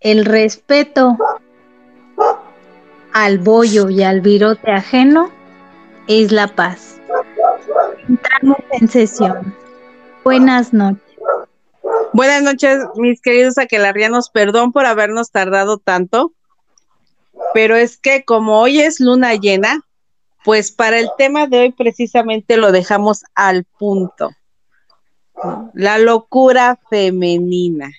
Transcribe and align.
el 0.00 0.24
respeto 0.24 1.16
al 3.12 3.38
bollo 3.38 3.88
y 3.88 4.02
al 4.02 4.20
virote 4.20 4.70
ajeno 4.70 5.30
es 6.06 6.32
la 6.32 6.48
paz. 6.48 7.00
Entramos 8.08 8.58
en 8.72 8.88
sesión. 8.88 9.54
Buenas 10.24 10.72
noches. 10.72 11.02
Buenas 12.12 12.42
noches, 12.42 12.78
mis 12.96 13.20
queridos 13.20 13.58
aquelarrianos. 13.58 14.30
Perdón 14.30 14.72
por 14.72 14.86
habernos 14.86 15.30
tardado 15.30 15.78
tanto, 15.78 16.32
pero 17.52 17.76
es 17.76 17.98
que 17.98 18.24
como 18.24 18.60
hoy 18.60 18.80
es 18.80 19.00
luna 19.00 19.34
llena, 19.34 19.80
pues 20.44 20.70
para 20.70 20.98
el 20.98 21.10
tema 21.18 21.46
de 21.46 21.60
hoy 21.60 21.72
precisamente 21.72 22.56
lo 22.56 22.72
dejamos 22.72 23.24
al 23.34 23.64
punto. 23.64 24.30
La 25.74 25.98
locura 25.98 26.78
femenina. 26.88 27.90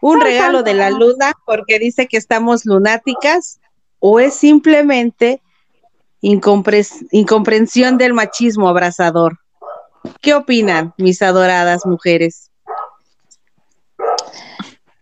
Un 0.00 0.20
regalo 0.20 0.62
de 0.62 0.74
la 0.74 0.90
luna 0.90 1.32
porque 1.44 1.78
dice 1.78 2.06
que 2.06 2.16
estamos 2.16 2.64
lunáticas 2.64 3.60
o 3.98 4.20
es 4.20 4.34
simplemente 4.34 5.42
incomprensión 6.20 7.98
del 7.98 8.14
machismo 8.14 8.68
abrazador. 8.68 9.38
¿Qué 10.20 10.34
opinan, 10.34 10.94
mis 10.96 11.20
adoradas 11.22 11.84
mujeres? 11.84 12.52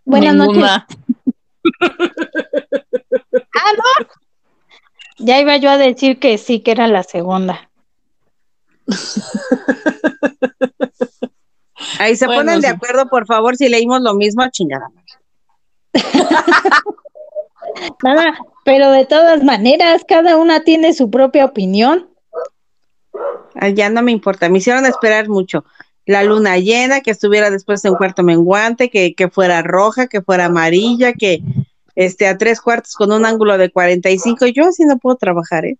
Buenas 0.05 0.35
noches. 0.35 0.63
ah, 3.55 3.71
no. 3.77 3.83
Ya 5.19 5.39
iba 5.39 5.57
yo 5.57 5.69
a 5.69 5.77
decir 5.77 6.19
que 6.19 6.37
sí, 6.37 6.61
que 6.61 6.71
era 6.71 6.87
la 6.87 7.03
segunda. 7.03 7.69
Ahí 11.99 12.15
se 12.15 12.25
ponen 12.25 12.61
de 12.61 12.67
acuerdo, 12.67 13.07
por 13.09 13.25
favor, 13.25 13.55
si 13.55 13.69
leímos 13.69 14.01
lo 14.01 14.13
mismo, 14.13 14.43
chingada. 14.49 14.89
Nada, 18.03 18.37
pero 18.63 18.91
de 18.91 19.05
todas 19.05 19.43
maneras, 19.43 20.03
cada 20.07 20.37
una 20.37 20.63
tiene 20.63 20.93
su 20.93 21.09
propia 21.09 21.45
opinión. 21.45 22.09
ya 23.73 23.89
no 23.89 24.01
me 24.01 24.11
importa, 24.11 24.49
me 24.49 24.57
hicieron 24.57 24.85
esperar 24.85 25.29
mucho. 25.29 25.65
La 26.05 26.23
luna 26.23 26.57
llena, 26.57 27.01
que 27.01 27.11
estuviera 27.11 27.49
después 27.49 27.83
en 27.83 27.95
cuarto 27.95 28.23
menguante, 28.23 28.89
que, 28.89 29.13
que 29.13 29.29
fuera 29.29 29.61
roja, 29.61 30.07
que 30.07 30.21
fuera 30.21 30.45
amarilla, 30.45 31.13
que 31.13 31.41
este 31.95 32.27
a 32.27 32.37
tres 32.37 32.61
cuartos 32.61 32.93
con 32.93 33.11
un 33.11 33.25
ángulo 33.25 33.57
de 33.57 33.71
45. 33.71 34.45
Yo 34.47 34.67
así 34.67 34.85
no 34.85 34.97
puedo 34.97 35.17
trabajar, 35.17 35.65
¿eh? 35.65 35.77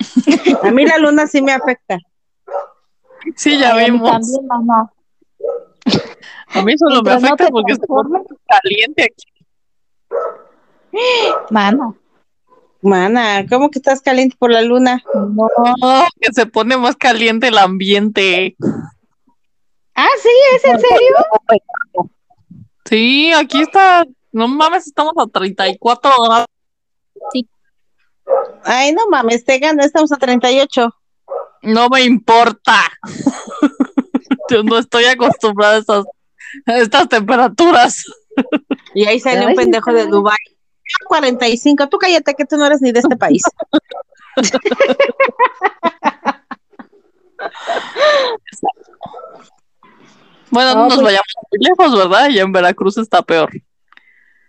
A 0.62 0.70
mí 0.70 0.84
la 0.84 0.98
luna 0.98 1.26
sí 1.26 1.42
me 1.42 1.52
afecta. 1.52 1.98
Sí, 3.36 3.58
ya 3.58 3.76
vemos. 3.76 4.10
También, 4.10 4.46
mamá. 4.46 4.90
A 6.54 6.62
mí 6.62 6.76
solo 6.76 7.02
me 7.02 7.12
afecta 7.12 7.48
porque 7.48 7.72
está 7.72 7.86
caliente 8.46 9.04
aquí. 9.04 9.24
Mana. 11.50 11.94
Mana, 12.82 13.46
¿cómo 13.48 13.70
que 13.70 13.78
estás 13.78 14.00
caliente 14.00 14.36
por 14.36 14.50
la 14.50 14.60
luna? 14.60 15.02
No, 15.14 16.06
que 16.20 16.32
se 16.32 16.46
pone 16.46 16.76
más 16.76 16.96
caliente 16.96 17.48
el 17.48 17.58
ambiente. 17.58 18.56
Ah, 19.94 20.08
sí, 20.20 20.30
¿es 20.56 20.64
en 20.64 20.80
serio? 20.80 21.16
Sí, 22.84 23.32
aquí 23.32 23.62
está, 23.62 24.04
no 24.32 24.48
mames, 24.48 24.88
estamos 24.88 25.12
a 25.16 25.26
34 25.26 26.10
grados. 26.24 26.46
Sí. 27.32 27.48
Ay, 28.64 28.92
no 28.92 29.06
mames, 29.08 29.44
te 29.44 29.58
gano, 29.58 29.82
estamos 29.82 30.10
a 30.10 30.16
38. 30.16 30.92
No 31.62 31.88
me 31.88 32.02
importa. 32.02 32.80
Yo 34.52 34.62
no 34.62 34.78
estoy 34.78 35.04
acostumbrada 35.04 35.76
a 35.76 35.78
estas, 35.78 36.04
a 36.66 36.78
estas 36.78 37.08
temperaturas. 37.08 38.04
Y 38.94 39.06
ahí 39.06 39.18
sale 39.18 39.46
un 39.46 39.54
pendejo 39.54 39.92
de 39.92 40.06
Dubai 40.06 40.36
45. 41.08 41.88
Tú 41.88 41.96
cállate 41.98 42.34
que 42.34 42.44
tú 42.44 42.56
no 42.56 42.66
eres 42.66 42.82
ni 42.82 42.92
de 42.92 42.98
este 43.00 43.16
país. 43.16 43.42
bueno, 50.50 50.74
no, 50.74 50.82
nos 50.84 50.94
pues 50.94 51.04
vayamos 51.04 51.26
muy 51.50 51.60
lejos, 51.60 51.96
¿verdad? 51.96 52.28
Y 52.30 52.38
en 52.38 52.52
Veracruz 52.52 52.98
está 52.98 53.22
peor. 53.22 53.50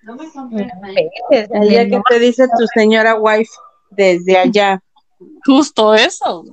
No 0.02 0.16
me 0.16 0.26
El 1.30 1.70
día 1.70 1.88
que 1.88 2.02
te 2.10 2.20
dice 2.20 2.48
tu 2.48 2.68
señora 2.74 3.16
wife 3.16 3.52
desde 3.90 4.38
allá. 4.38 4.84
Justo 5.46 5.94
eso. 5.94 6.44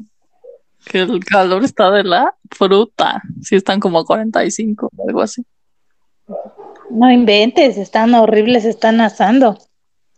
Que 0.85 1.01
el 1.01 1.25
calor 1.25 1.65
está 1.65 1.91
de 1.91 2.05
la 2.05 2.35
fruta. 2.51 3.23
Si 3.43 3.57
están 3.57 3.81
como 3.81 3.99
a 3.99 4.05
45, 4.05 4.91
algo 5.07 5.23
así. 5.23 5.45
No 6.91 7.11
inventes, 7.11 7.77
están 7.77 8.15
horribles, 8.15 8.65
están 8.65 9.01
asando. 9.01 9.59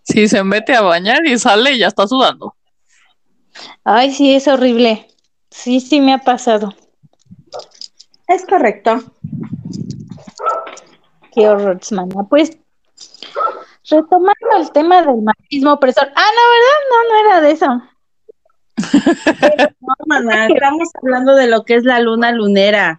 Sí, 0.03 0.29
se 0.29 0.43
mete 0.43 0.75
a 0.75 0.83
bañar 0.83 1.27
y 1.27 1.39
sale 1.39 1.73
y 1.73 1.79
ya 1.79 1.89
está 1.89 2.07
sudando. 2.07 2.55
Ay, 3.85 4.13
sí, 4.13 4.35
es 4.35 4.49
horrible. 4.49 5.09
Sí, 5.51 5.81
sí 5.81 6.01
me 6.01 6.15
ha 6.15 6.19
pasado. 6.19 6.75
Es 8.27 8.45
correcto. 8.47 9.03
Qué 11.35 11.49
horror, 11.49 11.79
mana. 11.91 12.27
Pues, 12.29 12.57
retomando 13.89 14.57
el 14.59 14.73
tema 14.73 15.03
del 15.03 15.23
machismo 15.23 15.75
opresor. 15.75 16.09
Ah, 16.15 16.31
no, 16.37 16.43
¿verdad? 16.53 16.79
No, 16.91 17.09
no 17.09 17.29
era 17.29 17.41
de 17.41 17.51
eso. 17.53 17.92
No, 19.81 19.95
mana, 20.07 20.47
estamos 20.47 20.89
hablando 21.01 21.35
de 21.35 21.47
lo 21.47 21.65
que 21.65 21.75
es 21.77 21.85
la 21.85 22.01
luna 22.01 22.33
lunera, 22.33 22.99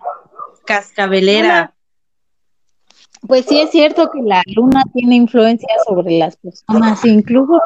cascabelera. 0.66 1.73
Pues 3.27 3.45
sí 3.45 3.61
es 3.61 3.71
cierto 3.71 4.11
que 4.11 4.21
la 4.21 4.41
luna 4.47 4.83
tiene 4.94 5.16
influencia 5.16 5.69
sobre 5.88 6.17
las 6.17 6.35
personas, 6.38 7.03
incluso 7.05 7.61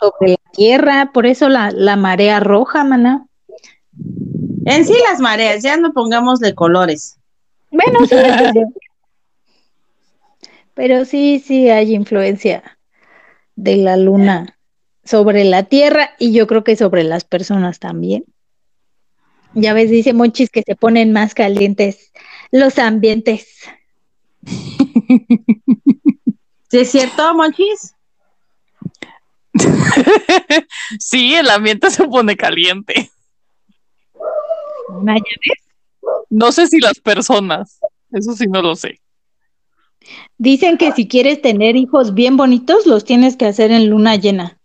sobre 0.00 0.32
la 0.32 0.50
tierra, 0.52 1.10
por 1.12 1.26
eso 1.26 1.48
la, 1.48 1.96
marea 1.96 2.40
roja, 2.40 2.84
mana. 2.84 3.26
En 4.64 4.86
sí 4.86 4.94
las 5.10 5.20
mareas, 5.20 5.62
ya 5.62 5.76
no 5.76 5.92
pongamos 5.92 6.40
de 6.40 6.54
colores. 6.54 7.18
Bueno, 7.70 8.06
sí. 8.06 8.16
Pero 10.74 11.04
sí, 11.04 11.42
sí 11.44 11.68
hay 11.68 11.94
influencia 11.94 12.78
de 13.56 13.76
la 13.76 13.96
luna 13.96 14.56
sobre 15.04 15.44
la 15.44 15.64
tierra 15.64 16.10
y 16.18 16.32
yo 16.32 16.46
creo 16.46 16.64
que 16.64 16.76
sobre 16.76 17.04
las 17.04 17.24
personas 17.24 17.78
también. 17.78 18.24
Ya 19.54 19.74
ves, 19.74 19.90
dice 19.90 20.12
Monchis 20.12 20.50
que 20.50 20.62
se 20.62 20.76
ponen 20.76 21.12
más 21.12 21.34
calientes 21.34 22.12
los 22.50 22.78
ambientes. 22.78 23.48
¿Sí 26.70 26.78
es 26.78 26.90
cierto, 26.90 27.34
Monchis? 27.34 27.94
sí, 30.98 31.34
el 31.34 31.50
ambiente 31.50 31.90
se 31.90 32.06
pone 32.06 32.36
caliente. 32.36 33.10
No 36.30 36.52
sé 36.52 36.66
si 36.66 36.78
las 36.80 36.98
personas, 36.98 37.80
eso 38.10 38.32
sí 38.34 38.46
no 38.46 38.62
lo 38.62 38.74
sé. 38.74 39.00
Dicen 40.38 40.78
que 40.78 40.92
si 40.92 41.06
quieres 41.06 41.40
tener 41.42 41.76
hijos 41.76 42.14
bien 42.14 42.36
bonitos, 42.36 42.86
los 42.86 43.04
tienes 43.04 43.36
que 43.36 43.46
hacer 43.46 43.70
en 43.70 43.88
luna 43.90 44.16
llena. 44.16 44.58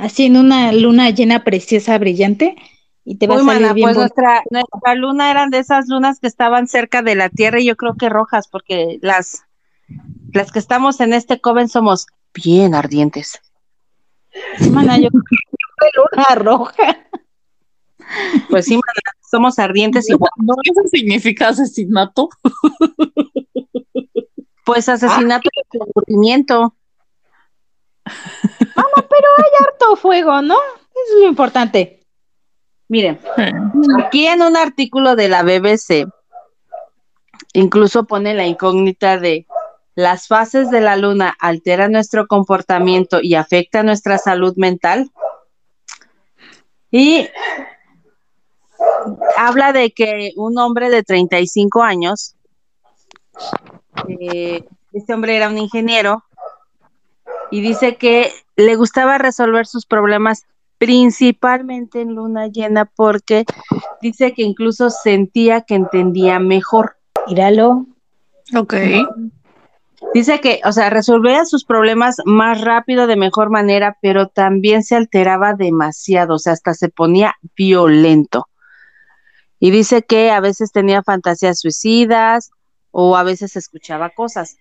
Así 0.00 0.24
en 0.24 0.38
una 0.38 0.72
luna 0.72 1.10
llena 1.10 1.44
preciosa, 1.44 1.98
brillante, 1.98 2.56
y 3.04 3.16
te 3.16 3.26
va 3.26 3.36
a 3.36 3.44
salir 3.44 3.74
bien 3.74 3.86
pues 3.86 3.96
nuestra, 3.98 4.42
nuestra 4.50 4.94
luna 4.94 5.30
eran 5.30 5.50
de 5.50 5.58
esas 5.58 5.88
lunas 5.88 6.20
que 6.20 6.26
estaban 6.26 6.68
cerca 6.68 7.02
de 7.02 7.14
la 7.14 7.28
Tierra 7.28 7.60
y 7.60 7.66
yo 7.66 7.76
creo 7.76 7.94
que 7.96 8.08
rojas, 8.08 8.48
porque 8.48 8.98
las, 9.02 9.42
las 10.32 10.52
que 10.52 10.58
estamos 10.58 11.00
en 11.00 11.12
este 11.12 11.40
coven 11.40 11.68
somos 11.68 12.06
bien 12.32 12.74
ardientes. 12.74 13.40
Mana, 14.70 14.98
yo 14.98 15.10
creo 15.10 15.22
que 15.22 16.16
luna 16.16 16.34
roja. 16.34 16.96
Pues 18.48 18.64
sí, 18.64 18.80
somos 19.30 19.58
ardientes 19.58 20.08
y 20.08 20.12
¿No 20.36 20.54
eso 20.64 20.82
significa 20.90 21.48
asesinato? 21.48 22.30
Pues 24.64 24.88
asesinato 24.88 25.48
y 25.52 25.78
descubrimiento. 25.78 26.74
Vamos, 28.76 29.04
pero 29.08 29.28
hay 29.38 29.66
harto 29.66 29.96
fuego, 29.96 30.42
¿no? 30.42 30.54
Eso 30.54 31.16
es 31.16 31.22
lo 31.22 31.28
importante. 31.28 32.00
Miren, 32.88 33.20
aquí 34.04 34.26
en 34.26 34.42
un 34.42 34.56
artículo 34.56 35.14
de 35.14 35.28
la 35.28 35.42
BBC, 35.42 36.08
incluso 37.52 38.04
pone 38.04 38.34
la 38.34 38.46
incógnita 38.46 39.18
de 39.18 39.46
las 39.94 40.28
fases 40.28 40.70
de 40.70 40.80
la 40.80 40.96
luna 40.96 41.36
alteran 41.38 41.92
nuestro 41.92 42.26
comportamiento 42.26 43.20
y 43.22 43.34
afectan 43.34 43.86
nuestra 43.86 44.18
salud 44.18 44.54
mental. 44.56 45.10
Y 46.90 47.28
habla 49.36 49.72
de 49.72 49.92
que 49.92 50.32
un 50.36 50.58
hombre 50.58 50.90
de 50.90 51.02
35 51.02 51.82
años, 51.82 52.34
eh, 54.08 54.64
este 54.92 55.14
hombre 55.14 55.36
era 55.36 55.48
un 55.48 55.58
ingeniero, 55.58 56.24
y 57.50 57.60
dice 57.60 57.96
que 57.96 58.32
le 58.56 58.76
gustaba 58.76 59.18
resolver 59.18 59.66
sus 59.66 59.86
problemas 59.86 60.44
principalmente 60.78 62.00
en 62.00 62.14
luna 62.14 62.46
llena 62.46 62.86
porque 62.86 63.44
dice 64.00 64.32
que 64.32 64.42
incluso 64.42 64.88
sentía 64.88 65.60
que 65.60 65.74
entendía 65.74 66.38
mejor. 66.38 66.96
Míralo. 67.26 67.86
Ok. 68.56 68.74
Dice 70.14 70.40
que, 70.40 70.60
o 70.64 70.72
sea, 70.72 70.88
resolvía 70.88 71.44
sus 71.44 71.64
problemas 71.64 72.16
más 72.24 72.62
rápido, 72.62 73.06
de 73.06 73.16
mejor 73.16 73.50
manera, 73.50 73.98
pero 74.00 74.28
también 74.28 74.82
se 74.82 74.96
alteraba 74.96 75.52
demasiado, 75.52 76.36
o 76.36 76.38
sea, 76.38 76.54
hasta 76.54 76.72
se 76.72 76.88
ponía 76.88 77.34
violento. 77.54 78.48
Y 79.58 79.70
dice 79.70 80.02
que 80.02 80.30
a 80.30 80.40
veces 80.40 80.72
tenía 80.72 81.02
fantasías 81.02 81.60
suicidas 81.60 82.50
o 82.90 83.16
a 83.16 83.22
veces 83.22 83.56
escuchaba 83.56 84.08
cosas. 84.10 84.56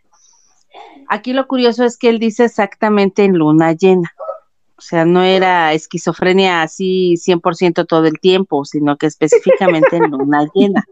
Aquí 1.07 1.33
lo 1.33 1.47
curioso 1.47 1.83
es 1.83 1.97
que 1.97 2.09
él 2.09 2.19
dice 2.19 2.45
exactamente 2.45 3.23
en 3.23 3.37
luna 3.37 3.73
llena. 3.73 4.13
O 4.77 4.81
sea, 4.81 5.03
no 5.03 5.23
era 5.23 5.73
esquizofrenia 5.73 6.61
así 6.61 7.15
100% 7.17 7.85
todo 7.85 8.05
el 8.05 8.19
tiempo, 8.19 8.63
sino 8.63 8.97
que 8.97 9.07
específicamente 9.07 9.97
en 9.97 10.11
luna 10.11 10.47
llena. 10.55 10.85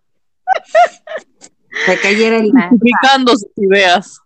Se 1.85 1.99
cayera 1.99 2.37
el 2.37 2.51
sus 3.27 3.45
ideas. 3.55 4.19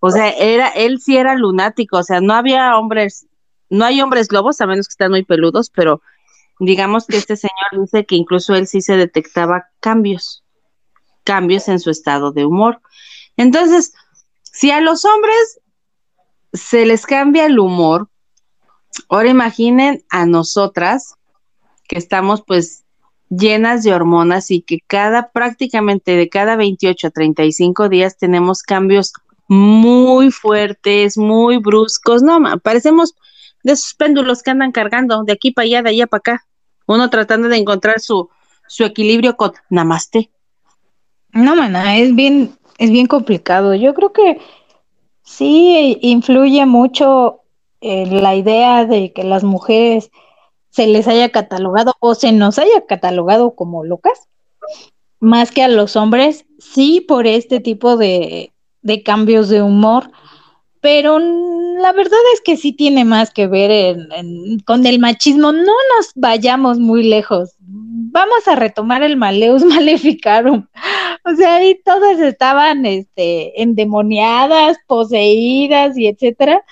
O 0.00 0.10
sea, 0.10 0.28
era, 0.30 0.68
él 0.68 1.00
sí 1.00 1.16
era 1.16 1.34
lunático, 1.34 1.98
o 1.98 2.02
sea, 2.02 2.20
no 2.20 2.34
había 2.34 2.76
hombres, 2.76 3.26
no 3.68 3.84
hay 3.84 4.00
hombres 4.00 4.30
lobos, 4.30 4.60
a 4.60 4.66
menos 4.66 4.86
que 4.86 4.92
están 4.92 5.10
muy 5.10 5.24
peludos, 5.24 5.70
pero 5.70 6.02
digamos 6.60 7.06
que 7.06 7.16
este 7.16 7.36
señor 7.36 7.80
dice 7.80 8.06
que 8.06 8.14
incluso 8.14 8.54
él 8.54 8.66
sí 8.66 8.80
se 8.80 8.96
detectaba 8.96 9.68
cambios, 9.80 10.44
cambios 11.24 11.68
en 11.68 11.80
su 11.80 11.90
estado 11.90 12.30
de 12.30 12.44
humor. 12.44 12.80
Entonces, 13.36 13.92
si 14.58 14.72
a 14.72 14.80
los 14.80 15.04
hombres 15.04 15.60
se 16.52 16.84
les 16.84 17.06
cambia 17.06 17.46
el 17.46 17.60
humor, 17.60 18.08
ahora 19.08 19.28
imaginen 19.28 20.02
a 20.10 20.26
nosotras 20.26 21.14
que 21.86 21.96
estamos 21.96 22.42
pues 22.44 22.82
llenas 23.30 23.84
de 23.84 23.94
hormonas 23.94 24.50
y 24.50 24.62
que 24.62 24.80
cada 24.84 25.30
prácticamente 25.30 26.16
de 26.16 26.28
cada 26.28 26.56
28 26.56 27.06
a 27.06 27.10
35 27.10 27.88
días 27.88 28.18
tenemos 28.18 28.62
cambios 28.62 29.12
muy 29.46 30.32
fuertes, 30.32 31.16
muy 31.16 31.58
bruscos. 31.58 32.24
No, 32.24 32.40
parecemos 32.58 33.14
de 33.62 33.74
esos 33.74 33.94
péndulos 33.94 34.42
que 34.42 34.50
andan 34.50 34.72
cargando 34.72 35.22
de 35.22 35.34
aquí 35.34 35.52
para 35.52 35.66
allá, 35.66 35.82
de 35.82 35.90
allá 35.90 36.08
para 36.08 36.18
acá. 36.18 36.46
Uno 36.88 37.10
tratando 37.10 37.48
de 37.48 37.58
encontrar 37.58 38.00
su, 38.00 38.28
su 38.66 38.82
equilibrio 38.82 39.36
con 39.36 39.52
namaste. 39.70 40.32
No, 41.30 41.54
mana, 41.54 41.96
es 41.96 42.12
bien, 42.16 42.57
es 42.78 42.90
bien 42.90 43.06
complicado. 43.06 43.74
Yo 43.74 43.92
creo 43.94 44.12
que 44.12 44.38
sí 45.22 45.98
influye 46.00 46.64
mucho 46.64 47.42
la 47.80 48.34
idea 48.34 48.86
de 48.86 49.12
que 49.12 49.24
las 49.24 49.44
mujeres 49.44 50.10
se 50.70 50.86
les 50.86 51.08
haya 51.08 51.30
catalogado 51.30 51.94
o 52.00 52.14
se 52.14 52.32
nos 52.32 52.58
haya 52.58 52.86
catalogado 52.86 53.54
como 53.54 53.84
locas, 53.84 54.28
más 55.20 55.50
que 55.50 55.62
a 55.62 55.68
los 55.68 55.96
hombres, 55.96 56.44
sí 56.58 57.00
por 57.00 57.26
este 57.26 57.60
tipo 57.60 57.96
de, 57.96 58.52
cambios 59.04 59.48
de 59.48 59.62
humor, 59.62 60.10
pero 60.80 61.18
la 61.18 61.92
verdad 61.92 62.18
es 62.34 62.40
que 62.40 62.56
sí 62.56 62.72
tiene 62.72 63.04
más 63.04 63.30
que 63.30 63.48
ver 63.48 64.08
con 64.64 64.86
el 64.86 65.00
machismo. 65.00 65.52
No 65.52 65.62
nos 65.62 66.12
vayamos 66.14 66.78
muy 66.78 67.02
lejos. 67.02 67.56
Vamos 68.18 68.48
a 68.48 68.56
retomar 68.56 69.04
el 69.04 69.16
Maleus 69.16 69.62
Maleficarum. 69.64 70.66
O 71.24 71.36
sea, 71.36 71.54
ahí 71.54 71.80
todas 71.84 72.18
estaban 72.18 72.84
este, 72.84 73.62
endemoniadas, 73.62 74.76
poseídas 74.88 75.96
y 75.96 76.08
etcétera. 76.08 76.64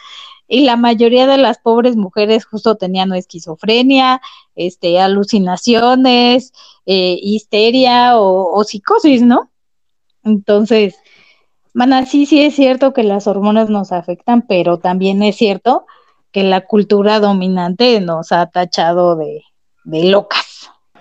Y 0.48 0.62
la 0.62 0.76
mayoría 0.76 1.28
de 1.28 1.38
las 1.38 1.58
pobres 1.58 1.94
mujeres 1.94 2.44
justo 2.46 2.74
tenían 2.74 3.14
esquizofrenia, 3.14 4.20
este, 4.56 4.98
alucinaciones, 4.98 6.52
eh, 6.84 7.16
histeria 7.22 8.18
o, 8.18 8.64
psicosis, 8.64 9.22
¿no? 9.22 9.52
Entonces, 10.24 10.96
Mana, 11.74 12.06
sí, 12.06 12.26
sí 12.26 12.42
es 12.42 12.56
cierto 12.56 12.92
que 12.92 13.04
las 13.04 13.28
hormonas 13.28 13.70
nos 13.70 13.92
afectan, 13.92 14.42
pero 14.48 14.78
también 14.78 15.22
es 15.22 15.36
cierto 15.36 15.86
que 16.32 16.42
la 16.42 16.66
cultura 16.66 17.20
dominante 17.20 18.00
nos 18.00 18.32
ha 18.32 18.46
tachado 18.46 19.14
de, 19.14 19.44
locas. 19.84 20.45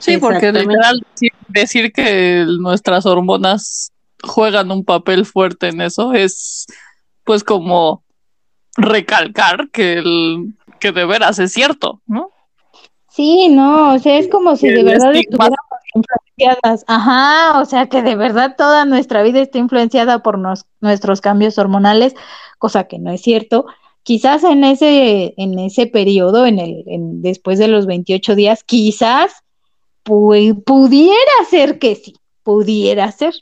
Sí, 0.05 0.17
porque 0.17 0.51
literal 0.51 1.03
decir, 1.47 1.91
que 1.91 2.45
nuestras 2.59 3.05
hormonas 3.05 3.91
juegan 4.21 4.71
un 4.71 4.85
papel 4.85 5.25
fuerte 5.25 5.69
en 5.69 5.81
eso 5.81 6.13
es 6.13 6.67
pues 7.23 7.43
como 7.43 8.03
recalcar 8.77 9.69
que 9.71 9.93
el 9.93 10.53
que 10.79 10.91
de 10.91 11.05
veras 11.05 11.39
es 11.39 11.53
cierto, 11.53 12.01
¿no? 12.05 12.29
Sí, 13.09 13.47
no, 13.47 13.95
o 13.95 13.99
sea, 13.99 14.17
es 14.17 14.27
como 14.27 14.55
si 14.57 14.67
de 14.67 14.83
verdad 14.83 15.15
estuviéramos 15.15 15.57
influenciadas. 15.95 16.83
Ajá, 16.87 17.61
o 17.61 17.65
sea, 17.65 17.87
que 17.87 18.03
de 18.03 18.15
verdad 18.15 18.55
toda 18.57 18.85
nuestra 18.85 19.23
vida 19.23 19.39
está 19.39 19.57
influenciada 19.57 20.21
por 20.21 20.37
nuestros 20.81 21.21
cambios 21.21 21.57
hormonales, 21.57 22.13
cosa 22.59 22.83
que 22.83 22.99
no 22.99 23.11
es 23.11 23.21
cierto. 23.21 23.65
Quizás 24.03 24.43
en 24.43 24.65
ese, 24.65 25.33
en 25.37 25.57
ese 25.57 25.87
periodo, 25.87 26.45
en 26.45 26.59
el, 26.59 26.83
después 27.21 27.57
de 27.57 27.69
los 27.69 27.85
28 27.85 28.35
días, 28.35 28.63
quizás 28.65 29.44
pudiera 30.05 31.31
ser 31.49 31.79
que 31.79 31.95
sí, 31.95 32.15
pudiera 32.43 33.11
ser, 33.11 33.33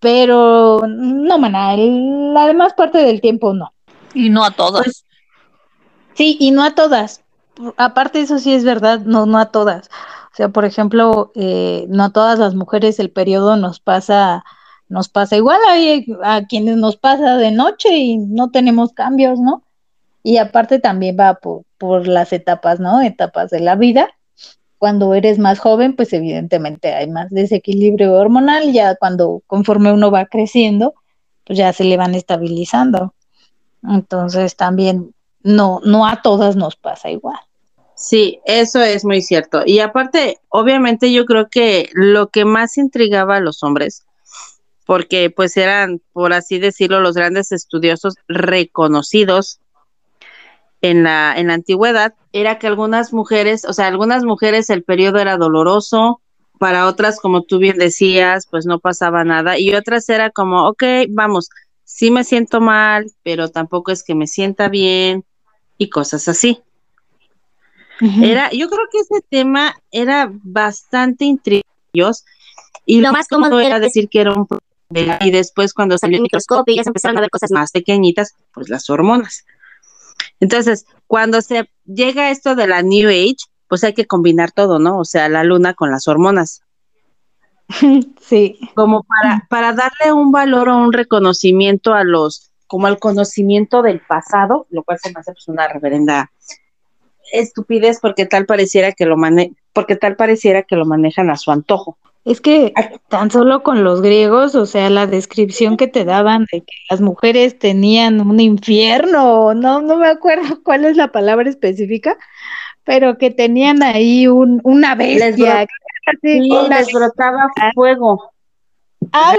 pero 0.00 0.80
no, 0.86 1.38
maná, 1.38 1.76
la 1.76 2.46
demás 2.46 2.74
parte 2.74 2.98
del 2.98 3.20
tiempo 3.20 3.54
no. 3.54 3.72
Y 4.14 4.28
no 4.28 4.44
a 4.44 4.50
todas. 4.50 4.82
Pues, 4.82 5.04
sí, 6.14 6.36
y 6.38 6.50
no 6.50 6.64
a 6.64 6.74
todas 6.74 7.22
aparte 7.76 8.20
eso 8.20 8.38
sí 8.38 8.52
es 8.52 8.64
verdad, 8.64 9.00
no, 9.00 9.26
no 9.26 9.38
a 9.38 9.46
todas. 9.46 9.88
O 10.32 10.34
sea, 10.34 10.48
por 10.48 10.64
ejemplo, 10.64 11.32
eh, 11.34 11.86
no 11.88 12.04
a 12.04 12.12
todas 12.12 12.38
las 12.38 12.54
mujeres 12.54 12.98
el 12.98 13.10
periodo 13.10 13.56
nos 13.56 13.80
pasa, 13.80 14.44
nos 14.88 15.08
pasa 15.08 15.36
igual 15.36 15.60
hay 15.68 16.06
a 16.22 16.46
quienes 16.46 16.76
nos 16.76 16.96
pasa 16.96 17.36
de 17.36 17.50
noche 17.50 17.96
y 17.96 18.18
no 18.18 18.50
tenemos 18.50 18.92
cambios, 18.92 19.38
¿no? 19.38 19.62
Y 20.22 20.38
aparte 20.38 20.78
también 20.78 21.16
va 21.18 21.34
por, 21.34 21.64
por 21.78 22.06
las 22.06 22.32
etapas, 22.32 22.80
¿no? 22.80 23.02
Etapas 23.02 23.50
de 23.50 23.60
la 23.60 23.74
vida. 23.74 24.08
Cuando 24.82 25.14
eres 25.14 25.38
más 25.38 25.60
joven, 25.60 25.94
pues 25.94 26.12
evidentemente 26.12 26.92
hay 26.92 27.08
más 27.08 27.30
desequilibrio 27.30 28.14
hormonal, 28.14 28.72
ya 28.72 28.96
cuando 28.96 29.40
conforme 29.46 29.92
uno 29.92 30.10
va 30.10 30.26
creciendo, 30.26 30.94
pues 31.44 31.56
ya 31.56 31.72
se 31.72 31.84
le 31.84 31.96
van 31.96 32.16
estabilizando. 32.16 33.14
Entonces 33.88 34.56
también 34.56 35.14
no, 35.44 35.80
no 35.84 36.04
a 36.04 36.20
todas 36.20 36.56
nos 36.56 36.74
pasa 36.74 37.12
igual. 37.12 37.38
Sí, 37.94 38.40
eso 38.44 38.82
es 38.82 39.04
muy 39.04 39.22
cierto. 39.22 39.62
Y 39.64 39.78
aparte, 39.78 40.40
obviamente 40.48 41.12
yo 41.12 41.26
creo 41.26 41.48
que 41.48 41.88
lo 41.92 42.30
que 42.30 42.44
más 42.44 42.76
intrigaba 42.76 43.36
a 43.36 43.40
los 43.40 43.62
hombres, 43.62 44.04
porque 44.84 45.30
pues 45.30 45.56
eran, 45.56 46.00
por 46.12 46.32
así 46.32 46.58
decirlo, 46.58 47.00
los 47.00 47.14
grandes 47.14 47.52
estudiosos 47.52 48.16
reconocidos 48.26 49.60
en 50.82 51.04
la, 51.04 51.34
en 51.36 51.46
la 51.48 51.54
antigüedad, 51.54 52.14
era 52.32 52.58
que 52.58 52.66
algunas 52.66 53.12
mujeres, 53.12 53.64
o 53.64 53.72
sea, 53.72 53.86
algunas 53.86 54.24
mujeres 54.24 54.68
el 54.70 54.82
periodo 54.82 55.18
era 55.18 55.36
doloroso, 55.36 56.20
para 56.58 56.86
otras, 56.86 57.18
como 57.18 57.42
tú 57.42 57.58
bien 57.58 57.76
decías, 57.76 58.46
pues 58.48 58.66
no 58.66 58.78
pasaba 58.78 59.24
nada, 59.24 59.58
y 59.58 59.74
otras 59.74 60.08
era 60.08 60.30
como, 60.30 60.68
ok, 60.68 60.84
vamos, 61.10 61.48
sí 61.84 62.10
me 62.10 62.22
siento 62.22 62.60
mal, 62.60 63.06
pero 63.24 63.48
tampoco 63.48 63.90
es 63.90 64.04
que 64.04 64.14
me 64.14 64.26
sienta 64.28 64.68
bien, 64.68 65.24
y 65.78 65.88
cosas 65.88 66.28
así. 66.28 66.60
Era, 68.20 68.50
yo 68.50 68.68
creo 68.68 68.86
que 68.90 68.98
ese 68.98 69.24
tema 69.28 69.76
era 69.92 70.28
bastante 70.32 71.24
intrigioso 71.24 72.24
y 72.84 73.00
lo 73.00 73.12
más 73.12 73.28
cómodo 73.28 73.60
era 73.60 73.78
decir 73.78 74.08
que 74.08 74.20
era 74.20 74.32
un 74.32 74.46
problema 74.46 75.18
y 75.20 75.30
después 75.30 75.72
cuando 75.72 75.96
salió 75.98 76.16
el 76.16 76.22
microscopio 76.22 76.74
y 76.74 76.78
ya 76.78 76.82
se 76.82 76.90
empezaron 76.90 77.16
a 77.18 77.20
ver 77.20 77.30
cosas 77.30 77.52
más 77.52 77.70
pequeñitas, 77.70 78.34
pues 78.52 78.68
las 78.68 78.90
hormonas. 78.90 79.44
Entonces, 80.42 80.86
cuando 81.06 81.40
se 81.40 81.70
llega 81.84 82.32
esto 82.32 82.56
de 82.56 82.66
la 82.66 82.82
New 82.82 83.08
Age, 83.08 83.36
pues 83.68 83.84
hay 83.84 83.94
que 83.94 84.08
combinar 84.08 84.50
todo, 84.50 84.80
¿no? 84.80 84.98
O 84.98 85.04
sea, 85.04 85.28
la 85.28 85.44
luna 85.44 85.72
con 85.72 85.90
las 85.90 86.08
hormonas. 86.08 86.62
Sí. 88.20 88.58
Como 88.74 89.04
para, 89.04 89.46
para 89.48 89.72
darle 89.72 90.12
un 90.12 90.32
valor 90.32 90.68
o 90.68 90.78
un 90.78 90.92
reconocimiento 90.92 91.94
a 91.94 92.02
los 92.02 92.50
como 92.66 92.86
al 92.86 92.98
conocimiento 92.98 93.82
del 93.82 94.00
pasado, 94.00 94.66
lo 94.70 94.82
cual 94.82 94.98
se 94.98 95.12
me 95.12 95.20
hace 95.20 95.32
pues, 95.32 95.46
una 95.48 95.68
reverenda 95.68 96.32
estupidez 97.32 97.98
porque 98.00 98.26
tal 98.26 98.46
pareciera 98.46 98.92
que 98.92 99.06
lo 99.06 99.16
mane 99.16 99.54
porque 99.72 99.96
tal 99.96 100.16
pareciera 100.16 100.62
que 100.62 100.76
lo 100.76 100.86
manejan 100.86 101.30
a 101.30 101.36
su 101.36 101.50
antojo. 101.50 101.98
Es 102.24 102.40
que 102.40 102.72
tan 103.08 103.32
solo 103.32 103.64
con 103.64 103.82
los 103.82 104.00
griegos, 104.00 104.54
o 104.54 104.64
sea, 104.64 104.90
la 104.90 105.08
descripción 105.08 105.76
que 105.76 105.88
te 105.88 106.04
daban 106.04 106.46
de 106.52 106.60
que 106.60 106.74
las 106.88 107.00
mujeres 107.00 107.58
tenían 107.58 108.20
un 108.20 108.38
infierno, 108.38 109.54
no, 109.54 109.82
no 109.82 109.96
me 109.96 110.06
acuerdo 110.06 110.42
cuál 110.64 110.84
es 110.84 110.96
la 110.96 111.08
palabra 111.08 111.50
específica, 111.50 112.16
pero 112.84 113.18
que 113.18 113.30
tenían 113.30 113.82
ahí 113.82 114.28
un, 114.28 114.60
una 114.62 114.94
bestia. 114.94 115.66
Les, 116.22 116.32
sí, 116.42 116.48
les 116.68 116.92
brotaba 116.92 117.50
fuego. 117.74 118.32
Ah, 119.12 119.34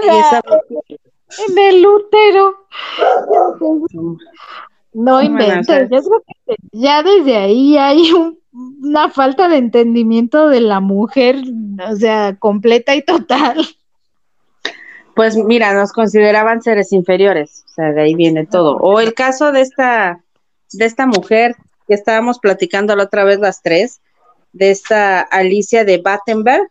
en 1.47 1.57
el 1.57 1.85
útero. 1.85 2.67
No 4.93 5.21
inventes, 5.21 5.89
que 5.89 6.55
ya 6.73 7.01
desde 7.01 7.35
ahí 7.37 7.77
hay 7.77 8.11
una 8.53 9.09
falta 9.09 9.47
de 9.49 9.57
entendimiento 9.57 10.47
de 10.47 10.61
la 10.61 10.79
mujer, 10.79 11.37
o 11.89 11.95
sea, 11.95 12.35
completa 12.37 12.95
y 12.95 13.03
total. 13.03 13.65
Pues 15.15 15.35
mira, 15.35 15.73
nos 15.73 15.91
consideraban 15.91 16.61
seres 16.61 16.91
inferiores, 16.91 17.63
o 17.65 17.73
sea, 17.73 17.91
de 17.91 18.01
ahí 18.01 18.15
viene 18.15 18.45
todo. 18.45 18.77
O 18.77 18.99
el 18.99 19.13
caso 19.13 19.51
de 19.51 19.61
esta, 19.61 20.23
de 20.71 20.85
esta 20.85 21.05
mujer 21.05 21.55
que 21.87 21.93
estábamos 21.93 22.39
platicando 22.39 22.95
la 22.95 23.03
otra 23.03 23.23
vez 23.23 23.39
las 23.39 23.61
tres, 23.61 24.01
de 24.53 24.71
esta 24.71 25.21
Alicia 25.21 25.83
de 25.83 25.97
Battenberg. 25.97 26.67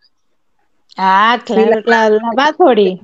Ah, 0.97 1.41
claro, 1.45 1.83
la, 1.85 2.11
la 2.11 2.21
Bathory. 2.35 3.01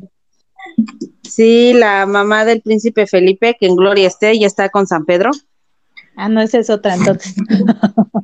Sí, 1.23 1.73
la 1.73 2.07
mamá 2.07 2.45
del 2.45 2.63
príncipe 2.63 3.07
Felipe, 3.07 3.57
que 3.59 3.67
en 3.67 3.77
gloria 3.77 4.07
esté, 4.07 4.39
ya 4.39 4.47
está 4.47 4.69
con 4.71 4.87
San 4.87 5.05
Pedro. 5.05 5.31
Ah, 6.21 6.29
no, 6.29 6.41
esa 6.43 6.59
es 6.59 6.69
otra 6.69 6.95
entonces. 6.95 7.35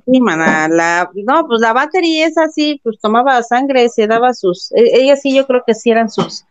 Sí, 0.07 0.21
mana, 0.21 0.69
la, 0.69 1.11
no, 1.15 1.47
pues 1.47 1.63
la 1.63 1.73
Battery 1.73 2.23
es 2.23 2.37
así, 2.37 2.79
pues 2.85 2.99
tomaba 3.01 3.43
sangre, 3.43 3.89
se 3.89 4.07
daba 4.07 4.35
sus, 4.35 4.71
e- 4.73 5.01
ella 5.01 5.17
sí, 5.17 5.35
yo 5.35 5.47
creo 5.47 5.63
que 5.67 5.75
sí 5.75 5.91
eran 5.91 6.11
sus, 6.11 6.45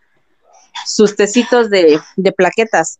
sus 0.87 1.15
tecitos 1.15 1.69
de, 1.69 1.99
de 2.15 2.31
plaquetas. 2.31 2.99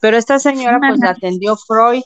Pero 0.00 0.16
esta 0.16 0.38
señora, 0.38 0.78
pues 0.78 1.00
la 1.00 1.10
atendió 1.10 1.56
Freud. 1.56 2.02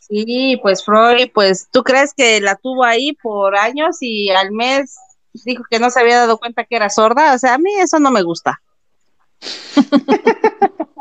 Sí, 0.00 0.58
pues 0.62 0.84
Freud, 0.84 1.30
pues 1.34 1.66
tú 1.72 1.82
crees 1.82 2.14
que 2.14 2.40
la 2.40 2.54
tuvo 2.54 2.84
ahí 2.84 3.12
por 3.14 3.56
años 3.56 3.96
y 4.00 4.30
al 4.30 4.52
mes 4.52 4.96
dijo 5.44 5.64
que 5.68 5.80
no 5.80 5.90
se 5.90 6.00
había 6.00 6.18
dado 6.18 6.38
cuenta 6.38 6.64
que 6.64 6.76
era 6.76 6.88
sorda, 6.90 7.34
o 7.34 7.38
sea, 7.38 7.54
a 7.54 7.58
mí 7.58 7.74
eso 7.74 7.98
no 7.98 8.12
me 8.12 8.22
gusta. 8.22 8.60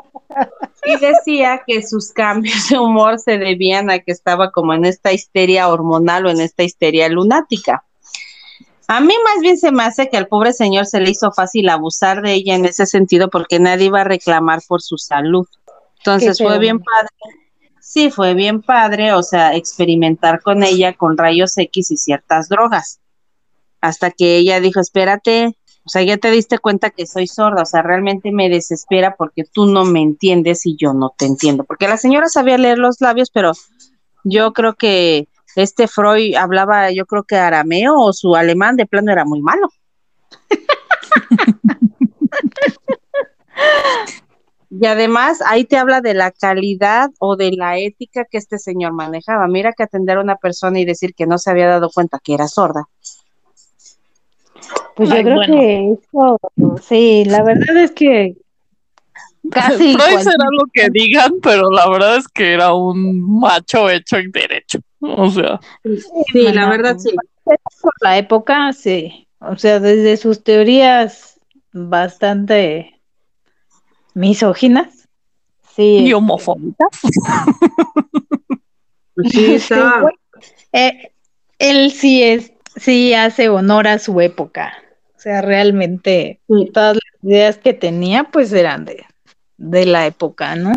y 0.85 0.97
decía 0.97 1.61
que 1.65 1.81
sus 1.81 2.11
cambios 2.11 2.69
de 2.69 2.79
humor 2.79 3.19
se 3.19 3.37
debían 3.37 3.89
a 3.89 3.99
que 3.99 4.11
estaba 4.11 4.51
como 4.51 4.73
en 4.73 4.85
esta 4.85 5.13
histeria 5.13 5.67
hormonal 5.69 6.25
o 6.25 6.29
en 6.29 6.41
esta 6.41 6.63
histeria 6.63 7.09
lunática. 7.09 7.83
A 8.87 9.01
mí 9.01 9.13
más 9.23 9.41
bien 9.41 9.57
se 9.57 9.71
me 9.71 9.83
hace 9.83 10.09
que 10.09 10.17
al 10.17 10.27
pobre 10.27 10.53
señor 10.53 10.85
se 10.85 10.99
le 10.99 11.09
hizo 11.09 11.31
fácil 11.31 11.69
abusar 11.69 12.21
de 12.21 12.33
ella 12.33 12.55
en 12.55 12.65
ese 12.65 12.85
sentido 12.85 13.29
porque 13.29 13.59
nadie 13.59 13.85
iba 13.85 14.01
a 14.01 14.03
reclamar 14.03 14.61
por 14.67 14.81
su 14.81 14.97
salud. 14.97 15.47
Entonces 15.97 16.37
fue 16.37 16.59
bien 16.59 16.79
padre. 16.79 17.09
Sí, 17.81 18.11
fue 18.11 18.33
bien 18.33 18.61
padre, 18.61 19.13
o 19.13 19.23
sea, 19.23 19.55
experimentar 19.55 20.41
con 20.41 20.63
ella 20.63 20.93
con 20.93 21.17
rayos 21.17 21.57
X 21.57 21.91
y 21.91 21.97
ciertas 21.97 22.49
drogas. 22.49 22.99
Hasta 23.81 24.11
que 24.11 24.37
ella 24.37 24.59
dijo, 24.59 24.79
espérate, 24.79 25.55
o 25.85 25.89
sea, 25.89 26.01
ya 26.01 26.17
te 26.17 26.31
diste 26.31 26.57
cuenta 26.57 26.89
que 26.89 27.05
soy 27.05 27.27
sorda, 27.27 27.61
o 27.61 27.65
sea, 27.65 27.83
realmente 27.83 28.31
me 28.31 28.49
desespera 28.49 29.15
porque 29.15 29.43
tú 29.43 29.67
no 29.67 29.85
me 29.85 30.01
entiendes 30.01 30.65
y 30.65 30.75
yo 30.75 30.93
no 30.93 31.13
te 31.15 31.25
entiendo. 31.25 31.63
Porque 31.63 31.87
la 31.87 31.97
señora 31.97 32.27
sabía 32.27 32.57
leer 32.57 32.79
los 32.79 33.01
labios, 33.01 33.29
pero 33.29 33.51
yo 34.23 34.51
creo 34.51 34.73
que 34.73 35.27
este 35.55 35.87
Freud 35.87 36.35
hablaba, 36.35 36.91
yo 36.91 37.05
creo 37.05 37.23
que 37.23 37.35
arameo 37.35 37.99
o 37.99 38.13
su 38.13 38.35
alemán 38.35 38.77
de 38.77 38.87
plano 38.87 39.11
era 39.11 39.25
muy 39.25 39.41
malo. 39.41 39.69
Y 44.77 44.87
además 44.87 45.41
ahí 45.45 45.63
te 45.63 45.77
habla 45.77 46.01
de 46.01 46.13
la 46.13 46.31
calidad 46.31 47.09
o 47.19 47.37
de 47.37 47.51
la 47.51 47.77
ética 47.77 48.25
que 48.29 48.37
este 48.37 48.59
señor 48.59 48.91
manejaba. 48.91 49.47
Mira 49.47 49.71
que 49.71 49.83
atender 49.83 50.17
a 50.17 50.21
una 50.21 50.35
persona 50.35 50.79
y 50.79 50.85
decir 50.85 51.13
que 51.15 51.25
no 51.25 51.37
se 51.37 51.49
había 51.49 51.67
dado 51.67 51.89
cuenta 51.89 52.19
que 52.21 52.33
era 52.33 52.49
sorda. 52.49 52.83
Pues 54.95 55.09
yo 55.09 55.15
Ay, 55.15 55.23
creo 55.23 55.35
bueno. 55.35 55.53
que 55.53 55.91
eso, 55.91 56.39
sí, 56.81 57.25
la 57.25 57.43
verdad 57.43 57.77
es 57.77 57.91
que 57.91 58.35
casi 59.51 59.93
Freud 59.93 59.97
cual- 60.13 60.23
será 60.23 60.45
lo 60.51 60.65
que 60.73 60.89
digan, 60.89 61.33
pero 61.43 61.69
la 61.69 61.89
verdad 61.89 62.17
es 62.17 62.27
que 62.27 62.53
era 62.53 62.73
un 62.73 63.39
macho 63.39 63.89
hecho 63.89 64.19
y 64.19 64.31
derecho. 64.31 64.79
O 65.01 65.29
sea, 65.29 65.59
Sí, 66.31 66.43
la 66.51 66.69
verdad 66.69 66.97
sí. 66.97 67.09
por 67.43 67.93
la 68.01 68.17
época, 68.17 68.71
sí. 68.73 69.27
O 69.39 69.57
sea, 69.57 69.79
desde 69.79 70.17
sus 70.17 70.43
teorías 70.43 71.39
bastante 71.73 72.99
misóginas. 74.13 75.07
Sí. 75.75 75.97
y 76.07 76.13
homofóbica. 76.13 76.85
Pues 79.15 79.31
sí, 79.31 79.53
estaba- 79.55 80.01
bueno, 80.01 80.17
eh, 80.73 81.11
él 81.59 81.91
sí 81.91 82.21
es, 82.21 82.51
sí 82.75 83.13
hace 83.13 83.47
honor 83.47 83.87
a 83.87 83.97
su 83.99 84.19
época. 84.19 84.73
O 85.25 85.27
sea, 85.27 85.41
realmente 85.41 86.39
sí. 86.47 86.69
todas 86.71 86.97
las 86.97 87.23
ideas 87.23 87.57
que 87.57 87.73
tenía, 87.73 88.25
pues 88.25 88.53
eran 88.53 88.85
de, 88.85 89.03
de 89.57 89.87
la 89.87 90.05
época, 90.05 90.55
¿no? 90.55 90.71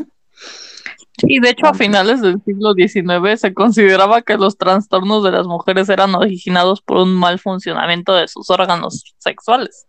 Y 1.24 1.38
de 1.40 1.50
hecho, 1.50 1.66
a 1.66 1.74
finales 1.74 2.22
del 2.22 2.40
siglo 2.44 2.72
XIX 2.72 3.38
se 3.38 3.52
consideraba 3.52 4.22
que 4.22 4.38
los 4.38 4.56
trastornos 4.56 5.22
de 5.22 5.32
las 5.32 5.46
mujeres 5.46 5.90
eran 5.90 6.14
originados 6.14 6.80
por 6.80 6.96
un 6.96 7.14
mal 7.14 7.38
funcionamiento 7.38 8.14
de 8.14 8.26
sus 8.26 8.48
órganos 8.48 9.04
sexuales. 9.18 9.86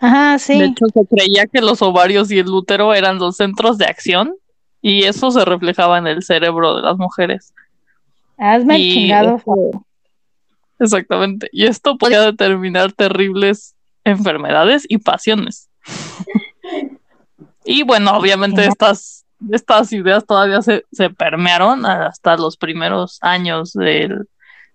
Ajá, 0.00 0.38
sí. 0.38 0.58
De 0.58 0.66
hecho, 0.66 0.84
se 0.92 1.06
creía 1.06 1.46
que 1.46 1.62
los 1.62 1.80
ovarios 1.80 2.30
y 2.30 2.38
el 2.40 2.48
útero 2.48 2.92
eran 2.92 3.18
los 3.18 3.36
centros 3.36 3.78
de 3.78 3.86
acción 3.86 4.34
y 4.82 5.04
eso 5.04 5.30
se 5.30 5.42
reflejaba 5.46 5.96
en 5.96 6.06
el 6.06 6.22
cerebro 6.22 6.76
de 6.76 6.82
las 6.82 6.98
mujeres. 6.98 7.54
Hazme 8.36 8.76
el 8.76 8.82
y 8.82 8.92
chingado 8.92 9.36
esto- 9.36 9.44
favor. 9.54 9.82
Exactamente. 10.78 11.48
Y 11.52 11.66
esto 11.66 11.98
podía 11.98 12.22
determinar 12.22 12.92
terribles 12.92 13.74
enfermedades 14.04 14.84
y 14.88 14.98
pasiones. 14.98 15.68
Y 17.64 17.82
bueno, 17.82 18.16
obviamente 18.16 18.64
estas, 18.66 19.26
estas 19.50 19.92
ideas 19.92 20.24
todavía 20.26 20.62
se, 20.62 20.84
se 20.92 21.10
permearon 21.10 21.84
hasta 21.84 22.36
los 22.36 22.56
primeros 22.56 23.18
años 23.20 23.72
del, 23.74 24.26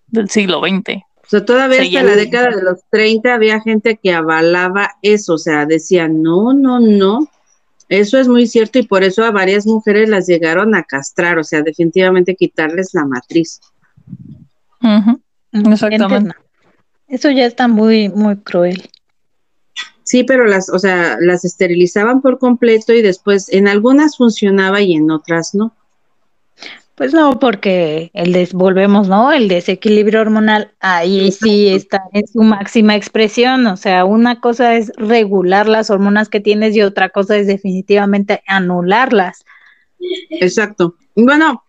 del 0.06 0.30
siglo 0.30 0.60
XX. 0.60 1.02
O 1.24 1.26
sea, 1.26 1.44
todavía 1.44 1.82
hasta 1.82 2.02
la 2.02 2.16
década 2.16 2.50
de 2.50 2.62
los 2.62 2.80
30 2.90 3.34
había 3.34 3.60
gente 3.60 3.98
que 4.00 4.12
avalaba 4.12 4.90
eso, 5.02 5.34
o 5.34 5.38
sea, 5.38 5.64
decía, 5.64 6.06
no, 6.06 6.52
no, 6.52 6.80
no, 6.80 7.28
eso 7.88 8.18
es 8.18 8.28
muy 8.28 8.46
cierto 8.46 8.78
y 8.78 8.86
por 8.86 9.02
eso 9.04 9.24
a 9.24 9.30
varias 9.30 9.66
mujeres 9.66 10.08
las 10.08 10.26
llegaron 10.26 10.74
a 10.74 10.82
castrar, 10.82 11.38
o 11.38 11.44
sea, 11.44 11.62
definitivamente 11.62 12.36
quitarles 12.36 12.92
la 12.92 13.06
matriz. 13.06 13.60
Exactamente. 15.54 16.34
Eso 17.08 17.30
ya 17.30 17.46
está 17.46 17.68
muy, 17.68 18.08
muy 18.08 18.36
cruel. 18.36 18.90
Sí, 20.02 20.24
pero 20.24 20.46
las, 20.46 20.68
o 20.68 20.78
sea, 20.78 21.16
las 21.20 21.44
esterilizaban 21.44 22.20
por 22.20 22.38
completo 22.38 22.92
y 22.92 23.02
después 23.02 23.48
en 23.50 23.68
algunas 23.68 24.16
funcionaba 24.16 24.82
y 24.82 24.94
en 24.94 25.10
otras 25.10 25.54
no. 25.54 25.74
Pues 26.94 27.12
no, 27.12 27.40
porque 27.40 28.10
el 28.14 28.32
des, 28.32 28.52
volvemos, 28.52 29.08
¿no? 29.08 29.32
El 29.32 29.48
desequilibrio 29.48 30.20
hormonal 30.20 30.72
ahí 30.78 31.32
sí 31.32 31.68
está 31.68 32.04
en 32.12 32.26
su 32.26 32.42
máxima 32.42 32.94
expresión. 32.94 33.66
O 33.66 33.76
sea, 33.76 34.04
una 34.04 34.40
cosa 34.40 34.76
es 34.76 34.92
regular 34.96 35.66
las 35.66 35.90
hormonas 35.90 36.28
que 36.28 36.38
tienes 36.38 36.76
y 36.76 36.82
otra 36.82 37.08
cosa 37.08 37.36
es 37.36 37.48
definitivamente 37.48 38.44
anularlas. 38.46 39.44
Exacto. 40.30 40.94
Bueno, 41.16 41.64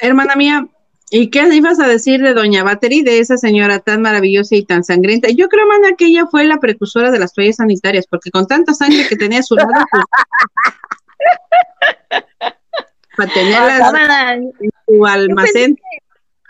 hermana 0.00 0.34
mía, 0.34 0.66
¿y 1.10 1.30
qué 1.30 1.48
ibas 1.52 1.80
a 1.80 1.88
decir 1.88 2.22
de 2.22 2.34
Doña 2.34 2.64
Battery, 2.64 3.02
de 3.02 3.18
esa 3.18 3.36
señora 3.36 3.78
tan 3.78 4.02
maravillosa 4.02 4.56
y 4.56 4.64
tan 4.64 4.84
sangrienta? 4.84 5.28
Yo 5.30 5.48
creo, 5.48 5.66
mana, 5.66 5.96
que 5.96 6.06
ella 6.06 6.26
fue 6.26 6.44
la 6.44 6.58
precursora 6.58 7.10
de 7.10 7.18
las 7.18 7.32
toallas 7.32 7.56
sanitarias, 7.56 8.06
porque 8.06 8.30
con 8.30 8.46
tanta 8.46 8.74
sangre 8.74 9.06
que 9.08 9.16
tenía 9.16 9.40
a 9.40 9.42
su 9.42 9.56
lado, 9.56 9.70
pues, 9.90 10.04
para 13.16 13.32
tenerlas 13.32 13.94
en 14.60 14.70
su 14.86 15.06
almacén. 15.06 15.76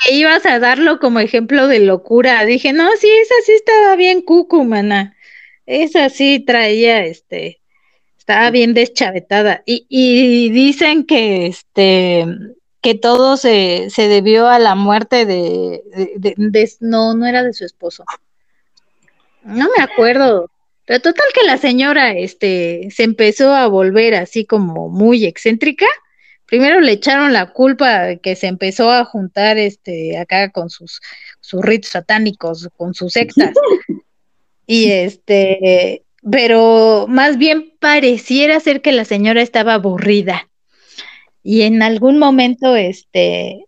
que 0.01 0.15
ibas 0.15 0.47
a 0.47 0.59
darlo 0.59 0.99
como 0.99 1.21
ejemplo 1.21 1.69
de 1.69 1.81
locura. 1.81 2.45
Dije, 2.45 2.73
no, 2.73 2.89
sí, 2.99 3.09
esa 3.09 3.35
sí 3.45 3.53
estaba 3.53 3.97
bien 3.97 4.23
cucu, 4.23 4.65
mana. 4.65 5.17
Esa 5.67 6.09
sí 6.11 6.41
traía, 6.41 7.05
este, 7.05 7.61
estaba 8.19 8.51
bien 8.51 8.75
deschavetada. 8.75 9.63
Y, 9.67 9.87
y 9.89 10.51
dicen 10.51 11.05
que, 11.05 11.47
este, 11.47 12.27
que 12.85 12.95
todo 12.95 13.37
se, 13.37 13.89
se 13.91 14.07
debió 14.07 14.47
a 14.47 14.61
la 14.61 14.77
muerte 14.77 15.27
de, 15.27 15.83
de- 15.97 16.13
de- 16.17 16.35
de- 16.37 16.73
no, 16.81 17.15
no 17.15 17.27
era 17.27 17.43
de 17.43 17.53
su 17.53 17.65
esposo. 17.65 18.05
No 19.43 19.69
me 19.77 19.83
acuerdo. 19.83 20.51
Pero 20.87 21.01
total 21.01 21.27
que 21.35 21.47
la 21.47 21.57
señora, 21.57 22.13
este, 22.13 22.89
se 22.95 23.03
empezó 23.03 23.55
a 23.55 23.67
volver 23.69 24.15
así 24.15 24.45
como 24.45 24.89
muy 24.89 25.25
excéntrica 25.25 25.87
primero 26.47 26.81
le 26.81 26.93
echaron 26.93 27.33
la 27.33 27.53
culpa 27.53 28.03
de 28.03 28.19
que 28.21 28.37
se 28.37 28.47
empezó 28.47 28.91
a 28.91 29.05
juntar 29.05 29.59
este 29.59 30.19
acá 30.19 30.51
con 30.51 30.71
sus, 30.71 31.01
sus 31.41 31.63
ritos 31.63 31.91
satánicos, 31.91 32.69
con 32.77 32.95
sus 32.95 33.13
sectas. 33.15 33.53
y 34.67 34.91
este, 34.91 36.05
pero 36.31 37.07
más 37.09 37.39
bien 37.39 37.73
pareciera 37.81 38.61
ser 38.61 38.83
que 38.83 38.93
la 38.93 39.05
señora 39.05 39.43
estaba 39.43 39.75
aburrida. 39.75 40.49
Y 41.45 41.63
en 41.63 41.83
algún 41.83 42.19
momento, 42.19 42.75
este, 42.75 43.67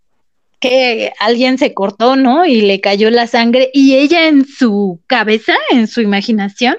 que 0.61 1.13
alguien 1.21 1.59
se 1.59 1.75
cortó, 1.75 2.17
¿no? 2.17 2.47
Y 2.47 2.63
le 2.63 2.81
cayó 2.81 3.11
la 3.11 3.27
sangre 3.27 3.71
y 3.73 3.97
ella 3.97 4.27
en 4.27 4.47
su 4.47 5.01
cabeza, 5.07 5.55
en 5.71 5.87
su 5.87 6.01
imaginación, 6.01 6.79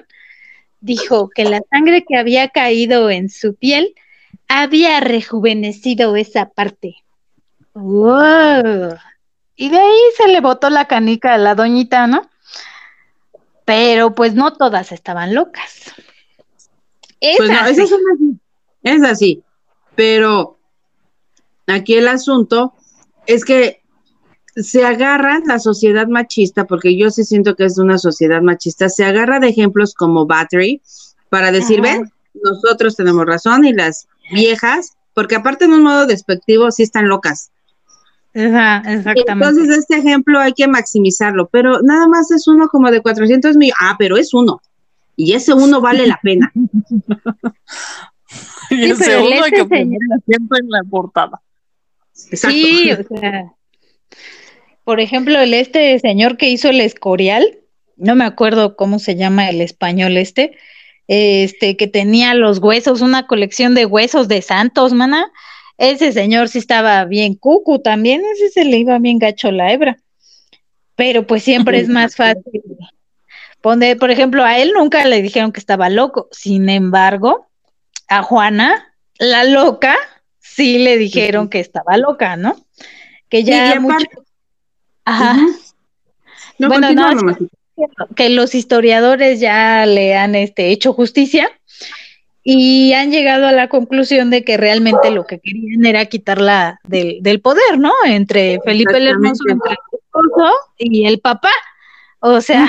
dijo 0.80 1.30
que 1.30 1.44
la 1.44 1.60
sangre 1.70 2.04
que 2.06 2.16
había 2.16 2.48
caído 2.48 3.10
en 3.10 3.30
su 3.30 3.54
piel 3.54 3.94
había 4.48 5.00
rejuvenecido 5.00 6.16
esa 6.16 6.50
parte. 6.50 6.96
¡Wow! 7.74 8.96
Y 9.54 9.70
de 9.70 9.78
ahí 9.78 10.00
se 10.16 10.28
le 10.28 10.40
botó 10.40 10.68
la 10.68 10.86
canica 10.86 11.34
a 11.34 11.38
la 11.38 11.54
doñita, 11.54 12.06
¿no? 12.06 12.28
Pero 13.64 14.14
pues 14.14 14.34
no 14.34 14.52
todas 14.52 14.92
estaban 14.92 15.34
locas. 15.34 15.92
Es 17.20 17.36
pues 17.36 17.50
no, 17.50 17.58
así. 17.60 17.82
Es 18.82 19.02
así. 19.02 19.42
Pero 19.94 20.57
aquí 21.68 21.94
el 21.94 22.08
asunto 22.08 22.74
es 23.26 23.44
que 23.44 23.82
se 24.56 24.84
agarra 24.84 25.40
la 25.46 25.58
sociedad 25.58 26.08
machista, 26.08 26.66
porque 26.66 26.96
yo 26.96 27.10
sí 27.10 27.24
siento 27.24 27.54
que 27.54 27.64
es 27.64 27.78
una 27.78 27.98
sociedad 27.98 28.42
machista, 28.42 28.88
se 28.88 29.04
agarra 29.04 29.38
de 29.38 29.48
ejemplos 29.48 29.94
como 29.94 30.26
Battery 30.26 30.82
para 31.28 31.52
decir, 31.52 31.80
ven, 31.80 32.10
nosotros 32.42 32.96
tenemos 32.96 33.24
razón 33.26 33.64
y 33.64 33.72
las 33.72 34.08
viejas, 34.32 34.96
porque 35.14 35.36
aparte 35.36 35.66
en 35.66 35.74
un 35.74 35.82
modo 35.82 36.06
despectivo 36.06 36.70
sí 36.70 36.82
están 36.82 37.08
locas. 37.08 37.50
exactamente. 38.32 39.24
Entonces 39.26 39.78
este 39.78 39.96
ejemplo 39.96 40.40
hay 40.40 40.52
que 40.52 40.66
maximizarlo, 40.66 41.48
pero 41.48 41.80
nada 41.82 42.08
más 42.08 42.30
es 42.30 42.48
uno 42.48 42.68
como 42.68 42.90
de 42.90 43.00
400 43.00 43.56
millones. 43.56 43.78
Ah, 43.80 43.96
pero 43.98 44.16
es 44.16 44.34
uno. 44.34 44.60
Y 45.16 45.34
ese 45.34 45.54
uno 45.54 45.80
vale 45.80 46.06
la 46.06 46.18
pena. 46.22 46.52
y 48.70 48.90
ese 48.90 49.18
uno 49.18 49.44
hay 49.44 49.50
que 49.50 49.64
ponerlo 49.64 50.16
siempre 50.26 50.58
en 50.60 50.70
la 50.70 50.82
portada. 50.88 51.40
Exacto. 52.30 52.56
Sí, 52.56 52.92
o 52.92 53.18
sea, 53.18 53.52
por 54.84 55.00
ejemplo, 55.00 55.38
el 55.38 55.54
este 55.54 55.98
señor 55.98 56.36
que 56.36 56.48
hizo 56.48 56.70
el 56.70 56.80
Escorial, 56.80 57.58
no 57.96 58.14
me 58.14 58.24
acuerdo 58.24 58.76
cómo 58.76 58.98
se 58.98 59.16
llama 59.16 59.50
el 59.50 59.60
español 59.60 60.16
este, 60.16 60.56
este 61.08 61.76
que 61.76 61.86
tenía 61.88 62.34
los 62.34 62.58
huesos, 62.58 63.00
una 63.00 63.26
colección 63.26 63.74
de 63.74 63.86
huesos 63.86 64.28
de 64.28 64.42
santos, 64.42 64.92
mana. 64.92 65.30
Ese 65.76 66.12
señor 66.12 66.48
sí 66.48 66.58
estaba 66.58 67.04
bien 67.04 67.34
cucu 67.34 67.80
también, 67.80 68.22
ese 68.32 68.50
se 68.50 68.64
le 68.64 68.78
iba 68.78 68.98
bien 68.98 69.18
gacho 69.18 69.50
la 69.52 69.72
hebra. 69.72 69.98
Pero 70.96 71.26
pues 71.26 71.42
siempre 71.42 71.78
es 71.78 71.88
más 71.88 72.16
fácil 72.16 72.62
poner, 73.60 73.98
por 73.98 74.10
ejemplo, 74.10 74.44
a 74.44 74.58
él 74.58 74.72
nunca 74.74 75.04
le 75.04 75.22
dijeron 75.22 75.52
que 75.52 75.60
estaba 75.60 75.90
loco. 75.90 76.28
Sin 76.32 76.68
embargo, 76.68 77.48
a 78.08 78.22
Juana, 78.22 78.94
la 79.18 79.44
loca, 79.44 79.96
sí 80.58 80.78
le 80.78 80.98
dijeron 80.98 81.48
que 81.48 81.60
estaba 81.60 81.96
loca, 81.96 82.36
¿no? 82.36 82.56
Que 83.28 83.44
ya 83.44 83.78
mucho... 83.78 84.06
Ajá. 85.04 85.38
bueno, 86.58 86.92
no, 86.92 87.36
que 88.16 88.28
los 88.28 88.56
historiadores 88.56 89.38
ya 89.38 89.86
le 89.86 90.16
han 90.16 90.34
este, 90.34 90.70
hecho 90.70 90.92
justicia 90.92 91.48
y 92.42 92.92
han 92.92 93.12
llegado 93.12 93.46
a 93.46 93.52
la 93.52 93.68
conclusión 93.68 94.30
de 94.30 94.42
que 94.42 94.56
realmente 94.56 95.12
lo 95.12 95.26
que 95.26 95.38
querían 95.38 95.86
era 95.86 96.06
quitarla 96.06 96.80
del, 96.82 97.18
del 97.22 97.40
poder, 97.40 97.78
¿no? 97.78 97.92
Entre 98.04 98.58
Felipe 98.64 98.96
el 98.96 99.06
Hermoso, 99.06 99.44
entre 99.46 99.70
el 99.70 99.78
esposo 99.92 100.54
y 100.76 101.06
el 101.06 101.20
papá. 101.20 101.52
O 102.18 102.40
sea, 102.40 102.68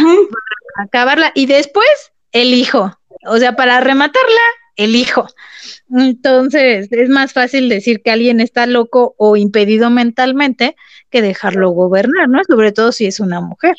acabarla. 0.78 1.32
Y 1.34 1.48
después, 1.48 2.12
el 2.34 2.54
hijo. 2.54 2.96
O 3.26 3.38
sea, 3.38 3.56
para 3.56 3.82
rematarla, 3.82 4.42
el 4.80 4.96
hijo. 4.96 5.28
Entonces, 5.92 6.88
es 6.92 7.10
más 7.10 7.34
fácil 7.34 7.68
decir 7.68 8.02
que 8.02 8.12
alguien 8.12 8.40
está 8.40 8.66
loco 8.66 9.14
o 9.18 9.36
impedido 9.36 9.90
mentalmente 9.90 10.76
que 11.10 11.22
dejarlo 11.22 11.72
gobernar, 11.72 12.30
¿no? 12.30 12.40
Sobre 12.48 12.72
todo 12.72 12.92
si 12.92 13.06
es 13.06 13.20
una 13.20 13.42
mujer. 13.42 13.76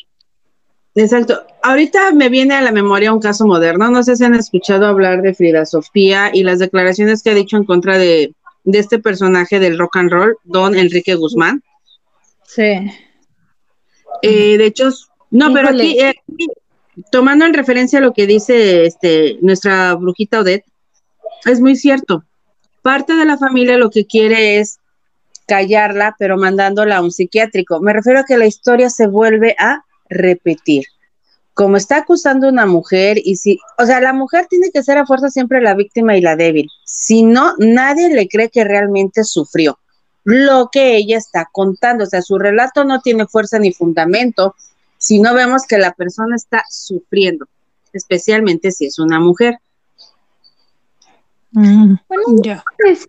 Exacto. 0.93 1.43
Ahorita 1.63 2.11
me 2.11 2.29
viene 2.29 2.53
a 2.53 2.61
la 2.61 2.71
memoria 2.71 3.13
un 3.13 3.19
caso 3.19 3.47
moderno. 3.47 3.89
No 3.89 4.03
sé 4.03 4.15
si 4.15 4.23
han 4.23 4.35
escuchado 4.35 4.85
hablar 4.85 5.21
de 5.23 5.33
Frida 5.33 5.65
Sofía 5.65 6.29
y 6.33 6.43
las 6.43 6.59
declaraciones 6.59 7.23
que 7.23 7.31
ha 7.31 7.35
dicho 7.35 7.57
en 7.57 7.65
contra 7.65 7.97
de, 7.97 8.33
este 8.65 8.99
personaje 8.99 9.59
del 9.59 9.79
rock 9.79 9.97
and 9.97 10.11
roll, 10.11 10.37
don 10.43 10.77
Enrique 10.77 11.15
Guzmán. 11.15 11.63
Sí. 12.45 12.91
Eh, 14.21 14.57
de 14.57 14.65
hecho, 14.65 14.89
no, 15.31 15.51
pero 15.51 15.69
aquí, 15.69 15.97
eh, 15.99 16.13
tomando 17.11 17.45
en 17.45 17.53
referencia 17.55 18.01
lo 18.01 18.13
que 18.13 18.27
dice 18.27 18.85
este, 18.85 19.39
nuestra 19.41 19.95
brujita 19.95 20.41
Odette, 20.41 20.65
es 21.45 21.59
muy 21.59 21.75
cierto. 21.75 22.23
Parte 22.81 23.13
de 23.13 23.25
la 23.25 23.37
familia 23.37 23.77
lo 23.77 23.89
que 23.89 24.05
quiere 24.05 24.59
es 24.59 24.79
callarla, 25.47 26.15
pero 26.17 26.37
mandándola 26.37 26.97
a 26.97 27.01
un 27.01 27.11
psiquiátrico. 27.11 27.79
Me 27.79 27.93
refiero 27.93 28.19
a 28.19 28.25
que 28.25 28.37
la 28.37 28.45
historia 28.45 28.89
se 28.89 29.07
vuelve 29.07 29.55
a 29.59 29.83
repetir. 30.09 30.85
Como 31.53 31.77
está 31.77 31.97
acusando 31.97 32.47
una 32.47 32.65
mujer 32.65 33.17
y 33.23 33.35
si, 33.35 33.59
o 33.77 33.85
sea, 33.85 33.99
la 33.99 34.13
mujer 34.13 34.47
tiene 34.49 34.71
que 34.71 34.83
ser 34.83 34.97
a 34.97 35.05
fuerza 35.05 35.29
siempre 35.29 35.61
la 35.61 35.75
víctima 35.75 36.15
y 36.15 36.21
la 36.21 36.35
débil. 36.35 36.69
Si 36.85 37.23
no, 37.23 37.53
nadie 37.57 38.09
le 38.09 38.27
cree 38.27 38.49
que 38.49 38.63
realmente 38.63 39.23
sufrió 39.23 39.77
lo 40.23 40.69
que 40.71 40.95
ella 40.95 41.17
está 41.17 41.49
contando. 41.51 42.05
O 42.05 42.07
sea, 42.07 42.21
su 42.21 42.37
relato 42.37 42.83
no 42.83 43.01
tiene 43.01 43.27
fuerza 43.27 43.59
ni 43.59 43.73
fundamento 43.73 44.55
si 44.97 45.19
no 45.19 45.33
vemos 45.33 45.63
que 45.67 45.79
la 45.79 45.93
persona 45.93 46.35
está 46.35 46.63
sufriendo, 46.69 47.47
especialmente 47.91 48.71
si 48.71 48.85
es 48.85 48.99
una 48.99 49.19
mujer. 49.19 49.57
Mm, 51.51 51.95
bueno, 52.07 52.63
pues, 52.77 53.07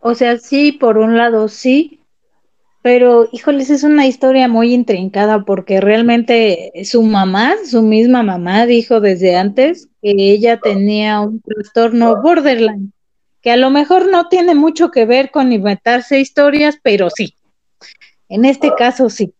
o 0.00 0.14
sea, 0.14 0.38
sí, 0.38 0.72
por 0.72 0.98
un 0.98 1.16
lado 1.16 1.48
sí, 1.48 2.00
pero 2.82 3.28
híjoles, 3.32 3.68
es 3.70 3.82
una 3.82 4.06
historia 4.06 4.46
muy 4.46 4.72
intrincada 4.72 5.44
porque 5.44 5.80
realmente 5.80 6.70
su 6.84 7.02
mamá, 7.02 7.56
su 7.68 7.82
misma 7.82 8.22
mamá, 8.22 8.64
dijo 8.64 9.00
desde 9.00 9.34
antes 9.34 9.88
que 10.00 10.14
ella 10.16 10.60
tenía 10.60 11.20
un 11.20 11.40
trastorno 11.40 12.22
borderline, 12.22 12.92
que 13.42 13.50
a 13.50 13.56
lo 13.56 13.70
mejor 13.70 14.08
no 14.08 14.28
tiene 14.28 14.54
mucho 14.54 14.92
que 14.92 15.04
ver 15.04 15.32
con 15.32 15.50
inventarse 15.52 16.20
historias, 16.20 16.78
pero 16.80 17.10
sí. 17.10 17.34
En 18.28 18.44
este 18.44 18.72
caso 18.78 19.10
sí. 19.10 19.34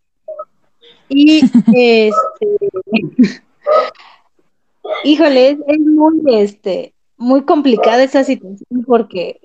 Y 1.09 1.40
este, 1.72 2.11
híjole, 5.05 5.51
es 5.51 5.79
muy 5.79 6.20
este 6.27 6.95
muy 7.16 7.44
complicada 7.44 8.02
esa 8.02 8.24
situación 8.24 8.85
porque 8.87 9.40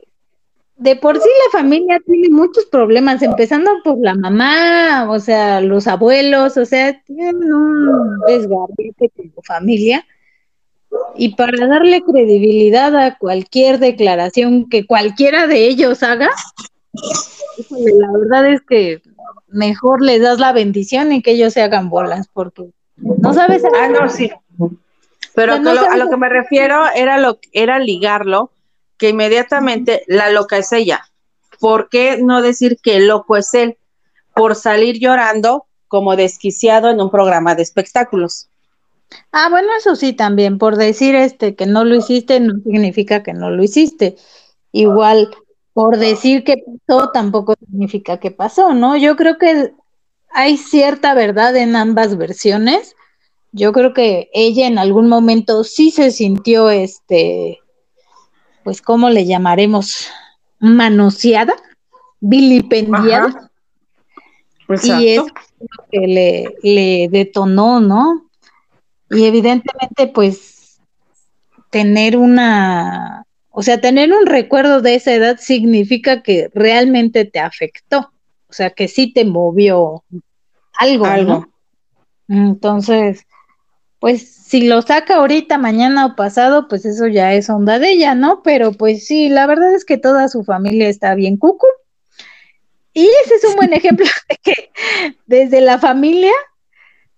de 0.82 0.96
por 0.96 1.16
sí 1.16 1.30
la 1.46 1.60
familia 1.60 2.02
tiene 2.04 2.30
muchos 2.30 2.66
problemas, 2.66 3.22
empezando 3.22 3.70
por 3.84 4.00
la 4.00 4.16
mamá, 4.16 5.08
o 5.12 5.20
sea, 5.20 5.62
los 5.62 5.88
abuelos, 5.88 6.58
o 6.58 6.66
sea, 6.66 7.00
tienen 7.04 7.36
un 7.54 8.20
desgarrete 8.26 9.12
como 9.16 9.44
familia. 9.44 10.04
Y 11.16 11.36
para 11.36 11.68
darle 11.68 12.02
credibilidad 12.02 12.96
a 12.96 13.16
cualquier 13.18 13.78
declaración 13.78 14.70
que 14.70 14.88
cualquiera 14.88 15.46
de 15.46 15.68
ellos 15.68 16.02
haga, 16.02 16.32
la 17.70 18.12
verdad 18.12 18.52
es 18.52 18.62
que 18.62 19.02
mejor 19.50 20.02
les 20.02 20.22
das 20.22 20.40
la 20.40 20.52
bendición 20.52 21.12
y 21.12 21.22
que 21.22 21.32
ellos 21.32 21.54
se 21.54 21.62
hagan 21.62 21.92
bolas, 21.92 22.28
porque 22.34 22.72
no 22.96 23.34
sabes. 23.36 23.64
Ah, 23.80 23.88
no, 23.88 24.10
sí. 24.10 24.32
Pero 25.34 25.54
a 25.54 25.98
lo 25.98 26.10
que 26.10 26.18
me 26.18 26.30
refiero 26.30 26.84
era, 26.94 27.18
lo, 27.18 27.40
era 27.52 27.80
ligarlo, 27.80 28.52
que 28.98 29.10
inmediatamente 29.10 30.04
la 30.08 30.30
loca 30.30 30.58
es 30.58 30.72
ella. 30.72 31.02
¿Por 31.60 31.90
qué 31.90 32.20
no 32.22 32.42
decir 32.42 32.78
que 32.82 32.98
el 32.98 33.08
loco 33.08 33.38
es 33.38 33.54
él? 33.54 33.78
Por 34.36 34.56
salir 34.56 35.00
llorando 35.00 35.66
como 35.88 36.16
desquiciado 36.16 36.90
en 36.90 37.02
un 37.02 37.12
programa 37.12 37.56
de 37.56 37.64
espectáculos. 37.64 38.48
Ah, 39.32 39.50
bueno, 39.50 39.70
eso 39.78 39.96
sí 39.96 40.14
también, 40.14 40.58
por 40.58 40.78
decir 40.78 41.16
este 41.16 41.56
que 41.56 41.66
no 41.66 41.84
lo 41.84 41.96
hiciste 41.96 42.40
no 42.40 42.54
significa 42.64 43.24
que 43.24 43.34
no 43.34 43.50
lo 43.50 43.64
hiciste. 43.64 44.16
Igual, 44.72 45.30
por 45.74 45.98
decir 45.98 46.44
que 46.44 46.64
pasó 46.88 47.12
tampoco 47.12 47.56
significa 47.60 48.20
que 48.20 48.32
pasó, 48.32 48.74
¿no? 48.74 48.96
Yo 48.98 49.16
creo 49.16 49.38
que 49.38 49.74
hay 50.32 50.58
cierta 50.58 51.14
verdad 51.14 51.56
en 51.58 51.76
ambas 51.76 52.18
versiones 52.18 52.96
yo 53.52 53.74
creo 53.74 53.94
que 53.94 54.30
ella 54.34 54.68
en 54.68 54.78
algún 54.78 55.08
momento 55.10 55.64
sí 55.64 55.92
se 55.92 56.12
sintió, 56.12 56.70
este, 56.70 57.60
pues, 58.64 58.82
¿cómo 58.82 59.10
le 59.10 59.26
llamaremos? 59.26 60.08
Manoseada, 60.60 61.54
vilipendiada. 62.20 63.52
Y 64.84 65.10
es 65.10 65.18
lo 65.18 65.86
que 65.92 66.00
le, 66.00 66.56
le 66.64 67.10
detonó, 67.10 67.82
¿no? 67.82 68.30
Y 69.10 69.26
evidentemente, 69.26 70.08
pues, 70.08 70.80
tener 71.70 72.16
una, 72.16 73.26
o 73.50 73.64
sea, 73.64 73.82
tener 73.82 74.14
un 74.14 74.26
recuerdo 74.28 74.82
de 74.82 74.96
esa 74.96 75.14
edad 75.14 75.38
significa 75.40 76.24
que 76.24 76.50
realmente 76.54 77.26
te 77.26 77.40
afectó, 77.40 78.12
o 78.48 78.54
sea, 78.54 78.70
que 78.70 78.88
sí 78.88 79.12
te 79.12 79.26
movió 79.26 80.04
algo, 80.80 81.06
algo. 81.06 81.48
¿no? 82.28 82.46
Entonces, 82.50 83.26
pues 84.02 84.28
si 84.34 84.68
lo 84.68 84.82
saca 84.82 85.18
ahorita, 85.18 85.60
mañana 85.60 86.08
o 86.08 86.16
pasado, 86.16 86.68
pues 86.68 86.86
eso 86.86 87.06
ya 87.06 87.34
es 87.36 87.52
onda 87.52 87.78
de 87.78 87.92
ella, 87.92 88.16
¿no? 88.16 88.42
Pero 88.42 88.72
pues 88.72 89.06
sí, 89.06 89.30
la 89.30 89.46
verdad 89.46 89.76
es 89.76 89.86
que 89.86 90.00
toda 90.00 90.28
su 90.28 90.44
familia 90.44 90.90
está 90.90 91.14
bien 91.14 91.38
cucu. 91.38 91.68
Y 92.94 93.06
ese 93.24 93.36
es 93.36 93.44
un 93.46 93.56
buen 93.58 93.72
ejemplo 93.74 94.08
de 94.30 94.38
que 94.42 94.72
desde 95.28 95.62
la 95.62 95.78
familia, 95.78 96.34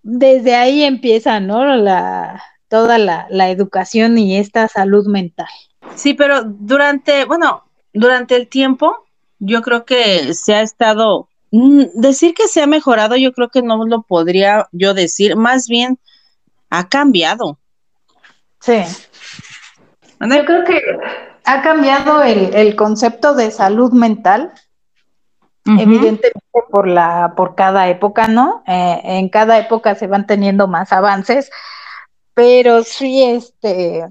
desde 0.01 0.55
ahí 0.55 0.83
empieza, 0.83 1.39
¿no? 1.39 1.63
La, 1.77 2.43
toda 2.67 2.97
la, 2.97 3.27
la 3.29 3.49
educación 3.49 4.17
y 4.17 4.35
esta 4.35 4.67
salud 4.67 5.07
mental. 5.07 5.47
Sí, 5.95 6.13
pero 6.13 6.43
durante, 6.43 7.23
bueno, 7.23 7.63
durante 7.93 8.35
el 8.35 8.49
tiempo, 8.49 9.05
yo 9.39 9.61
creo 9.61 9.85
que 9.85 10.33
se 10.33 10.53
ha 10.53 10.61
estado, 10.61 11.29
mm, 11.51 11.83
decir 11.93 12.33
que 12.33 12.49
se 12.49 12.61
ha 12.61 12.67
mejorado, 12.67 13.15
yo 13.15 13.31
creo 13.31 13.47
que 13.47 13.61
no 13.61 13.85
lo 13.85 14.01
podría 14.01 14.67
yo 14.73 14.93
decir, 14.93 15.37
más 15.37 15.69
bien 15.69 15.97
ha 16.73 16.87
cambiado. 16.89 17.59
Sí. 18.59 18.81
Yo 20.19 20.45
creo 20.45 20.63
que 20.63 20.81
ha 21.45 21.61
cambiado 21.61 22.23
el, 22.23 22.75
concepto 22.75 23.35
de 23.35 23.51
salud 23.51 23.91
mental, 23.91 24.51
evidentemente 25.65 26.31
por 26.71 26.87
la, 26.87 27.33
por 27.37 27.53
cada 27.55 27.89
época, 27.89 28.27
¿no? 28.27 28.63
Eh, 28.65 29.01
en 29.03 29.29
cada 29.29 29.59
época 29.59 29.93
se 29.95 30.07
van 30.07 30.25
teniendo 30.25 30.67
más 30.67 30.91
avances, 30.91 31.51
pero 32.33 32.83
sí, 32.83 33.23
este, 33.23 34.07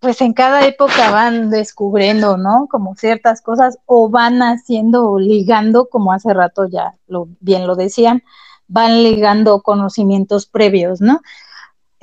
pues 0.00 0.20
en 0.22 0.32
cada 0.32 0.66
época 0.66 1.12
van 1.12 1.50
descubriendo, 1.50 2.36
¿no? 2.36 2.66
Como 2.68 2.96
ciertas 2.96 3.42
cosas 3.42 3.78
o 3.86 4.08
van 4.08 4.40
haciendo, 4.40 5.18
ligando, 5.20 5.88
como 5.88 6.12
hace 6.12 6.34
rato 6.34 6.66
ya 6.66 6.94
lo, 7.06 7.28
bien 7.38 7.66
lo 7.66 7.76
decían, 7.76 8.24
van 8.66 9.04
ligando 9.04 9.62
conocimientos 9.62 10.46
previos, 10.46 11.00
¿no? 11.00 11.20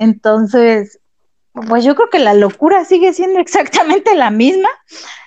Entonces, 0.00 0.98
pues 1.52 1.84
yo 1.84 1.94
creo 1.94 2.08
que 2.08 2.18
la 2.18 2.32
locura 2.32 2.84
sigue 2.86 3.12
siendo 3.12 3.38
exactamente 3.38 4.16
la 4.16 4.30
misma, 4.30 4.70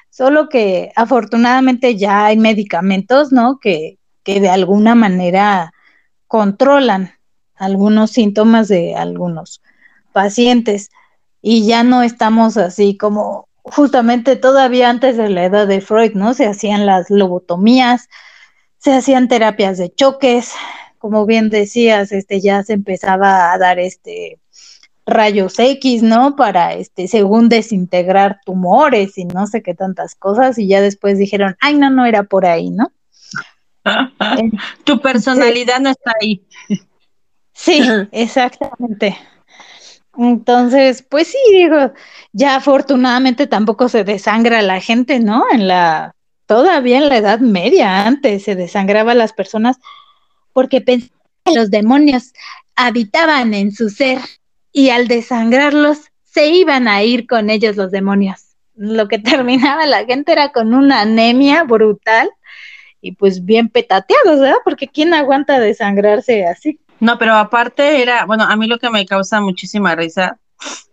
solo 0.09 0.49
que 0.49 0.91
afortunadamente 0.95 1.95
ya 1.95 2.25
hay 2.25 2.37
medicamentos, 2.37 3.31
¿no? 3.31 3.59
Que, 3.59 3.99
que 4.23 4.39
de 4.41 4.49
alguna 4.49 4.95
manera 4.95 5.71
controlan 6.27 7.11
algunos 7.55 8.11
síntomas 8.11 8.67
de 8.67 8.95
algunos 8.95 9.61
pacientes 10.11 10.89
y 11.41 11.67
ya 11.67 11.83
no 11.83 12.01
estamos 12.01 12.57
así 12.57 12.97
como 12.97 13.47
justamente 13.61 14.35
todavía 14.35 14.89
antes 14.89 15.17
de 15.17 15.29
la 15.29 15.45
edad 15.45 15.67
de 15.67 15.81
Freud, 15.81 16.13
¿no? 16.15 16.33
Se 16.33 16.47
hacían 16.47 16.87
las 16.87 17.11
lobotomías, 17.11 18.09
se 18.79 18.93
hacían 18.93 19.27
terapias 19.27 19.77
de 19.77 19.93
choques, 19.93 20.53
como 20.97 21.27
bien 21.27 21.49
decías, 21.51 22.11
este 22.11 22.41
ya 22.41 22.63
se 22.63 22.73
empezaba 22.73 23.53
a 23.53 23.57
dar 23.59 23.77
este 23.77 24.39
rayos 25.05 25.59
X, 25.59 26.03
¿no? 26.03 26.35
Para, 26.35 26.73
este, 26.73 27.07
según 27.07 27.49
desintegrar 27.49 28.39
tumores 28.45 29.17
y 29.17 29.25
no 29.25 29.47
sé 29.47 29.61
qué 29.61 29.73
tantas 29.73 30.15
cosas, 30.15 30.57
y 30.57 30.67
ya 30.67 30.81
después 30.81 31.17
dijeron, 31.17 31.55
ay, 31.59 31.75
no, 31.75 31.89
no 31.89 32.05
era 32.05 32.23
por 32.23 32.45
ahí, 32.45 32.69
¿no? 32.69 32.91
tu 34.85 35.01
personalidad 35.01 35.79
no 35.79 35.89
está 35.89 36.13
ahí. 36.21 36.45
Sí, 37.53 37.81
exactamente. 38.11 39.17
Entonces, 40.17 41.03
pues 41.09 41.27
sí, 41.27 41.37
digo, 41.51 41.91
ya 42.33 42.55
afortunadamente 42.55 43.47
tampoco 43.47 43.89
se 43.89 44.03
desangra 44.03 44.61
la 44.61 44.79
gente, 44.79 45.19
¿no? 45.19 45.43
En 45.51 45.67
la, 45.67 46.15
todavía 46.45 46.99
en 46.99 47.09
la 47.09 47.17
Edad 47.17 47.39
Media, 47.39 48.05
antes 48.05 48.43
se 48.43 48.55
desangraba 48.55 49.13
a 49.13 49.15
las 49.15 49.33
personas 49.33 49.77
porque 50.53 50.81
pensaban 50.81 51.19
que 51.43 51.55
los 51.55 51.71
demonios 51.71 52.31
habitaban 52.75 53.53
en 53.53 53.71
su 53.71 53.89
ser 53.89 54.19
y 54.73 54.89
al 54.89 55.07
desangrarlos 55.07 55.99
se 56.23 56.47
iban 56.47 56.87
a 56.87 57.03
ir 57.03 57.27
con 57.27 57.49
ellos 57.49 57.77
los 57.77 57.91
demonios. 57.91 58.55
Lo 58.75 59.07
que 59.07 59.19
terminaba 59.19 59.85
la 59.85 60.03
gente 60.03 60.33
era 60.33 60.51
con 60.51 60.73
una 60.73 61.01
anemia 61.01 61.63
brutal 61.63 62.29
y 62.99 63.13
pues 63.13 63.45
bien 63.45 63.69
petateados, 63.69 64.39
¿verdad? 64.39 64.57
Porque 64.65 64.87
¿quién 64.87 65.13
aguanta 65.13 65.59
desangrarse 65.59 66.45
así? 66.45 66.79
No, 66.99 67.17
pero 67.17 67.35
aparte 67.35 68.01
era, 68.01 68.25
bueno, 68.25 68.45
a 68.45 68.55
mí 68.55 68.65
lo 68.65 68.79
que 68.79 68.89
me 68.89 69.05
causa 69.05 69.41
muchísima 69.41 69.95
risa 69.95 70.39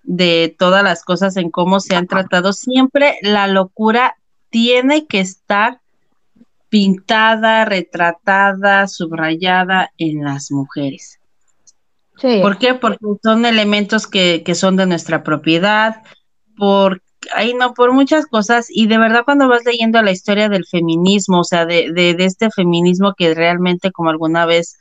de 0.03 0.55
todas 0.59 0.83
las 0.83 1.05
cosas 1.05 1.37
en 1.37 1.51
cómo 1.51 1.79
se 1.79 1.95
han 1.95 2.09
tratado, 2.09 2.53
siempre 2.53 3.19
la 3.23 3.47
locura 3.47 4.17
tiene 4.51 5.07
que 5.07 5.21
estar 5.21 5.81
pintada, 6.69 7.65
retratada, 7.65 8.89
subrayada 8.89 9.93
en 9.99 10.25
las 10.25 10.51
mujeres. 10.51 11.20
¿Por 12.21 12.59
qué? 12.59 12.75
Porque 12.75 12.99
son 13.23 13.47
elementos 13.47 14.07
que, 14.07 14.43
que 14.45 14.55
son 14.55 14.77
de 14.77 14.87
nuestra 14.87 15.23
propiedad, 15.23 16.03
por, 16.57 17.03
ay 17.35 17.55
no, 17.55 17.75
por 17.75 17.93
muchas 17.93 18.27
cosas, 18.27 18.67
y 18.69 18.87
de 18.87 18.99
verdad 18.99 19.23
cuando 19.25 19.49
vas 19.49 19.65
leyendo 19.65 20.01
la 20.03 20.11
historia 20.11 20.49
del 20.49 20.67
feminismo, 20.67 21.41
o 21.41 21.45
sea, 21.45 21.65
de, 21.67 21.93
de, 21.93 22.15
este 22.25 22.51
feminismo 22.51 23.15
que 23.17 23.35
realmente 23.35 23.91
como 23.91 24.11
alguna 24.11 24.45
vez 24.47 24.79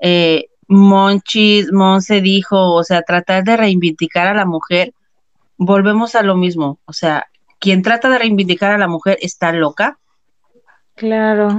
eh, 0.00 0.46
Monchis, 0.66 1.72
Monse 1.72 2.20
dijo, 2.20 2.72
o 2.72 2.82
sea, 2.82 3.02
tratar 3.02 3.44
de 3.44 3.56
reivindicar 3.56 4.26
a 4.26 4.34
la 4.34 4.44
mujer, 4.44 4.92
volvemos 5.56 6.14
a 6.14 6.22
lo 6.22 6.34
mismo, 6.36 6.78
o 6.86 6.92
sea, 6.92 7.28
quien 7.60 7.82
trata 7.82 8.08
de 8.08 8.18
reivindicar 8.18 8.72
a 8.72 8.78
la 8.78 8.88
mujer 8.88 9.18
está 9.22 9.52
loca. 9.52 9.98
Claro. 10.96 11.56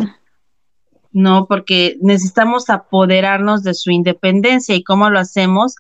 ¿No? 1.16 1.46
Porque 1.48 1.98
necesitamos 2.02 2.70
apoderarnos 2.70 3.64
de 3.64 3.74
su 3.74 3.90
independencia 3.90 4.76
y 4.76 4.84
cómo 4.84 5.10
lo 5.10 5.18
hacemos, 5.18 5.78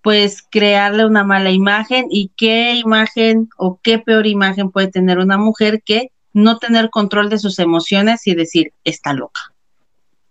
pues 0.00 0.42
crearle 0.48 1.04
una 1.04 1.24
mala 1.24 1.50
imagen 1.50 2.06
y 2.08 2.30
qué 2.36 2.74
imagen 2.74 3.48
o 3.56 3.80
qué 3.82 3.98
peor 3.98 4.28
imagen 4.28 4.70
puede 4.70 4.88
tener 4.88 5.18
una 5.18 5.38
mujer 5.38 5.82
que 5.82 6.12
no 6.32 6.58
tener 6.58 6.90
control 6.90 7.30
de 7.30 7.38
sus 7.38 7.58
emociones 7.58 8.28
y 8.28 8.36
decir, 8.36 8.72
está 8.84 9.12
loca. 9.12 9.40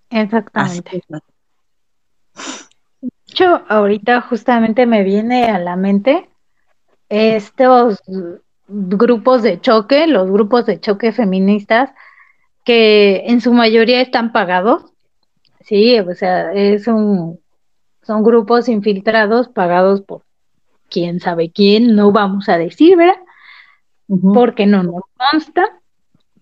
Exactamente. 0.09 1.03
De 3.01 3.09
hecho, 3.27 3.62
ahorita 3.67 4.21
justamente 4.21 4.86
me 4.86 5.03
viene 5.03 5.45
a 5.45 5.59
la 5.59 5.75
mente 5.75 6.29
estos 7.09 8.01
grupos 8.67 9.43
de 9.43 9.59
choque, 9.59 10.07
los 10.07 10.31
grupos 10.31 10.65
de 10.65 10.79
choque 10.79 11.12
feministas, 11.12 11.89
que 12.63 13.23
en 13.28 13.41
su 13.41 13.54
mayoría 13.54 14.02
están 14.02 14.32
pagados, 14.32 14.86
sí, 15.62 15.99
o 15.99 16.13
sea, 16.15 16.54
es 16.54 16.88
un, 16.88 17.39
son 18.04 18.23
grupos 18.23 18.69
infiltrados 18.69 19.49
pagados 19.49 20.02
por 20.02 20.23
quién 20.89 21.19
sabe 21.19 21.52
quién, 21.52 21.95
no 21.95 22.12
vamos 22.12 22.49
a 22.49 22.58
decir, 22.58 22.97
¿verdad? 22.97 23.15
Porque 24.34 24.65
no 24.65 24.84
nos 24.84 25.04
consta, 25.32 25.80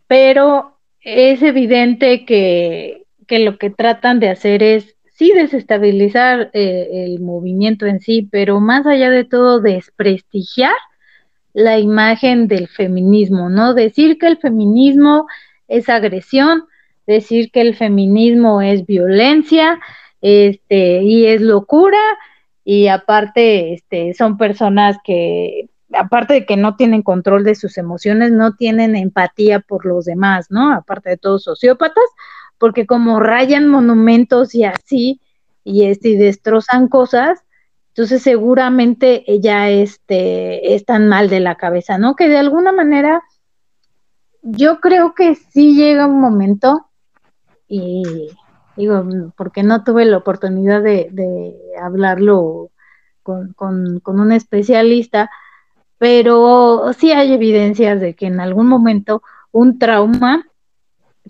pero 0.08 0.78
es 1.00 1.42
evidente 1.42 2.26
que, 2.26 3.06
que, 3.28 3.40
lo 3.40 3.58
que 3.58 3.70
tratan 3.70 4.20
de 4.20 4.30
hacer 4.30 4.62
es 4.62 4.96
sí 5.14 5.32
desestabilizar 5.34 6.50
eh, 6.54 7.06
el 7.06 7.22
movimiento 7.22 7.86
en 7.86 8.02
sí, 8.02 8.28
pero 8.30 8.60
más 8.60 8.86
allá 8.86 9.10
de 9.10 9.24
todo 9.24 9.62
desprestigiar 9.62 10.76
la 11.54 11.80
imagen 11.80 12.48
del 12.48 12.68
feminismo, 12.68 13.50
¿no? 13.50 13.74
Decir 13.74 14.18
que 14.18 14.28
el 14.28 14.38
feminismo 14.38 15.28
es 15.72 15.90
agresión, 15.90 16.66
decir 17.08 17.52
que 17.52 17.62
el 17.62 17.76
feminismo 17.76 18.62
es 18.62 18.86
violencia, 18.86 19.80
este, 20.22 21.02
y 21.02 21.26
es 21.26 21.42
locura, 21.42 22.02
y 22.64 22.88
aparte, 22.88 23.74
este, 23.74 24.14
son 24.14 24.38
personas 24.38 24.98
que, 25.04 25.70
aparte 25.94 26.34
de 26.34 26.46
que 26.46 26.58
no 26.58 26.76
tienen 26.76 27.02
control 27.02 27.44
de 27.44 27.56
sus 27.56 27.78
emociones, 27.78 28.32
no 28.32 28.54
tienen 28.56 28.96
empatía 28.96 29.62
por 29.62 29.86
los 29.86 30.06
demás, 30.06 30.48
¿no? 30.50 30.74
Aparte 30.74 31.10
de 31.10 31.18
todos 31.18 31.44
sociópatas, 31.44 32.04
porque 32.58 32.86
como 32.86 33.20
rayan 33.20 33.68
monumentos 33.68 34.54
y 34.54 34.64
así, 34.64 35.22
y 35.64 35.86
este, 35.86 36.10
y 36.10 36.18
destrozan 36.18 36.88
cosas, 36.88 37.44
entonces 37.90 38.22
seguramente 38.22 39.24
ella 39.28 39.70
este, 39.70 40.76
están 40.76 41.08
mal 41.08 41.30
de 41.30 41.40
la 41.40 41.56
cabeza, 41.56 41.98
¿no? 41.98 42.16
Que 42.16 42.30
de 42.30 42.38
alguna 42.38 42.72
manera 42.72 43.22
yo 44.42 44.80
creo 44.80 45.14
que 45.14 45.36
sí 45.36 45.76
llega 45.76 46.08
un 46.08 46.20
momento, 46.20 46.88
y 47.68 48.30
digo, 48.76 49.06
porque 49.38 49.64
no 49.64 49.84
tuve 49.84 50.06
la 50.06 50.18
oportunidad 50.18 50.82
de, 50.82 51.56
hablarlo 51.82 52.70
con, 53.24 53.56
un 54.06 54.32
especialista, 54.32 55.30
pero 55.98 56.92
sí 56.98 57.12
hay 57.12 57.34
evidencias 57.34 58.02
de 58.02 58.16
que 58.16 58.26
en 58.26 58.40
algún 58.40 58.68
momento 58.68 59.22
un 59.52 59.78
trauma 59.78 60.48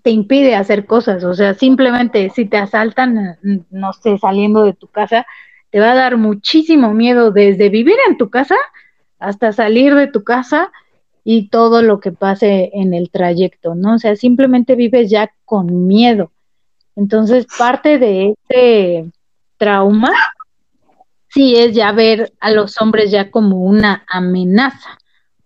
te 0.02 0.10
impide 0.10 0.56
hacer 0.56 0.86
cosas, 0.86 1.24
o 1.24 1.34
sea, 1.34 1.54
simplemente 1.54 2.30
si 2.30 2.45
te 2.45 2.58
asaltan, 2.58 3.38
no 3.69 3.93
sé, 3.93 4.17
saliendo 4.17 4.63
de 4.63 4.74
tu 4.74 4.88
casa, 4.88 5.26
te 5.69 5.80
va 5.80 5.91
a 5.91 5.95
dar 5.95 6.17
muchísimo 6.17 6.93
miedo 6.93 7.32
desde 7.32 7.69
vivir 7.69 7.97
en 8.08 8.17
tu 8.17 8.30
casa 8.30 8.56
hasta 9.19 9.52
salir 9.52 9.93
de 9.95 10.08
tu 10.08 10.24
casa 10.24 10.71
y 11.23 11.49
todo 11.49 11.81
lo 11.81 11.99
que 11.99 12.12
pase 12.12 12.71
en 12.73 12.93
el 12.93 13.12
trayecto, 13.12 13.75
¿no? 13.75 13.95
O 13.95 13.99
sea, 13.99 14.15
simplemente 14.15 14.75
vives 14.75 15.10
ya 15.10 15.31
con 15.45 15.88
miedo. 15.88 16.31
Entonces, 16.95 17.45
parte 17.57 17.99
de 17.99 18.36
ese 18.49 19.12
trauma, 19.57 20.12
sí 21.29 21.55
es 21.55 21.75
ya 21.75 21.91
ver 21.91 22.34
a 22.39 22.51
los 22.51 22.81
hombres 22.81 23.12
ya 23.12 23.31
como 23.31 23.63
una 23.63 24.03
amenaza. 24.10 24.97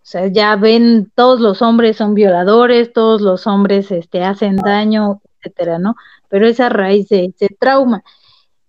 O 0.05 0.07
sea, 0.07 0.27
ya 0.27 0.55
ven, 0.55 1.11
todos 1.15 1.39
los 1.39 1.61
hombres 1.61 1.97
son 1.97 2.13
violadores, 2.13 2.93
todos 2.93 3.21
los 3.21 3.47
hombres 3.47 3.91
este, 3.91 4.23
hacen 4.23 4.55
daño, 4.57 5.21
etcétera, 5.39 5.79
¿no? 5.79 5.95
Pero 6.29 6.47
esa 6.47 6.69
raíz 6.69 7.09
de 7.09 7.25
ese 7.25 7.49
trauma. 7.59 8.03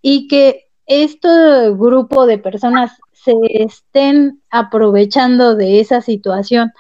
Y 0.03 0.29
que 0.29 0.67
este 0.87 1.29
grupo 1.73 2.27
de 2.27 2.39
personas 2.39 2.93
se 3.13 3.35
estén 3.51 4.41
aprovechando 4.51 5.57
de 5.57 5.81
esa 5.81 6.01
situación 6.01 6.73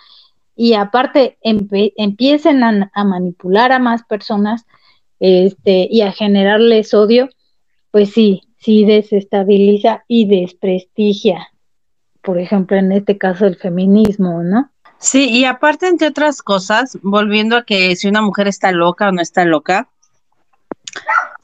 y 0.56 0.72
aparte 0.72 1.38
empiecen 1.42 2.64
a, 2.64 3.04
manipular 3.04 3.72
a 3.72 3.78
más 3.78 4.02
personas 4.04 4.64
este, 5.20 5.86
y 5.90 6.00
a 6.00 6.12
generarles 6.12 6.94
odio, 6.94 7.28
pues 7.90 8.10
sí, 8.10 8.42
sí 8.58 8.84
desestabiliza 8.86 10.04
y 10.08 10.26
desprestigia, 10.26 11.48
por 12.22 12.40
ejemplo, 12.40 12.78
en 12.78 12.90
este 12.90 13.18
caso 13.18 13.46
el 13.46 13.56
feminismo, 13.56 14.42
¿no? 14.42 14.70
Sí, 14.98 15.28
y 15.28 15.44
aparte, 15.44 15.88
entre 15.88 16.08
otras 16.08 16.40
cosas, 16.40 16.98
volviendo 17.02 17.58
a 17.58 17.64
que 17.64 17.94
si 17.96 18.08
una 18.08 18.22
mujer 18.22 18.48
está 18.48 18.72
loca 18.72 19.08
o 19.08 19.12
no 19.12 19.20
está 19.20 19.44
loca, 19.44 19.90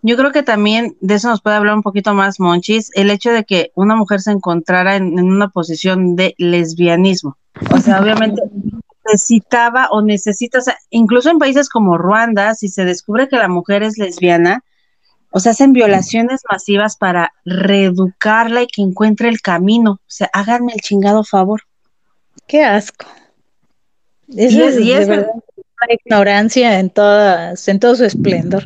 yo 0.00 0.16
creo 0.16 0.32
que 0.32 0.42
también 0.42 0.96
de 1.00 1.14
eso 1.14 1.28
nos 1.28 1.42
puede 1.42 1.56
hablar 1.56 1.74
un 1.76 1.82
poquito 1.82 2.14
más 2.14 2.40
Monchis, 2.40 2.90
el 2.94 3.10
hecho 3.10 3.30
de 3.30 3.44
que 3.44 3.72
una 3.74 3.94
mujer 3.94 4.20
se 4.20 4.32
encontrara 4.32 4.96
en, 4.96 5.18
en 5.18 5.30
una 5.30 5.48
posición 5.48 6.16
de 6.16 6.34
lesbianismo. 6.38 7.36
O 7.70 7.78
sea, 7.78 8.00
obviamente 8.00 8.42
necesitaba 9.06 9.88
o 9.90 10.02
necesita, 10.02 10.58
o 10.58 10.62
sea, 10.62 10.76
incluso 10.90 11.30
en 11.30 11.38
países 11.38 11.68
como 11.68 11.98
Ruanda, 11.98 12.54
si 12.54 12.68
se 12.68 12.84
descubre 12.84 13.28
que 13.28 13.36
la 13.36 13.48
mujer 13.48 13.82
es 13.82 13.98
lesbiana, 13.98 14.64
o 15.30 15.40
sea, 15.40 15.52
hacen 15.52 15.72
violaciones 15.72 16.42
masivas 16.50 16.96
para 16.96 17.32
reeducarla 17.44 18.62
y 18.62 18.66
que 18.66 18.82
encuentre 18.82 19.28
el 19.28 19.40
camino. 19.40 19.92
O 19.92 20.00
sea, 20.06 20.28
háganme 20.32 20.72
el 20.74 20.80
chingado 20.80 21.24
favor. 21.24 21.62
Qué 22.46 22.64
asco. 22.64 23.06
Eso 24.28 24.58
Y 24.58 24.62
es- 24.62 24.74
es, 24.76 24.80
y 24.84 24.92
de 24.92 25.04
verdad 25.06 25.30
una 25.34 25.94
ignorancia 26.04 26.78
en 26.78 26.90
todas, 26.90 27.66
en 27.68 27.80
todo 27.80 27.94
su 27.96 28.04
esplendor. 28.04 28.64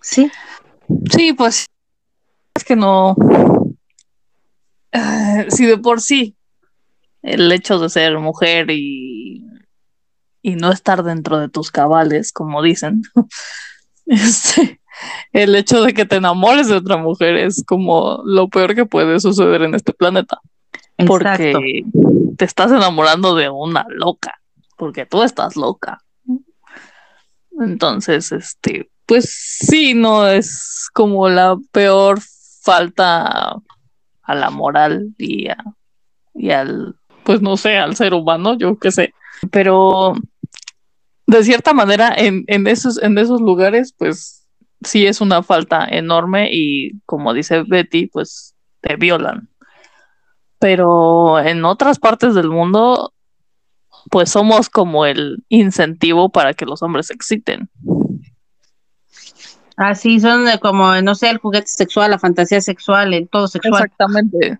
Sí. 0.00 0.30
Sí, 1.10 1.32
pues 1.32 1.66
es 2.56 2.64
que 2.64 2.76
no. 2.76 3.16
Ah, 4.92 5.44
si 5.48 5.66
de 5.66 5.78
por 5.78 6.00
sí 6.00 6.36
el 7.22 7.50
hecho 7.52 7.78
de 7.78 7.88
ser 7.88 8.18
mujer 8.18 8.66
y, 8.70 9.43
y 10.46 10.56
no 10.56 10.70
estar 10.70 11.02
dentro 11.04 11.38
de 11.38 11.48
tus 11.48 11.70
cabales, 11.70 12.30
como 12.30 12.60
dicen, 12.62 13.00
este, 14.06 14.78
el 15.32 15.54
hecho 15.54 15.82
de 15.82 15.94
que 15.94 16.04
te 16.04 16.16
enamores 16.16 16.68
de 16.68 16.76
otra 16.76 16.98
mujer 16.98 17.36
es 17.38 17.64
como 17.66 18.20
lo 18.26 18.48
peor 18.48 18.74
que 18.74 18.84
puede 18.84 19.18
suceder 19.20 19.62
en 19.62 19.74
este 19.74 19.94
planeta. 19.94 20.38
Exacto. 20.98 21.08
Porque 21.08 21.84
te 22.36 22.44
estás 22.44 22.70
enamorando 22.70 23.34
de 23.34 23.48
una 23.48 23.86
loca, 23.88 24.38
porque 24.76 25.06
tú 25.06 25.22
estás 25.22 25.56
loca. 25.56 26.02
Entonces, 27.60 28.30
este, 28.32 28.90
pues 29.06 29.30
sí, 29.60 29.94
no 29.94 30.26
es 30.28 30.88
como 30.92 31.28
la 31.30 31.56
peor 31.72 32.20
falta 32.62 33.56
a 34.22 34.34
la 34.34 34.50
moral 34.50 35.14
y, 35.16 35.48
a- 35.48 35.56
y 36.34 36.50
al, 36.50 36.96
pues 37.24 37.40
no 37.40 37.56
sé, 37.56 37.78
al 37.78 37.96
ser 37.96 38.12
humano, 38.12 38.58
yo 38.58 38.78
qué 38.78 38.90
sé. 38.90 39.14
Pero 39.50 40.14
de 41.26 41.44
cierta 41.44 41.72
manera, 41.72 42.12
en, 42.16 42.44
en 42.46 42.66
esos, 42.66 43.02
en 43.02 43.16
esos 43.18 43.40
lugares, 43.40 43.94
pues 43.96 44.46
sí 44.82 45.06
es 45.06 45.20
una 45.20 45.42
falta 45.42 45.86
enorme 45.90 46.50
y 46.52 47.00
como 47.06 47.32
dice 47.32 47.62
Betty, 47.66 48.06
pues 48.06 48.54
te 48.80 48.96
violan. 48.96 49.48
Pero 50.58 51.40
en 51.40 51.64
otras 51.64 51.98
partes 51.98 52.34
del 52.34 52.48
mundo, 52.48 53.12
pues 54.10 54.30
somos 54.30 54.68
como 54.68 55.06
el 55.06 55.44
incentivo 55.48 56.30
para 56.30 56.54
que 56.54 56.66
los 56.66 56.82
hombres 56.82 57.06
se 57.08 57.14
exciten. 57.14 57.70
Ah, 59.76 59.94
sí, 59.94 60.20
son 60.20 60.44
de 60.44 60.58
como, 60.60 60.94
no 61.02 61.14
sé, 61.14 61.30
el 61.30 61.38
juguete 61.38 61.66
sexual, 61.66 62.10
la 62.12 62.18
fantasía 62.18 62.60
sexual, 62.60 63.12
el 63.12 63.28
todo 63.28 63.48
sexual. 63.48 63.82
Exactamente. 63.82 64.58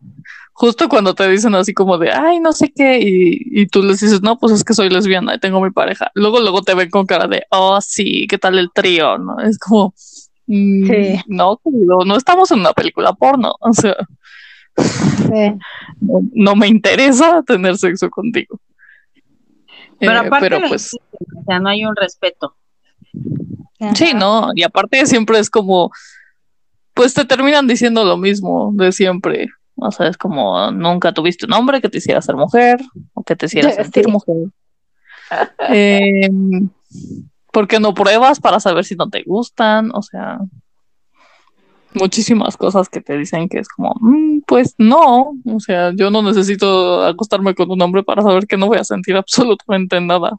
Justo 0.52 0.88
cuando 0.88 1.14
te 1.14 1.28
dicen 1.28 1.54
así 1.54 1.72
como 1.74 1.98
de, 1.98 2.12
ay, 2.12 2.38
no 2.40 2.52
sé 2.52 2.72
qué, 2.74 2.98
y, 3.00 3.38
y 3.62 3.66
tú 3.66 3.82
les 3.82 4.00
dices, 4.00 4.22
no, 4.22 4.38
pues 4.38 4.52
es 4.52 4.62
que 4.64 4.72
soy 4.74 4.88
lesbiana 4.88 5.34
y 5.34 5.38
tengo 5.40 5.60
mi 5.60 5.70
pareja. 5.70 6.10
Luego, 6.14 6.40
luego 6.40 6.62
te 6.62 6.74
ven 6.74 6.90
con 6.90 7.06
cara 7.06 7.26
de, 7.28 7.44
oh, 7.50 7.80
sí, 7.80 8.26
¿qué 8.28 8.38
tal 8.38 8.58
el 8.58 8.70
trío? 8.72 9.18
¿No? 9.18 9.38
Es 9.40 9.58
como, 9.58 9.94
mm, 10.46 10.86
Sí. 10.86 11.20
no, 11.26 11.58
querido, 11.62 12.04
no 12.04 12.16
estamos 12.16 12.50
en 12.52 12.60
una 12.60 12.72
película 12.72 13.12
porno. 13.12 13.54
O 13.60 13.72
sea, 13.72 13.96
no, 16.00 16.20
no 16.32 16.56
me 16.56 16.68
interesa 16.68 17.42
tener 17.46 17.76
sexo 17.76 18.10
contigo. 18.10 18.60
Pero 19.98 20.12
Eh, 20.12 20.26
aparte, 20.26 20.46
pero 20.46 20.58
le- 20.60 20.68
pues, 20.68 20.92
o 20.94 21.44
sea, 21.46 21.58
no 21.60 21.68
hay 21.68 21.84
un 21.84 21.94
respeto. 21.96 22.54
Sí, 23.94 24.12
no, 24.14 24.50
y 24.54 24.62
aparte 24.62 25.04
siempre 25.06 25.38
es 25.38 25.50
como, 25.50 25.90
pues 26.94 27.14
te 27.14 27.24
terminan 27.24 27.66
diciendo 27.66 28.04
lo 28.04 28.16
mismo 28.16 28.72
de 28.74 28.92
siempre. 28.92 29.48
O 29.76 29.90
sea, 29.90 30.06
es 30.08 30.16
como 30.16 30.70
nunca 30.70 31.12
tuviste 31.12 31.46
un 31.46 31.52
hombre 31.52 31.80
que 31.80 31.88
te 31.88 31.98
hiciera 31.98 32.22
ser 32.22 32.36
mujer 32.36 32.80
o 33.12 33.22
que 33.24 33.34
te 33.36 33.46
hiciera 33.46 33.70
Sí. 33.72 33.82
sentir 33.82 34.08
mujer. 34.08 34.36
Eh, 35.70 36.28
¿Por 37.52 37.66
qué 37.68 37.80
no 37.80 37.94
pruebas 37.94 38.40
para 38.40 38.60
saber 38.60 38.84
si 38.84 38.94
no 38.94 39.08
te 39.10 39.22
gustan? 39.24 39.90
O 39.94 40.02
sea, 40.02 40.38
muchísimas 41.94 42.56
cosas 42.56 42.88
que 42.88 43.00
te 43.00 43.16
dicen 43.16 43.48
que 43.48 43.58
es 43.58 43.68
como, 43.68 43.94
"Mm, 44.00 44.40
pues 44.46 44.74
no, 44.78 45.32
o 45.44 45.60
sea, 45.60 45.92
yo 45.94 46.10
no 46.10 46.22
necesito 46.22 47.04
acostarme 47.04 47.54
con 47.54 47.70
un 47.70 47.80
hombre 47.82 48.02
para 48.02 48.22
saber 48.22 48.46
que 48.46 48.56
no 48.56 48.66
voy 48.66 48.78
a 48.78 48.84
sentir 48.84 49.16
absolutamente 49.56 50.00
nada. 50.00 50.36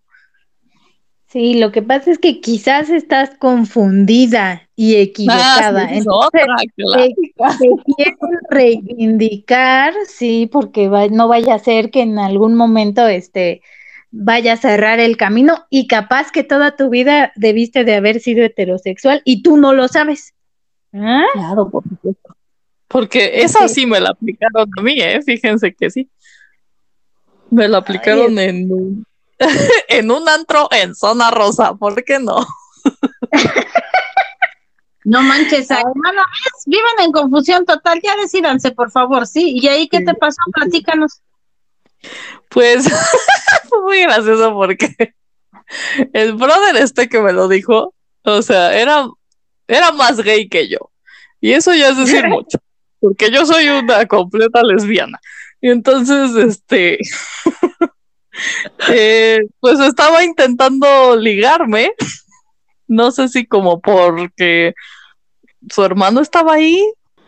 Sí, 1.35 1.55
lo 1.55 1.73
que 1.73 1.81
pasa 1.81 2.11
es 2.11 2.17
que 2.17 2.39
quizás 2.39 2.89
estás 2.89 3.31
confundida 3.37 4.69
y 4.73 4.95
equivocada. 4.95 5.83
Ah, 5.83 5.89
sí, 5.89 5.95
es 5.95 6.05
Entonces, 6.05 6.29
otra, 6.43 6.55
claro. 6.77 7.03
te, 7.03 7.57
te 7.59 7.93
quieren 7.97 8.15
reivindicar, 8.49 9.93
sí, 10.07 10.49
porque 10.49 10.87
va- 10.87 11.09
no 11.09 11.27
vaya 11.27 11.55
a 11.55 11.59
ser 11.59 11.91
que 11.91 12.03
en 12.03 12.19
algún 12.19 12.55
momento 12.55 13.05
este 13.05 13.61
vaya 14.11 14.53
a 14.53 14.57
cerrar 14.57 15.01
el 15.01 15.17
camino 15.17 15.65
y 15.69 15.87
capaz 15.87 16.31
que 16.31 16.45
toda 16.45 16.77
tu 16.77 16.89
vida 16.89 17.33
debiste 17.35 17.83
de 17.83 17.95
haber 17.95 18.21
sido 18.21 18.45
heterosexual 18.45 19.21
y 19.25 19.43
tú 19.43 19.57
no 19.57 19.73
lo 19.73 19.89
sabes. 19.89 20.33
¿Ah? 20.93 21.25
Claro, 21.33 21.69
por 21.69 21.83
supuesto. 21.83 22.33
Porque 22.87 23.41
esa 23.41 23.67
sí 23.67 23.85
me 23.85 23.99
la 23.99 24.11
aplicaron 24.11 24.69
a 24.77 24.81
mí, 24.81 25.01
¿eh? 25.01 25.21
Fíjense 25.21 25.73
que 25.73 25.89
sí. 25.89 26.09
Me 27.49 27.67
la 27.67 27.79
aplicaron 27.79 28.39
en, 28.39 29.05
en 29.89 30.11
un 30.11 30.27
antro 30.29 30.67
en 30.71 30.95
zona 30.95 31.31
rosa, 31.31 31.75
¿por 31.75 32.03
qué 32.03 32.19
no? 32.19 32.45
No 35.07 35.21
manches, 35.21 35.69
hermano, 35.69 36.23
viven 36.65 36.99
en 37.03 37.11
confusión 37.11 37.63
total, 37.63 38.01
ya 38.03 38.15
decídanse, 38.15 38.71
por 38.71 38.89
favor, 38.89 39.27
¿sí? 39.27 39.55
¿Y 39.55 39.67
ahí 39.67 39.87
qué 39.87 40.01
te 40.01 40.15
pasó? 40.15 40.41
Platícanos. 40.51 41.21
Pues 42.49 42.85
fue 43.69 43.81
muy 43.83 44.01
gracioso 44.01 44.51
porque 44.55 45.13
el 46.11 46.33
brother 46.33 46.77
este 46.77 47.07
que 47.07 47.21
me 47.21 47.33
lo 47.33 47.47
dijo, 47.47 47.93
o 48.23 48.41
sea, 48.41 48.75
era, 48.75 49.07
era 49.67 49.91
más 49.91 50.19
gay 50.21 50.49
que 50.49 50.67
yo. 50.67 50.91
Y 51.39 51.53
eso 51.53 51.75
ya 51.75 51.89
es 51.89 51.97
decir 51.97 52.27
mucho, 52.27 52.57
porque 52.99 53.29
yo 53.29 53.45
soy 53.45 53.69
una 53.69 54.07
completa 54.07 54.63
lesbiana. 54.63 55.19
Y 55.61 55.69
entonces, 55.69 56.35
este, 56.35 56.97
eh, 58.89 59.39
pues 59.59 59.79
estaba 59.79 60.23
intentando 60.23 61.15
ligarme, 61.15 61.93
no 62.87 63.11
sé 63.11 63.27
si 63.27 63.45
como 63.45 63.79
porque 63.81 64.73
su 65.69 65.83
hermano 65.83 66.21
estaba 66.21 66.53
ahí 66.53 66.83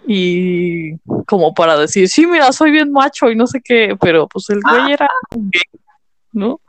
y 0.05 0.97
como 1.25 1.53
para 1.53 1.77
decir, 1.77 2.07
sí, 2.07 2.25
mira, 2.25 2.51
soy 2.53 2.71
bien 2.71 2.91
macho 2.91 3.29
y 3.29 3.35
no 3.35 3.47
sé 3.47 3.61
qué, 3.63 3.97
pero 3.99 4.27
pues 4.27 4.49
el 4.49 4.61
güey 4.61 4.93
era 4.93 5.09
gay, 5.31 5.81
¿no? 6.31 6.61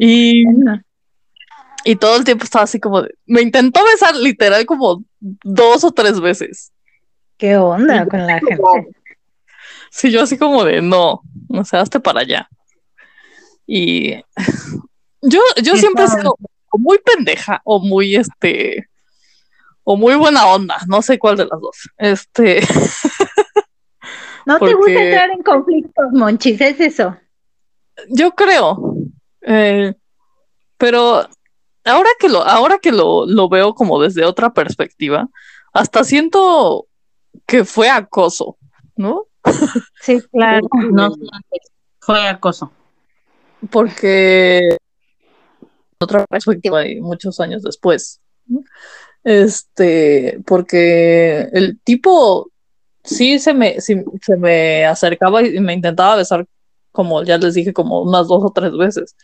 Y, 0.00 0.44
y 1.84 1.96
todo 1.96 2.16
el 2.16 2.24
tiempo 2.24 2.44
estaba 2.44 2.64
así 2.64 2.80
como 2.80 3.02
de, 3.02 3.14
me 3.26 3.42
intentó 3.42 3.84
besar 3.84 4.14
literal 4.16 4.64
como 4.64 5.04
dos 5.20 5.84
o 5.84 5.92
tres 5.92 6.20
veces. 6.20 6.72
¿Qué 7.36 7.56
onda 7.56 8.06
con 8.06 8.26
la 8.26 8.38
gente? 8.38 8.90
Sí, 9.90 10.10
yo 10.10 10.22
así 10.22 10.38
como 10.38 10.64
de, 10.64 10.80
no, 10.80 11.22
o 11.48 11.64
sea, 11.64 11.80
hazte 11.80 12.00
para 12.00 12.20
allá. 12.20 12.48
Y 13.72 14.16
yo, 15.22 15.40
yo 15.62 15.76
siempre 15.76 16.02
he 16.02 16.08
sido 16.08 16.36
muy 16.72 16.98
pendeja 16.98 17.60
o 17.64 17.78
muy, 17.78 18.16
este, 18.16 18.88
o 19.84 19.96
muy 19.96 20.16
buena 20.16 20.46
onda, 20.46 20.78
no 20.88 21.02
sé 21.02 21.20
cuál 21.20 21.36
de 21.36 21.44
las 21.46 21.60
dos. 21.60 21.76
Este, 21.96 22.62
No 24.46 24.58
te 24.58 24.74
gusta 24.74 24.90
entrar 24.90 25.30
en 25.30 25.42
conflictos, 25.44 26.06
Monchis, 26.12 26.60
es 26.60 26.80
eso. 26.80 27.16
yo 28.08 28.32
creo, 28.32 28.96
eh, 29.42 29.94
pero 30.76 31.28
ahora 31.84 32.10
que 32.18 32.28
lo, 32.28 32.42
ahora 32.42 32.78
que 32.78 32.90
lo, 32.90 33.26
lo 33.26 33.48
veo 33.48 33.74
como 33.74 34.02
desde 34.02 34.24
otra 34.24 34.52
perspectiva, 34.52 35.28
hasta 35.72 36.02
siento 36.02 36.88
que 37.46 37.64
fue 37.64 37.88
acoso, 37.88 38.56
¿no? 38.96 39.26
Sí, 40.00 40.20
claro. 40.32 40.66
No, 40.90 41.14
fue 42.00 42.26
acoso. 42.26 42.72
Porque 43.68 44.76
otra 45.98 46.24
perspectiva 46.26 46.86
y 46.86 47.00
muchos 47.00 47.40
años 47.40 47.62
después. 47.62 48.20
¿no? 48.46 48.62
Este, 49.22 50.40
porque 50.46 51.48
el 51.52 51.78
tipo 51.80 52.50
sí 53.04 53.38
se 53.38 53.52
me, 53.52 53.80
sí 53.80 54.02
se 54.22 54.36
me 54.36 54.86
acercaba 54.86 55.42
y 55.42 55.60
me 55.60 55.74
intentaba 55.74 56.16
besar, 56.16 56.46
como 56.92 57.22
ya 57.22 57.38
les 57.38 57.54
dije, 57.54 57.72
como 57.72 58.02
unas 58.02 58.28
dos 58.28 58.42
o 58.44 58.50
tres 58.50 58.72
veces. 58.72 59.16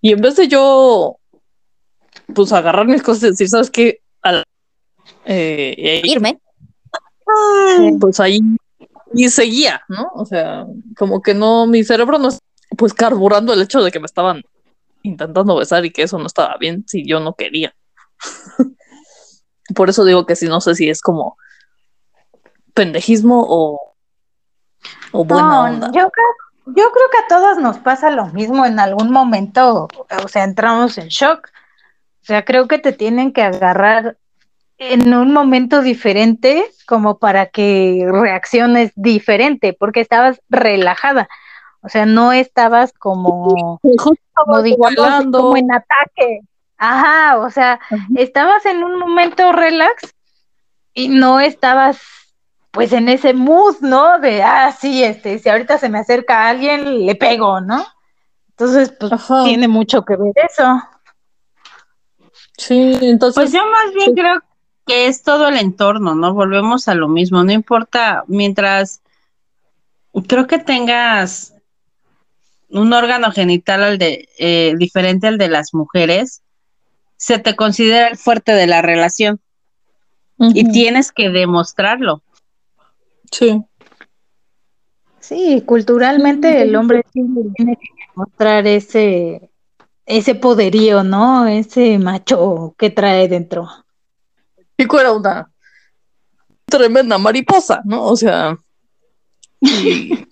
Y 0.00 0.12
en 0.12 0.20
vez 0.20 0.36
de 0.36 0.48
yo, 0.48 1.16
pues 2.34 2.52
agarrar 2.52 2.86
mis 2.86 3.02
cosas 3.02 3.24
y 3.24 3.26
decir, 3.30 3.48
¿sabes 3.48 3.70
qué? 3.70 4.00
Al- 4.22 4.44
eh, 5.24 6.00
irme, 6.04 6.38
pues 8.00 8.18
ahí 8.20 8.40
y 9.14 9.28
seguía, 9.28 9.82
¿no? 9.88 10.10
O 10.14 10.24
sea, 10.24 10.66
como 10.96 11.20
que 11.22 11.34
no, 11.34 11.66
mi 11.66 11.84
cerebro 11.84 12.18
no 12.18 12.28
es 12.28 12.38
pues 12.78 12.94
carburando 12.94 13.52
el 13.52 13.60
hecho 13.60 13.82
de 13.82 13.90
que 13.90 13.98
me 13.98 14.06
estaban 14.06 14.42
intentando 15.02 15.56
besar 15.56 15.84
y 15.84 15.90
que 15.90 16.02
eso 16.02 16.16
no 16.18 16.26
estaba 16.26 16.56
bien 16.58 16.84
si 16.86 17.04
yo 17.04 17.18
no 17.18 17.34
quería. 17.34 17.74
Por 19.74 19.90
eso 19.90 20.04
digo 20.04 20.24
que 20.24 20.36
si 20.36 20.46
no 20.46 20.60
sé 20.60 20.76
si 20.76 20.88
es 20.88 21.02
como 21.02 21.36
pendejismo 22.74 23.44
o, 23.46 23.94
o 25.10 25.24
buena 25.24 25.62
onda. 25.64 25.86
Yo 25.88 26.08
creo, 26.08 26.26
yo 26.66 26.90
creo 26.92 27.10
que 27.10 27.18
a 27.18 27.28
todas 27.28 27.58
nos 27.58 27.78
pasa 27.78 28.10
lo 28.10 28.26
mismo 28.26 28.64
en 28.64 28.78
algún 28.78 29.10
momento, 29.10 29.88
o 30.22 30.28
sea, 30.28 30.44
entramos 30.44 30.96
en 30.98 31.08
shock. 31.08 31.48
O 32.22 32.26
sea, 32.28 32.44
creo 32.44 32.68
que 32.68 32.78
te 32.78 32.92
tienen 32.92 33.32
que 33.32 33.42
agarrar 33.42 34.16
en 34.78 35.12
un 35.12 35.32
momento 35.32 35.82
diferente 35.82 36.64
como 36.86 37.18
para 37.18 37.46
que 37.46 38.06
reacciones 38.08 38.92
diferente, 38.94 39.72
porque 39.72 40.00
estabas 40.00 40.40
relajada. 40.48 41.28
O 41.88 41.90
sea, 41.90 42.04
no 42.04 42.34
estabas 42.34 42.92
como, 42.92 43.80
como, 44.34 44.62
como 45.32 45.56
en 45.56 45.72
ataque. 45.72 46.40
Ajá, 46.76 47.38
o 47.38 47.50
sea, 47.50 47.80
estabas 48.14 48.66
en 48.66 48.84
un 48.84 48.98
momento 48.98 49.52
relax 49.52 50.14
y 50.92 51.08
no 51.08 51.40
estabas 51.40 51.98
pues 52.72 52.92
en 52.92 53.08
ese 53.08 53.32
mood, 53.32 53.76
¿no? 53.80 54.18
De, 54.18 54.42
ah, 54.42 54.70
sí, 54.78 55.02
este, 55.02 55.38
si 55.38 55.48
ahorita 55.48 55.78
se 55.78 55.88
me 55.88 55.98
acerca 55.98 56.42
a 56.42 56.50
alguien, 56.50 57.06
le 57.06 57.14
pego, 57.14 57.62
¿no? 57.62 57.86
Entonces, 58.50 58.92
pues 59.00 59.12
tiene 59.44 59.66
mucho 59.66 60.04
que 60.04 60.16
ver 60.16 60.34
eso. 60.46 60.82
Sí, 62.58 62.98
entonces. 63.00 63.34
Pues 63.34 63.50
yo 63.50 63.62
más 63.64 63.94
bien 63.94 64.14
creo 64.14 64.42
que 64.86 65.06
es 65.06 65.22
todo 65.22 65.48
el 65.48 65.56
entorno, 65.56 66.14
¿no? 66.14 66.34
Volvemos 66.34 66.86
a 66.86 66.94
lo 66.94 67.08
mismo, 67.08 67.42
no 67.44 67.52
importa, 67.52 68.24
mientras 68.26 69.00
creo 70.26 70.46
que 70.46 70.58
tengas 70.58 71.54
un 72.70 72.92
órgano 72.92 73.30
genital 73.32 73.82
al 73.82 73.98
de, 73.98 74.28
eh, 74.38 74.74
diferente 74.78 75.26
al 75.26 75.38
de 75.38 75.48
las 75.48 75.74
mujeres, 75.74 76.42
se 77.16 77.38
te 77.38 77.56
considera 77.56 78.08
el 78.08 78.16
fuerte 78.16 78.52
de 78.52 78.66
la 78.66 78.82
relación 78.82 79.40
y 80.38 80.70
tienes 80.70 81.10
que 81.10 81.30
demostrarlo. 81.30 82.22
Sí. 83.32 83.60
Sí, 85.18 85.62
culturalmente 85.66 86.62
el 86.62 86.76
hombre 86.76 87.04
tiene 87.12 87.76
que 87.76 87.88
demostrar 88.10 88.66
ese, 88.66 89.50
ese 90.06 90.34
poderío, 90.36 91.02
¿no? 91.02 91.46
Ese 91.46 91.98
macho 91.98 92.74
que 92.78 92.90
trae 92.90 93.28
dentro. 93.28 93.68
Pico 94.76 95.00
era 95.00 95.12
una 95.12 95.50
tremenda 96.66 97.18
mariposa, 97.18 97.82
¿no? 97.84 98.04
O 98.04 98.16
sea, 98.16 98.56
y, 99.60 100.24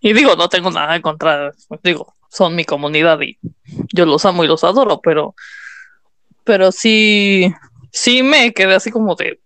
digo, 0.00 0.36
no 0.36 0.48
tengo 0.48 0.70
nada 0.70 0.96
en 0.96 1.02
contra, 1.02 1.52
digo, 1.82 2.14
son 2.30 2.54
mi 2.54 2.64
comunidad 2.64 3.20
y 3.20 3.38
yo 3.92 4.06
los 4.06 4.24
amo 4.24 4.44
y 4.44 4.46
los 4.48 4.64
adoro, 4.64 5.00
pero, 5.02 5.34
pero 6.44 6.72
sí, 6.72 7.52
sí 7.92 8.22
me 8.22 8.52
quedé 8.52 8.74
así 8.74 8.90
como 8.90 9.14
de, 9.14 9.40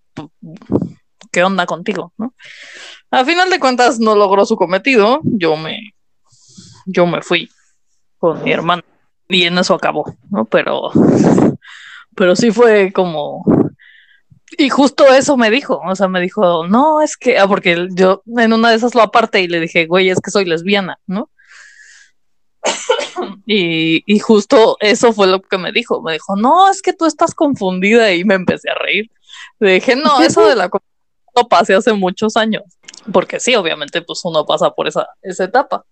¿qué 1.33 1.43
onda 1.43 1.67
contigo? 1.67 2.13
¿no? 2.17 2.35
A 3.11 3.25
final 3.25 3.51
de 3.51 3.61
cuentas 3.61 3.99
no 3.99 4.15
logró 4.15 4.47
su 4.47 4.57
cometido, 4.57 5.21
yo 5.25 5.57
me, 5.57 5.95
yo 6.87 7.07
me 7.07 7.23
fui 7.23 7.51
con 8.19 8.43
mi 8.43 8.53
hermano 8.53 8.83
y 9.29 9.45
en 9.45 9.59
eso 9.59 9.75
acabó, 9.75 10.17
¿no? 10.31 10.45
Pero 10.45 10.93
pero 12.15 12.37
sí 12.37 12.51
fue 12.51 12.93
como... 12.93 13.45
Y 14.57 14.69
justo 14.69 15.07
eso 15.13 15.37
me 15.37 15.51
dijo, 15.51 15.81
o 15.85 15.97
sea, 15.97 16.09
me 16.09 16.21
dijo, 16.21 16.67
no, 16.67 17.03
es 17.03 17.17
que, 17.17 17.39
ah, 17.39 17.47
porque 17.47 17.89
yo 17.93 18.23
en 18.37 18.53
una 18.53 18.71
de 18.71 18.77
esas 18.77 18.95
lo 18.95 19.03
aparte 19.03 19.41
y 19.41 19.49
le 19.49 19.61
dije, 19.61 19.87
güey, 19.87 20.11
es 20.11 20.21
que 20.21 20.31
soy 20.31 20.45
lesbiana, 20.45 20.99
¿no? 21.07 21.31
y, 23.47 24.03
y 24.07 24.19
justo 24.19 24.77
eso 24.81 25.13
fue 25.13 25.27
lo 25.27 25.41
que 25.41 25.59
me 25.59 25.73
dijo, 25.73 26.03
me 26.03 26.13
dijo, 26.13 26.37
no, 26.37 26.71
es 26.71 26.83
que 26.83 26.93
tú 26.93 27.07
estás 27.07 27.35
confundida 27.35 28.13
y 28.13 28.25
me 28.25 28.35
empecé 28.35 28.71
a 28.71 28.75
reír. 28.75 29.11
Le 29.59 29.75
dije, 29.75 29.97
no, 29.97 30.21
eso 30.23 30.47
de 30.47 30.57
la 30.57 30.71
no 31.37 31.49
pasé 31.49 31.75
hace 31.75 31.93
muchos 31.93 32.37
años, 32.37 32.63
porque 33.13 33.41
sí, 33.41 33.55
obviamente, 33.57 34.03
pues 34.03 34.21
uno 34.25 34.47
pasa 34.47 34.71
por 34.71 34.87
esa, 34.87 35.09
esa 35.21 35.45
etapa, 35.45 35.85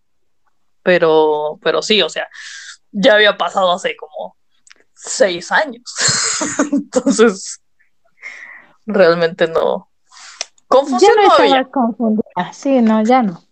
pero, 0.82 1.58
pero 1.62 1.82
sí, 1.82 2.00
o 2.00 2.08
sea, 2.08 2.28
ya 2.92 3.14
había 3.14 3.36
pasado 3.36 3.72
hace 3.72 3.96
como 3.96 4.36
seis 4.94 5.50
años. 5.50 5.82
Entonces, 6.72 7.61
realmente 8.86 9.48
no. 9.48 9.90
Confusión 10.68 11.12
no, 11.22 11.32
había. 11.32 11.64
Confundida. 11.64 12.52
Sí, 12.52 12.80
no, 12.80 13.02
ya 13.04 13.22
no. 13.22 13.42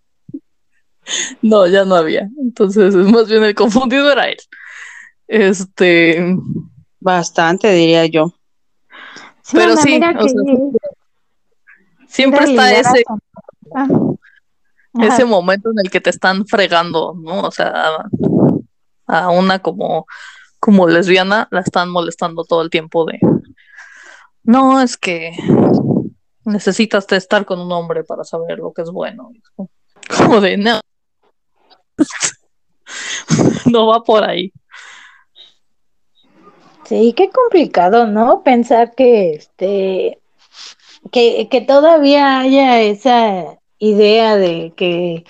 No, 1.43 1.67
ya 1.67 1.85
no 1.85 1.97
había. 1.97 2.29
Entonces, 2.39 2.95
más 2.95 3.29
bien 3.29 3.45
el 3.45 3.55
confundido 3.55 4.11
era 4.11 4.29
él. 4.29 4.39
Este. 5.29 6.37
Bastante, 6.99 7.73
diría 7.73 8.07
yo. 8.07 8.33
Pero 9.53 9.77
sí, 9.77 10.01
siempre 12.07 12.45
está 12.45 12.73
ese. 12.73 13.05
Ah. 13.75 13.89
Ese 15.01 15.25
momento 15.25 15.71
en 15.71 15.79
el 15.83 15.91
que 15.91 16.01
te 16.01 16.11
están 16.11 16.47
fregando, 16.47 17.15
¿no? 17.17 17.43
O 17.43 17.51
sea, 17.51 18.09
a 19.07 19.31
una 19.31 19.61
como 19.61 20.07
como 20.61 20.87
lesbiana 20.87 21.49
la 21.51 21.61
están 21.61 21.89
molestando 21.89 22.45
todo 22.45 22.63
el 22.63 22.71
tiempo 22.71 23.07
de 23.07 23.19
no 24.43 24.81
es 24.81 24.97
que 24.97 25.33
necesitas 26.45 27.11
estar 27.13 27.45
con 27.45 27.61
un 27.61 27.71
hombre 27.73 28.05
para 28.05 28.25
saber 28.25 28.59
lo 28.59 28.73
que 28.73 28.83
es 28.83 28.91
bueno. 28.91 29.31
Como 30.17 30.41
de 30.41 30.57
no 30.57 30.81
no 33.71 33.87
va 33.87 34.03
por 34.03 34.25
ahí. 34.25 34.53
Sí 36.85 37.15
qué 37.17 37.31
complicado 37.31 38.07
no 38.07 38.43
pensar 38.43 38.95
que 38.95 39.35
este 39.35 40.21
que, 41.13 41.49
que 41.49 41.61
todavía 41.61 42.41
haya 42.41 42.81
esa 42.81 43.59
idea 43.79 44.37
de 44.37 44.73
que 44.77 45.25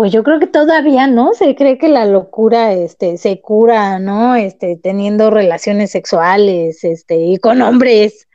pues 0.00 0.12
yo 0.12 0.22
creo 0.22 0.40
que 0.40 0.46
todavía, 0.46 1.06
¿no? 1.08 1.34
Se 1.34 1.54
cree 1.54 1.76
que 1.76 1.90
la 1.90 2.06
locura 2.06 2.72
este, 2.72 3.18
se 3.18 3.42
cura, 3.42 3.98
¿no? 3.98 4.34
Este, 4.34 4.76
teniendo 4.82 5.28
relaciones 5.28 5.90
sexuales, 5.90 6.84
este, 6.84 7.16
y 7.16 7.36
con 7.36 7.60
hombres, 7.60 8.26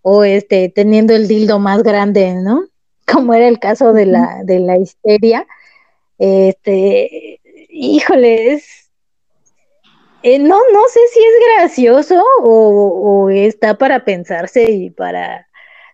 o 0.00 0.24
este, 0.24 0.70
teniendo 0.70 1.14
el 1.14 1.28
dildo 1.28 1.58
más 1.58 1.82
grande, 1.82 2.36
¿no? 2.36 2.64
Como 3.06 3.34
era 3.34 3.48
el 3.48 3.58
caso 3.58 3.92
de 3.92 4.06
la, 4.06 4.40
de 4.44 4.60
la 4.60 4.78
histeria. 4.78 5.46
Este, 6.16 7.38
híjole, 7.68 8.54
es, 8.54 8.90
eh, 10.22 10.38
no, 10.38 10.56
no 10.72 10.88
sé 10.88 11.00
si 11.12 11.20
es 11.20 11.34
gracioso 11.58 12.24
o, 12.42 13.26
o 13.26 13.28
está 13.28 13.76
para 13.76 14.06
pensarse 14.06 14.70
y 14.70 14.88
para 14.88 15.48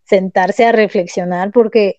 sentarse 0.04 0.66
a 0.66 0.70
reflexionar, 0.70 1.50
porque 1.50 1.96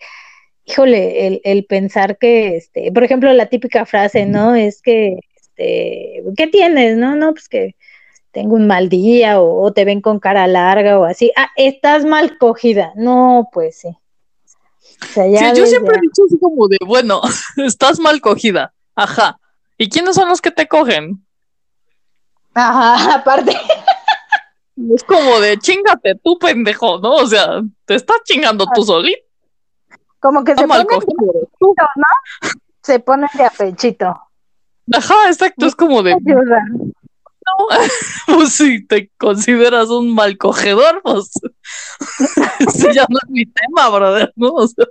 híjole, 0.67 1.27
el, 1.27 1.41
el, 1.43 1.65
pensar 1.65 2.17
que, 2.17 2.57
este, 2.57 2.91
por 2.91 3.03
ejemplo, 3.03 3.31
la 3.33 3.47
típica 3.47 3.85
frase, 3.85 4.25
¿no? 4.25 4.53
Es 4.53 4.81
que, 4.81 5.19
este, 5.35 6.23
¿qué 6.35 6.47
tienes? 6.47 6.97
No, 6.97 7.15
no, 7.15 7.33
pues 7.33 7.47
que 7.47 7.75
tengo 8.31 8.55
un 8.55 8.67
mal 8.67 8.89
día 8.89 9.41
o, 9.41 9.71
te 9.71 9.85
ven 9.85 10.01
con 10.01 10.19
cara 10.19 10.45
larga 10.45 10.99
o 10.99 11.05
así. 11.05 11.31
Ah, 11.35 11.49
estás 11.55 12.05
mal 12.05 12.37
cogida. 12.37 12.91
No, 12.95 13.49
pues 13.51 13.79
sí. 13.79 13.97
O 15.15 15.53
yo 15.55 15.65
siempre 15.65 15.97
he 15.97 16.01
dicho 16.01 16.23
así 16.25 16.37
como 16.39 16.67
de, 16.67 16.77
bueno, 16.85 17.21
estás 17.65 17.99
mal 17.99 18.19
cogida. 18.19 18.73
Ajá. 18.95 19.39
¿Y 19.77 19.89
quiénes 19.89 20.15
son 20.15 20.27
los 20.27 20.41
que 20.41 20.51
te 20.51 20.67
cogen? 20.67 21.25
Ajá, 22.53 23.15
aparte. 23.15 23.55
Es 24.93 25.03
como 25.03 25.39
de 25.39 25.57
chingate 25.57 26.15
tú, 26.23 26.37
pendejo, 26.37 26.99
¿no? 26.99 27.15
O 27.15 27.27
sea, 27.27 27.61
te 27.85 27.95
estás 27.95 28.17
chingando 28.25 28.65
tú 28.75 28.83
solito. 28.83 29.26
Como 30.27 30.43
que 30.43 30.55
se 30.55 30.67
ponen 30.67 30.87
de 30.87 30.95
apechito, 30.95 31.89
¿no? 31.95 32.49
Se 32.83 32.99
ponen 32.99 33.29
de 33.33 33.45
apechito. 33.45 34.21
Ajá, 34.93 35.15
exacto, 35.27 35.65
es 35.65 35.73
como 35.73 36.03
de... 36.03 36.15
No, 36.15 37.69
pues 38.27 38.51
si 38.51 38.85
te 38.85 39.09
consideras 39.17 39.87
un 39.87 40.13
mal 40.13 40.37
cogedor, 40.37 41.01
pues 41.01 41.31
ese 42.59 42.93
ya 42.93 43.05
no 43.07 43.19
es 43.23 43.29
mi 43.29 43.45
tema, 43.45 43.87
brother, 43.87 44.33
¿no? 44.35 44.49
O 44.49 44.67
sea, 44.67 44.85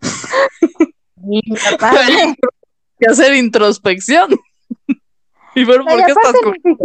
hay 2.00 2.34
que 2.98 3.06
hacer 3.08 3.34
introspección 3.34 4.34
y 5.54 5.64
ver 5.64 5.82
por 5.82 6.04
qué 6.04 6.10
estás 6.10 6.34
cogiendo 6.42 6.84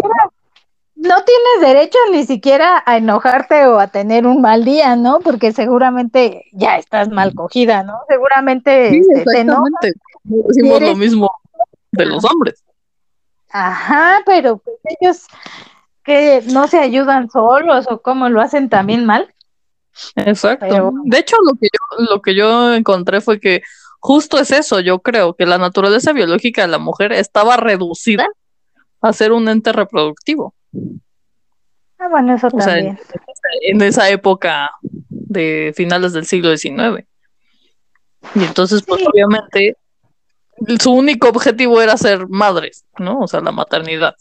no 0.97 1.15
tienes 1.23 1.61
derecho 1.61 1.97
ni 2.11 2.25
siquiera 2.25 2.81
a 2.85 2.97
enojarte 2.97 3.67
o 3.67 3.79
a 3.79 3.87
tener 3.87 4.25
un 4.25 4.41
mal 4.41 4.65
día, 4.65 4.95
¿no? 4.95 5.19
Porque 5.19 5.51
seguramente 5.51 6.45
ya 6.53 6.77
estás 6.77 7.09
mal 7.09 7.35
cogida, 7.35 7.83
¿no? 7.83 7.99
Seguramente 8.09 8.89
sí, 8.89 8.97
este, 8.97 9.21
exactamente. 9.21 9.93
Decimos 10.23 10.81
lo 10.81 10.95
mismo 10.95 11.31
de 11.91 12.05
los 12.05 12.25
hombres. 12.25 12.63
Ajá, 13.51 14.21
pero 14.25 14.57
pues 14.57 14.77
ellos 14.99 15.27
que 16.03 16.41
no 16.51 16.67
se 16.67 16.79
ayudan 16.79 17.29
solos 17.29 17.85
o 17.89 18.01
cómo 18.01 18.29
lo 18.29 18.41
hacen 18.41 18.69
también 18.69 19.05
mal. 19.05 19.33
Exacto. 20.15 20.91
De 21.05 21.19
hecho, 21.19 21.35
lo 21.43 21.53
que 21.53 21.67
yo, 21.71 22.05
lo 22.09 22.21
que 22.21 22.35
yo 22.35 22.73
encontré 22.73 23.21
fue 23.21 23.39
que 23.39 23.61
justo 23.99 24.39
es 24.39 24.51
eso, 24.51 24.79
yo 24.79 24.99
creo, 24.99 25.35
que 25.35 25.45
la 25.45 25.57
naturaleza 25.57 26.11
biológica 26.13 26.63
de 26.63 26.69
la 26.69 26.79
mujer 26.79 27.11
estaba 27.11 27.57
reducida 27.57 28.27
a 29.01 29.13
ser 29.13 29.31
un 29.31 29.47
ente 29.47 29.71
reproductivo. 29.73 30.53
Ah, 31.99 32.09
bueno, 32.09 32.35
eso 32.35 32.49
también. 32.49 32.99
en, 33.61 33.81
esa 33.81 34.09
época 34.09 34.69
de 34.81 35.73
finales 35.75 36.13
del 36.13 36.25
siglo 36.25 36.55
XIX. 36.55 37.05
Y 38.35 38.43
entonces, 38.43 38.83
pues 38.83 39.03
obviamente, 39.07 39.77
su 40.79 40.91
único 40.91 41.29
objetivo 41.29 41.81
era 41.81 41.97
ser 41.97 42.27
madres, 42.27 42.85
¿no? 42.99 43.19
O 43.19 43.27
sea, 43.27 43.41
la 43.41 43.51
maternidad. 43.51 44.15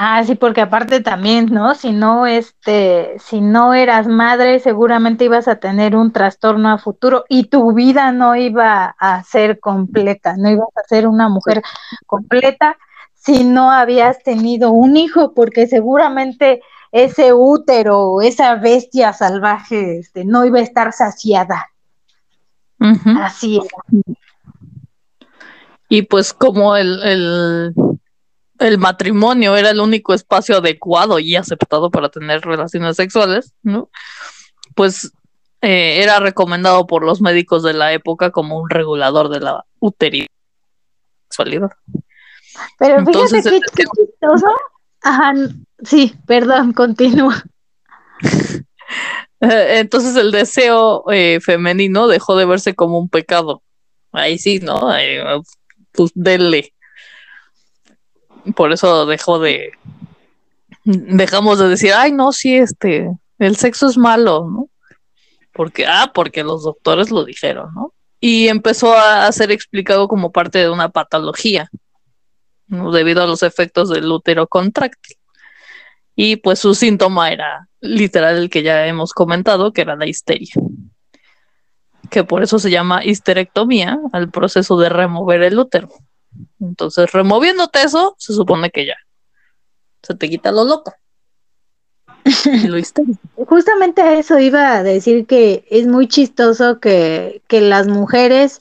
Ah, 0.00 0.22
sí, 0.24 0.36
porque 0.36 0.60
aparte 0.60 1.00
también, 1.00 1.46
¿no? 1.46 1.74
Si 1.74 1.90
no, 1.90 2.24
este, 2.26 3.16
si 3.18 3.40
no 3.40 3.74
eras 3.74 4.06
madre, 4.06 4.60
seguramente 4.60 5.24
ibas 5.24 5.48
a 5.48 5.56
tener 5.56 5.96
un 5.96 6.12
trastorno 6.12 6.70
a 6.70 6.78
futuro 6.78 7.24
y 7.28 7.46
tu 7.48 7.72
vida 7.72 8.12
no 8.12 8.36
iba 8.36 8.94
a 8.96 9.24
ser 9.24 9.58
completa, 9.58 10.36
no 10.36 10.50
ibas 10.50 10.68
a 10.76 10.86
ser 10.86 11.08
una 11.08 11.28
mujer 11.28 11.62
completa 12.06 12.76
si 13.18 13.44
no 13.44 13.70
habías 13.70 14.22
tenido 14.22 14.70
un 14.70 14.96
hijo, 14.96 15.34
porque 15.34 15.66
seguramente 15.66 16.62
ese 16.92 17.32
útero, 17.32 18.22
esa 18.22 18.54
bestia 18.56 19.12
salvaje, 19.12 19.98
este, 19.98 20.24
no 20.24 20.44
iba 20.44 20.58
a 20.58 20.62
estar 20.62 20.92
saciada. 20.92 21.70
Así 23.20 23.56
era. 23.56 24.14
Y 25.88 26.02
pues 26.02 26.32
como 26.32 26.76
el, 26.76 27.74
el, 28.58 28.78
matrimonio 28.78 29.56
era 29.56 29.70
el 29.70 29.80
único 29.80 30.14
espacio 30.14 30.58
adecuado 30.58 31.18
y 31.18 31.34
aceptado 31.34 31.90
para 31.90 32.10
tener 32.10 32.42
relaciones 32.42 32.96
sexuales, 32.96 33.52
¿no? 33.62 33.90
Pues 34.74 35.12
eh, 35.60 36.02
era 36.02 36.20
recomendado 36.20 36.86
por 36.86 37.04
los 37.04 37.20
médicos 37.20 37.62
de 37.62 37.72
la 37.72 37.92
época 37.92 38.30
como 38.30 38.58
un 38.58 38.70
regulador 38.70 39.28
de 39.28 39.40
la 39.40 39.64
uteridad 39.80 40.28
sexualidad. 41.28 41.70
Pero 42.78 43.04
fíjate 43.04 43.42
qué 43.74 43.84
chistoso. 43.84 44.46
Ajá, 45.02 45.32
sí, 45.84 46.14
perdón, 46.26 46.72
continúa. 46.74 47.42
Entonces 49.40 50.16
el 50.16 50.32
deseo 50.32 51.04
eh, 51.12 51.38
femenino 51.40 52.08
dejó 52.08 52.36
de 52.36 52.44
verse 52.44 52.74
como 52.74 52.98
un 52.98 53.08
pecado. 53.08 53.62
Ahí 54.12 54.38
sí, 54.38 54.58
¿no? 54.58 54.88
pues 55.92 56.10
denle. 56.14 56.72
Por 58.56 58.72
eso 58.72 59.06
dejó 59.06 59.38
de. 59.38 59.72
Dejamos 60.84 61.58
de 61.58 61.68
decir, 61.68 61.92
ay, 61.94 62.12
no, 62.12 62.32
sí, 62.32 62.56
este, 62.56 63.10
el 63.38 63.56
sexo 63.56 63.88
es 63.88 63.98
malo, 63.98 64.48
¿no? 64.50 64.68
Porque, 65.52 65.86
ah, 65.86 66.10
porque 66.14 66.42
los 66.42 66.62
doctores 66.62 67.10
lo 67.10 67.24
dijeron, 67.24 67.74
¿no? 67.74 67.92
Y 68.20 68.48
empezó 68.48 68.96
a 68.96 69.30
ser 69.32 69.50
explicado 69.50 70.08
como 70.08 70.32
parte 70.32 70.58
de 70.58 70.70
una 70.70 70.88
patología 70.88 71.70
debido 72.68 73.22
a 73.22 73.26
los 73.26 73.42
efectos 73.42 73.88
del 73.88 74.10
útero 74.10 74.46
contráctil. 74.46 75.16
Y 76.14 76.36
pues 76.36 76.58
su 76.58 76.74
síntoma 76.74 77.30
era 77.30 77.68
literal 77.80 78.36
el 78.36 78.50
que 78.50 78.62
ya 78.62 78.86
hemos 78.86 79.12
comentado, 79.12 79.72
que 79.72 79.82
era 79.82 79.96
la 79.96 80.06
histeria. 80.06 80.52
Que 82.10 82.24
por 82.24 82.42
eso 82.42 82.58
se 82.58 82.70
llama 82.70 83.04
histerectomía 83.04 83.98
al 84.12 84.30
proceso 84.30 84.78
de 84.78 84.88
remover 84.88 85.42
el 85.42 85.58
útero. 85.58 85.88
Entonces, 86.60 87.12
removiéndote 87.12 87.82
eso, 87.82 88.16
se 88.18 88.32
supone 88.32 88.70
que 88.70 88.86
ya 88.86 88.96
se 90.02 90.14
te 90.14 90.28
quita 90.28 90.52
lo 90.52 90.64
loco. 90.64 90.94
lo 92.66 92.76
Justamente 93.46 94.02
a 94.02 94.18
eso 94.18 94.38
iba 94.38 94.74
a 94.74 94.82
decir 94.82 95.26
que 95.26 95.64
es 95.70 95.86
muy 95.86 96.08
chistoso 96.08 96.80
que, 96.80 97.42
que 97.46 97.60
las 97.60 97.88
mujeres, 97.88 98.60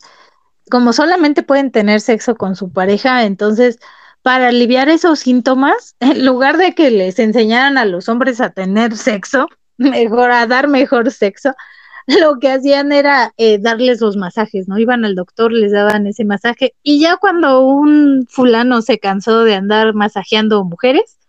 como 0.70 0.93
solamente 0.93 1.43
pueden 1.43 1.72
tener 1.72 2.01
sexo 2.01 2.36
con 2.36 2.55
su 2.55 2.72
pareja, 2.72 3.26
entonces 3.26 3.80
para 4.28 4.49
aliviar 4.49 4.89
esos 4.89 5.19
síntomas, 5.19 5.95
en 6.01 6.25
lugar 6.25 6.57
de 6.57 6.75
que 6.75 6.91
les 6.91 7.17
enseñaran 7.17 7.78
a 7.78 7.86
los 7.86 8.09
hombres 8.09 8.41
a 8.41 8.49
tener 8.49 8.97
sexo, 8.97 9.47
mejor 9.78 10.32
a 10.32 10.45
dar 10.47 10.67
mejor 10.67 11.11
sexo, 11.11 11.55
lo 12.07 12.38
que 12.38 12.51
hacían 12.51 12.91
era 12.91 13.34
eh, 13.38 13.57
darles 13.57 14.01
los 14.01 14.17
masajes, 14.17 14.67
¿no? 14.67 14.78
Iban 14.80 15.05
al 15.05 15.15
doctor, 15.15 15.53
les 15.53 15.71
daban 15.71 16.07
ese 16.07 16.25
masaje 16.25 16.73
y 16.84 16.99
ya 16.99 17.15
cuando 17.15 17.61
un 17.61 18.28
fulano 18.30 18.82
se 18.82 18.99
cansó 18.99 19.45
de 19.45 19.55
andar 19.55 19.93
masajeando 19.93 20.61
mujeres, 20.65 21.19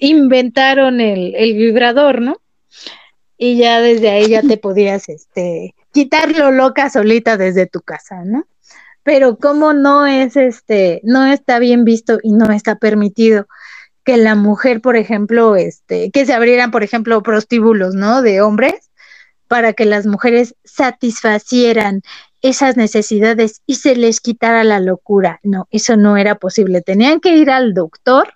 inventaron 0.00 1.00
el, 1.00 1.36
el 1.36 1.54
vibrador, 1.54 2.22
¿no? 2.22 2.40
Y 3.38 3.56
ya 3.56 3.80
desde 3.80 4.10
ahí 4.10 4.30
ya 4.30 4.42
te 4.42 4.56
podías, 4.56 5.08
este, 5.08 5.76
quitarlo 5.92 6.50
loca 6.50 6.90
solita 6.90 7.36
desde 7.36 7.66
tu 7.66 7.82
casa, 7.82 8.24
¿no? 8.24 8.46
Pero 9.10 9.38
cómo 9.38 9.72
no 9.72 10.06
es 10.06 10.36
este, 10.36 11.00
no 11.02 11.26
está 11.26 11.58
bien 11.58 11.84
visto 11.84 12.20
y 12.22 12.30
no 12.30 12.52
está 12.52 12.76
permitido 12.76 13.48
que 14.04 14.16
la 14.16 14.36
mujer, 14.36 14.80
por 14.80 14.94
ejemplo, 14.94 15.56
este, 15.56 16.12
que 16.12 16.24
se 16.24 16.32
abrieran, 16.32 16.70
por 16.70 16.84
ejemplo, 16.84 17.20
prostíbulos, 17.20 17.96
¿no? 17.96 18.22
De 18.22 18.40
hombres, 18.40 18.88
para 19.48 19.72
que 19.72 19.84
las 19.84 20.06
mujeres 20.06 20.54
satisfacieran 20.62 22.02
esas 22.40 22.76
necesidades 22.76 23.62
y 23.66 23.74
se 23.74 23.96
les 23.96 24.20
quitara 24.20 24.62
la 24.62 24.78
locura. 24.78 25.40
No, 25.42 25.66
eso 25.72 25.96
no 25.96 26.16
era 26.16 26.36
posible. 26.36 26.80
Tenían 26.80 27.18
que 27.18 27.34
ir 27.34 27.50
al 27.50 27.74
doctor 27.74 28.32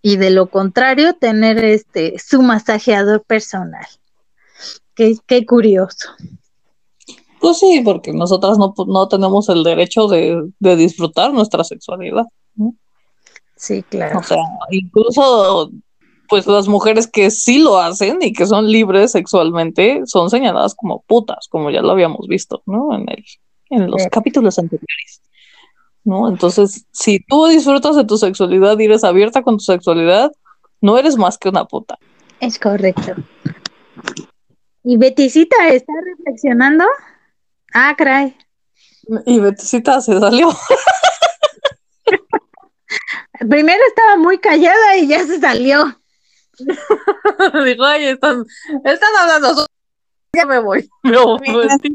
y 0.00 0.16
de 0.16 0.30
lo 0.30 0.48
contrario 0.48 1.12
tener 1.12 1.62
este 1.62 2.18
su 2.18 2.40
masajeador 2.40 3.22
personal. 3.24 3.86
Qué, 4.94 5.18
qué 5.26 5.44
curioso. 5.44 6.08
Pues 7.42 7.58
sí, 7.58 7.82
porque 7.84 8.12
nosotras 8.12 8.56
no, 8.56 8.72
no 8.86 9.08
tenemos 9.08 9.48
el 9.48 9.64
derecho 9.64 10.06
de, 10.06 10.48
disfrutar 10.60 11.32
nuestra 11.32 11.64
sexualidad. 11.64 12.24
Sí, 13.56 13.82
claro. 13.82 14.20
O 14.20 14.22
sea, 14.22 14.38
incluso 14.70 15.72
pues 16.28 16.46
las 16.46 16.68
mujeres 16.68 17.08
que 17.08 17.32
sí 17.32 17.58
lo 17.58 17.78
hacen 17.78 18.18
y 18.20 18.32
que 18.32 18.46
son 18.46 18.70
libres 18.70 19.10
sexualmente 19.10 20.02
son 20.06 20.30
señaladas 20.30 20.76
como 20.76 21.02
putas, 21.02 21.48
como 21.48 21.72
ya 21.72 21.82
lo 21.82 21.90
habíamos 21.90 22.28
visto, 22.28 22.62
¿no? 22.64 22.94
En 22.94 23.08
el, 23.08 23.24
en 23.70 23.90
los 23.90 24.06
capítulos 24.06 24.56
anteriores. 24.60 25.20
¿No? 26.04 26.28
Entonces, 26.28 26.86
si 26.92 27.18
tú 27.18 27.46
disfrutas 27.46 27.96
de 27.96 28.04
tu 28.04 28.18
sexualidad 28.18 28.78
y 28.78 28.84
eres 28.84 29.02
abierta 29.02 29.42
con 29.42 29.56
tu 29.56 29.64
sexualidad, 29.64 30.30
no 30.80 30.96
eres 30.96 31.16
más 31.16 31.38
que 31.38 31.48
una 31.48 31.64
puta. 31.64 31.98
Es 32.38 32.56
correcto. 32.58 33.16
¿Y 34.84 34.96
Beticita 34.96 35.68
está 35.68 35.92
reflexionando? 36.04 36.84
Ah, 37.74 37.94
caray. 37.96 38.36
Y 39.26 39.40
Betisita 39.40 40.00
se 40.00 40.18
salió. 40.18 40.48
Primero 43.48 43.82
estaba 43.88 44.16
muy 44.16 44.38
callada 44.38 44.96
y 44.96 45.08
ya 45.08 45.26
se 45.26 45.40
salió. 45.40 45.98
Dijo, 46.58 47.84
ay, 47.84 48.04
están, 48.06 48.44
están 48.84 49.10
hablando. 49.18 49.66
Ya 50.34 50.46
me 50.46 50.60
voy. 50.60 50.88
Me 51.02 51.18
voy. 51.18 51.38
¿Qué 51.82 51.90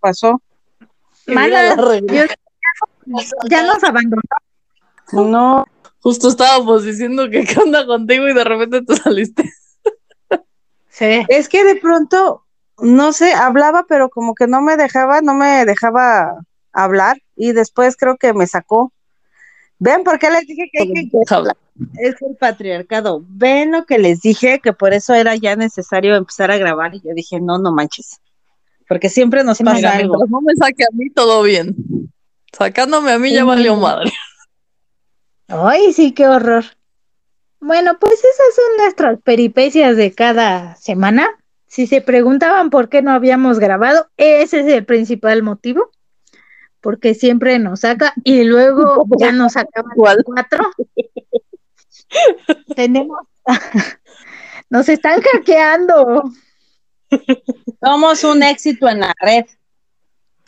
pasó? 0.00 0.40
Mala, 1.26 1.76
ya 3.48 3.62
nos 3.62 3.84
abandonó. 3.84 4.22
No. 5.12 5.64
Justo 6.00 6.28
estábamos 6.28 6.82
diciendo 6.82 7.30
que 7.30 7.44
qué 7.44 7.60
onda 7.60 7.86
contigo 7.86 8.26
y 8.26 8.34
de 8.34 8.42
repente 8.42 8.82
te 8.82 8.96
saliste. 8.96 9.52
Sí. 10.88 11.24
Es 11.28 11.48
que 11.48 11.64
de 11.64 11.76
pronto 11.76 12.41
no 12.82 13.12
sé, 13.12 13.32
hablaba, 13.32 13.86
pero 13.88 14.10
como 14.10 14.34
que 14.34 14.46
no 14.46 14.60
me 14.60 14.76
dejaba, 14.76 15.20
no 15.20 15.34
me 15.34 15.64
dejaba 15.64 16.44
hablar 16.72 17.22
y 17.36 17.52
después 17.52 17.96
creo 17.96 18.16
que 18.16 18.34
me 18.34 18.46
sacó. 18.46 18.92
Ven, 19.78 20.04
¿por 20.04 20.18
qué 20.18 20.30
les 20.30 20.46
dije 20.46 20.68
que 20.72 20.82
hay 20.82 20.92
que 20.92 21.08
Es 21.98 22.22
el 22.22 22.36
patriarcado. 22.38 23.22
Ven 23.28 23.72
lo 23.72 23.84
que 23.84 23.98
les 23.98 24.20
dije, 24.20 24.60
que 24.60 24.72
por 24.72 24.92
eso 24.92 25.14
era 25.14 25.36
ya 25.36 25.56
necesario 25.56 26.14
empezar 26.16 26.50
a 26.50 26.58
grabar. 26.58 26.94
Y 26.94 27.00
yo 27.00 27.14
dije, 27.14 27.40
no, 27.40 27.58
no 27.58 27.72
manches. 27.72 28.20
Porque 28.88 29.08
siempre 29.08 29.42
nos 29.42 29.58
pasa 29.58 29.96
algo. 29.96 30.24
No 30.28 30.40
me 30.40 30.54
saque 30.54 30.84
a 30.84 30.94
mí 30.94 31.10
todo 31.10 31.42
bien. 31.42 31.74
Sacándome 32.52 33.12
a 33.12 33.18
mí 33.18 33.32
ya 33.32 33.44
valió 33.44 33.76
madre. 33.76 34.12
Ay, 35.48 35.92
sí, 35.92 36.12
qué 36.12 36.28
horror. 36.28 36.64
Bueno, 37.60 37.96
pues 37.98 38.14
esas 38.14 38.54
son 38.54 38.76
nuestras 38.78 39.20
peripecias 39.22 39.96
de 39.96 40.12
cada 40.12 40.76
semana. 40.76 41.28
Si 41.72 41.86
se 41.86 42.02
preguntaban 42.02 42.68
por 42.68 42.90
qué 42.90 43.00
no 43.00 43.12
habíamos 43.12 43.58
grabado, 43.58 44.06
ese 44.18 44.60
es 44.60 44.66
el 44.66 44.84
principal 44.84 45.42
motivo, 45.42 45.90
porque 46.82 47.14
siempre 47.14 47.58
nos 47.58 47.80
saca 47.80 48.12
y 48.24 48.44
luego 48.44 49.06
ya 49.18 49.32
nos 49.32 49.56
acaban 49.56 49.92
cuatro. 49.96 50.70
Tenemos, 52.76 53.20
nos 54.68 54.86
están 54.90 55.22
hackeando. 55.22 56.24
Somos 57.82 58.22
un 58.22 58.42
éxito 58.42 58.90
en 58.90 59.00
la 59.00 59.14
red. 59.18 59.46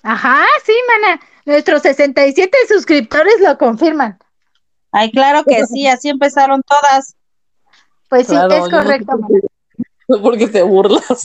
Ajá, 0.02 0.44
sí, 0.62 0.74
mana. 0.88 1.22
Nuestros 1.46 1.80
67 1.80 2.54
suscriptores 2.68 3.40
lo 3.40 3.56
confirman. 3.56 4.18
Ay, 4.92 5.10
claro 5.10 5.42
que 5.44 5.64
sí, 5.64 5.86
así 5.86 6.10
empezaron 6.10 6.62
todas. 6.64 7.16
Pues 8.10 8.26
sí, 8.26 8.36
es 8.36 8.68
correcto. 8.68 9.16
No 9.16 9.28
porque 10.22 10.48
te 10.48 10.62
burlas. 10.62 11.24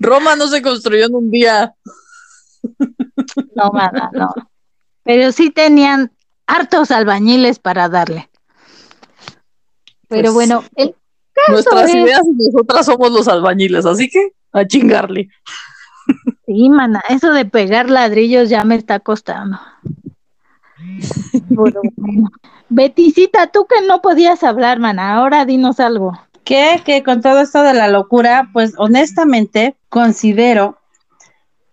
Roma 0.00 0.36
no 0.36 0.48
se 0.48 0.62
construyó 0.62 1.06
en 1.06 1.14
un 1.14 1.30
día. 1.30 1.74
No, 3.54 3.70
mana, 3.72 4.10
no. 4.12 4.30
Pero 5.04 5.32
sí 5.32 5.50
tenían 5.50 6.12
hartos 6.46 6.90
albañiles 6.90 7.58
para 7.58 7.88
darle. 7.88 8.28
Pero 10.08 10.32
Pues, 10.32 10.34
bueno, 10.48 10.64
el 10.76 10.94
caso 11.32 11.52
Nuestras 11.52 11.88
es- 11.90 11.94
ideas 11.94 12.22
y 12.24 12.32
nosotras 12.52 12.86
somos 12.86 13.12
los 13.12 13.28
albañiles, 13.28 13.84
así 13.86 14.08
que 14.08 14.32
a 14.52 14.66
chingarle. 14.66 15.28
Sí, 16.46 16.70
mana, 16.70 17.02
eso 17.10 17.30
de 17.32 17.44
pegar 17.44 17.90
ladrillos 17.90 18.48
ya 18.48 18.64
me 18.64 18.74
está 18.76 18.98
costando. 19.00 19.58
Bueno. 21.48 21.80
Beticita, 22.68 23.48
tú 23.48 23.66
que 23.66 23.86
no 23.86 24.02
podías 24.02 24.42
hablar, 24.42 24.78
mana, 24.78 25.14
ahora 25.14 25.44
dinos 25.44 25.80
algo. 25.80 26.12
que, 26.44 26.80
que 26.84 27.02
con 27.02 27.20
todo 27.20 27.40
esto 27.40 27.62
de 27.62 27.74
la 27.74 27.88
locura, 27.88 28.50
pues 28.52 28.74
honestamente 28.78 29.76
considero 29.88 30.78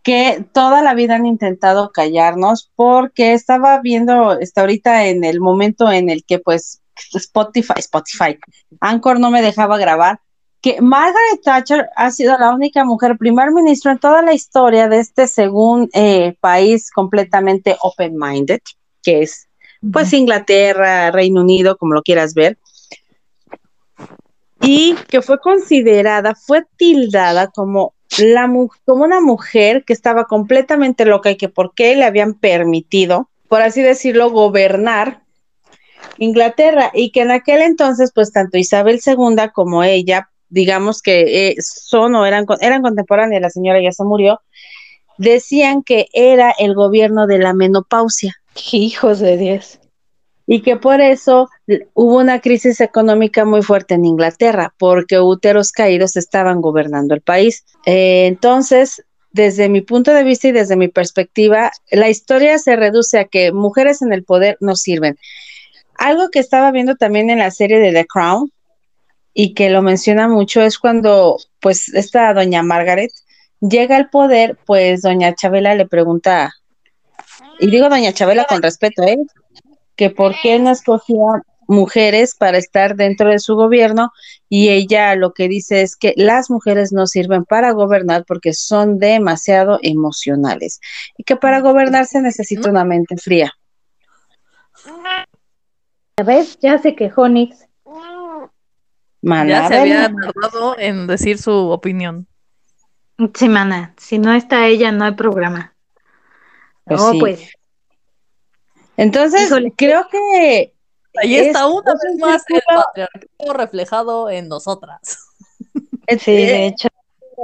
que 0.06 0.46
toda 0.54 0.84
la 0.84 0.94
vida 0.94 1.16
han 1.16 1.26
intentado 1.26 1.92
callarnos 1.92 2.72
porque 2.76 3.34
estaba 3.34 3.82
viendo, 3.82 4.40
está 4.40 4.62
ahorita 4.62 5.08
en 5.08 5.24
el 5.24 5.42
momento 5.42 5.92
en 5.92 6.10
el 6.10 6.24
que 6.24 6.38
pues 6.38 6.82
Spotify, 7.14 7.74
Spotify, 7.78 8.38
Anchor 8.80 9.20
no 9.20 9.32
me 9.32 9.42
dejaba 9.42 9.80
grabar, 9.80 10.20
que 10.62 10.82
Margaret 10.82 11.42
Thatcher 11.44 11.90
ha 11.96 12.12
sido 12.12 12.38
la 12.38 12.54
única 12.54 12.86
mujer 12.86 13.18
primer 13.18 13.52
ministro 13.52 13.92
en 13.92 13.98
toda 13.98 14.22
la 14.22 14.34
historia 14.34 14.88
de 14.88 15.00
este 15.00 15.26
según 15.26 15.90
eh, 15.94 16.36
país 16.40 16.92
completamente 16.92 17.76
open-minded, 17.82 18.60
que 19.06 19.22
es 19.22 19.48
pues 19.94 20.12
Inglaterra, 20.14 21.12
Reino 21.12 21.42
Unido, 21.42 21.78
como 21.78 21.94
lo 21.94 22.02
quieras 22.02 22.34
ver, 22.34 22.58
y 24.62 24.96
que 25.10 25.22
fue 25.22 25.40
considerada, 25.40 26.34
fue 26.36 26.64
tildada 26.78 27.48
como 27.52 27.94
la 28.18 28.48
mu- 28.48 28.70
como 28.86 29.04
una 29.04 29.22
mujer 29.22 29.84
que 29.86 29.94
estaba 29.94 30.26
completamente 30.26 31.06
loca 31.06 31.30
y 31.32 31.38
que 31.38 31.50
por 31.50 31.74
qué 31.76 31.96
le 31.96 32.06
habían 32.06 32.34
permitido, 32.34 33.30
por 33.48 33.62
así 33.62 33.82
decirlo, 33.82 34.32
gobernar 34.32 35.22
Inglaterra. 36.18 36.92
Y 36.94 37.12
que 37.12 37.22
en 37.22 37.32
aquel 37.32 37.62
entonces, 37.62 38.12
pues 38.14 38.32
tanto 38.32 38.58
Isabel 38.58 39.00
II 39.02 39.52
como 39.54 39.84
ella, 39.84 40.30
digamos 40.50 41.02
que 41.02 41.50
eh, 41.50 41.56
son 41.60 42.16
o 42.16 42.26
eran, 42.26 42.46
eran 42.62 42.82
contemporáneas, 42.82 43.42
la 43.42 43.50
señora 43.50 43.82
ya 43.82 43.92
se 43.92 44.04
murió, 44.04 44.40
decían 45.18 45.84
que 45.84 46.08
era 46.14 46.54
el 46.58 46.74
gobierno 46.74 47.28
de 47.28 47.40
la 47.40 47.54
menopausia 47.54 48.36
Hijos 48.72 49.20
de 49.20 49.38
Dios. 49.38 49.80
y 50.48 50.62
que 50.62 50.78
por 50.78 51.02
eso 51.02 51.50
hubo 51.94 52.18
una 52.18 52.40
crisis 52.40 52.80
económica 52.80 53.46
muy 53.46 53.64
fuerte 53.64 53.96
en 53.96 54.06
Inglaterra, 54.06 54.74
porque 54.78 55.20
úteros 55.20 55.72
caídos 55.72 56.16
estaban 56.16 56.62
gobernando 56.62 57.16
el 57.16 57.22
país. 57.22 57.66
Eh, 57.86 58.28
entonces, 58.28 59.04
desde 59.32 59.70
mi 59.70 59.82
punto 59.82 60.14
de 60.14 60.24
vista 60.24 60.48
y 60.48 60.52
desde 60.52 60.76
mi 60.76 60.88
perspectiva, 60.88 61.72
la 61.90 62.10
historia 62.10 62.60
se 62.60 62.76
reduce 62.76 63.18
a 63.18 63.26
que 63.26 63.52
mujeres 63.52 64.02
en 64.02 64.14
el 64.14 64.24
poder 64.24 64.58
no 64.60 64.76
sirven. 64.76 65.18
Algo 65.98 66.30
que 66.30 66.40
estaba 66.40 66.72
viendo 66.72 66.96
también 66.96 67.30
en 67.30 67.40
la 67.40 67.52
serie 67.52 67.80
de 67.80 67.92
The 67.92 68.06
Crown 68.06 68.52
y 69.34 69.54
que 69.54 69.70
lo 69.70 69.82
menciona 69.82 70.28
mucho 70.28 70.62
es 70.62 70.78
cuando, 70.78 71.38
pues, 71.60 71.94
esta 71.94 72.34
doña 72.34 72.62
Margaret 72.62 73.12
llega 73.70 73.98
al 73.98 74.10
poder, 74.10 74.58
pues 74.66 75.02
doña 75.02 75.36
Chabela 75.36 75.76
le 75.76 75.88
pregunta, 75.88 76.54
y 77.60 77.68
digo 77.68 77.90
doña 77.90 78.14
Chabela 78.14 78.46
con 78.46 78.62
respeto, 78.62 79.04
¿eh? 79.04 79.18
que 79.96 80.10
por 80.10 80.36
qué 80.42 80.60
no 80.60 80.72
escogía 80.72 81.44
mujeres 81.68 82.36
para 82.36 82.58
estar 82.58 82.96
dentro 82.96 83.30
de 83.30 83.40
su 83.40 83.56
gobierno 83.56 84.12
y 84.50 84.70
ella 84.70 85.16
lo 85.16 85.34
que 85.34 85.48
dice 85.48 85.82
es 85.82 85.96
que 85.96 86.14
las 86.16 86.52
mujeres 86.52 86.92
no 86.92 87.08
sirven 87.08 87.44
para 87.44 87.72
gobernar 87.72 88.24
porque 88.28 88.54
son 88.54 89.00
demasiado 89.00 89.80
emocionales 89.82 90.80
y 91.18 91.24
que 91.24 91.36
para 91.36 91.62
gobernar 91.62 92.06
se 92.06 92.22
necesita 92.22 92.70
una 92.70 92.86
mente 92.86 93.18
fría. 93.18 93.54
¿Ya 96.18 96.24
ves? 96.24 96.58
Ya 96.62 96.78
se 96.78 96.96
quejó 96.96 97.28
Nix. 97.28 97.66
Ya 99.22 99.68
se 99.68 99.76
había 99.76 100.12
tardado 100.14 100.78
en 100.78 101.08
decir 101.08 101.40
su 101.40 101.52
opinión. 101.52 102.28
Sí, 103.34 103.48
mana, 103.50 103.94
si 103.98 104.18
no 104.20 104.34
está 104.34 104.68
ella, 104.68 104.92
no 104.92 105.06
hay 105.06 105.14
programa. 105.14 105.74
Pues 106.86 107.02
no, 107.02 107.12
sí. 107.12 107.20
pues, 107.20 107.50
Entonces, 108.98 109.48
Híjole. 109.48 109.74
creo 109.76 110.08
que 110.10 110.74
Ahí 111.18 111.36
es- 111.36 111.48
está 111.48 111.68
una 111.68 111.94
es 111.94 112.04
vez 112.04 112.14
un 112.14 112.20
más 112.20 112.44
el 112.50 112.62
patriarcado 112.68 113.54
reflejado 113.54 114.30
en 114.30 114.50
nosotras. 114.50 115.20
sí, 116.08 116.32
de 116.32 116.68
hecho. 116.68 116.90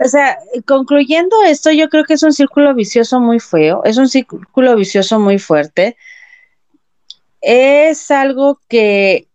O 0.03 0.07
sea, 0.07 0.37
concluyendo 0.65 1.43
esto, 1.43 1.71
yo 1.71 1.89
creo 1.89 2.05
que 2.05 2.13
es 2.15 2.23
un 2.23 2.33
círculo 2.33 2.73
vicioso 2.73 3.19
muy 3.19 3.39
feo, 3.39 3.81
es 3.83 3.97
un 3.97 4.07
círculo 4.09 4.75
vicioso 4.75 5.19
muy 5.19 5.37
fuerte. 5.37 5.95
Es 7.41 8.11
algo 8.11 8.59
que 8.67 9.27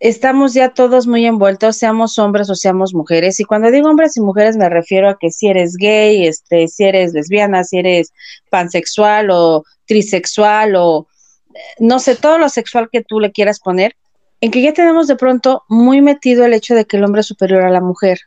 estamos 0.00 0.54
ya 0.54 0.70
todos 0.70 1.06
muy 1.06 1.26
envueltos, 1.26 1.76
seamos 1.76 2.18
hombres 2.18 2.48
o 2.50 2.54
seamos 2.54 2.94
mujeres. 2.94 3.38
Y 3.38 3.44
cuando 3.44 3.70
digo 3.70 3.88
hombres 3.88 4.16
y 4.16 4.20
mujeres 4.20 4.56
me 4.56 4.68
refiero 4.68 5.08
a 5.10 5.18
que 5.18 5.30
si 5.30 5.48
eres 5.48 5.76
gay, 5.76 6.26
este, 6.26 6.66
si 6.68 6.84
eres 6.84 7.12
lesbiana, 7.12 7.62
si 7.64 7.78
eres 7.78 8.12
pansexual 8.50 9.30
o 9.30 9.64
trisexual 9.86 10.74
o 10.76 11.06
eh, 11.54 11.58
no 11.78 11.98
sé, 11.98 12.16
todo 12.16 12.38
lo 12.38 12.48
sexual 12.48 12.88
que 12.90 13.04
tú 13.04 13.20
le 13.20 13.30
quieras 13.30 13.60
poner, 13.60 13.94
en 14.40 14.50
que 14.50 14.62
ya 14.62 14.72
tenemos 14.72 15.06
de 15.06 15.16
pronto 15.16 15.64
muy 15.68 16.00
metido 16.00 16.46
el 16.46 16.54
hecho 16.54 16.74
de 16.74 16.86
que 16.86 16.96
el 16.96 17.04
hombre 17.04 17.20
es 17.20 17.26
superior 17.26 17.62
a 17.62 17.70
la 17.70 17.82
mujer. 17.82 18.20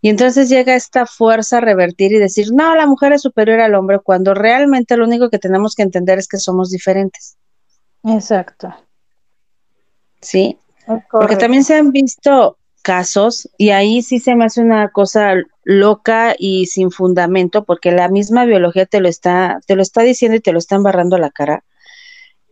Y 0.00 0.08
entonces 0.08 0.48
llega 0.48 0.74
esta 0.74 1.06
fuerza 1.06 1.58
a 1.58 1.60
revertir 1.60 2.12
y 2.12 2.18
decir, 2.18 2.48
no, 2.52 2.74
la 2.74 2.86
mujer 2.86 3.12
es 3.12 3.22
superior 3.22 3.60
al 3.60 3.74
hombre, 3.74 4.00
cuando 4.00 4.34
realmente 4.34 4.96
lo 4.96 5.04
único 5.04 5.30
que 5.30 5.38
tenemos 5.38 5.74
que 5.74 5.82
entender 5.82 6.18
es 6.18 6.28
que 6.28 6.38
somos 6.38 6.70
diferentes, 6.70 7.36
Exacto. 8.04 8.74
¿Sí? 10.22 10.58
Porque 11.10 11.36
también 11.36 11.64
se 11.64 11.74
han 11.74 11.92
visto 11.92 12.56
casos 12.82 13.48
y 13.58 13.70
ahí 13.70 14.02
sí 14.02 14.18
se 14.18 14.34
me 14.34 14.44
hace 14.44 14.60
una 14.60 14.88
cosa 14.90 15.34
loca 15.64 16.34
y 16.38 16.66
sin 16.66 16.90
fundamento, 16.90 17.64
porque 17.64 17.92
la 17.92 18.08
misma 18.08 18.44
biología 18.44 18.86
te 18.86 19.00
lo 19.00 19.08
está, 19.08 19.60
te 19.66 19.76
lo 19.76 19.82
está 19.82 20.02
diciendo 20.02 20.36
y 20.36 20.40
te 20.40 20.52
lo 20.52 20.58
está 20.58 20.76
embarrando 20.76 21.18
la 21.18 21.30
cara, 21.30 21.64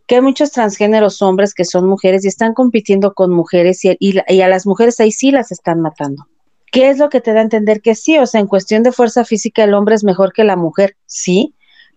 que 0.07 0.15
hay 0.15 0.21
muchos 0.21 0.51
transgéneros 0.51 1.21
hombres 1.21 1.53
que 1.53 1.65
son 1.65 1.87
mujeres 1.87 2.23
y 2.23 2.27
están 2.27 2.53
compitiendo 2.53 3.13
con 3.13 3.31
mujeres 3.31 3.83
y, 3.85 3.95
y 3.99 4.19
y 4.27 4.41
a 4.41 4.47
las 4.47 4.65
mujeres 4.65 4.99
ahí 4.99 5.11
sí 5.11 5.31
las 5.31 5.51
están 5.51 5.81
matando. 5.81 6.27
¿Qué 6.71 6.89
es 6.89 6.97
lo 6.97 7.09
que 7.09 7.19
te 7.19 7.33
da 7.33 7.41
a 7.41 7.43
entender 7.43 7.81
que 7.81 7.95
sí? 7.95 8.17
O 8.17 8.25
sea, 8.25 8.39
en 8.39 8.47
cuestión 8.47 8.81
de 8.83 8.93
fuerza 8.93 9.25
física 9.25 9.63
el 9.63 9.73
hombre 9.73 9.95
es 9.95 10.05
mejor 10.05 10.31
que 10.31 10.45
la 10.45 10.55
mujer, 10.55 10.95
sí, 11.05 11.53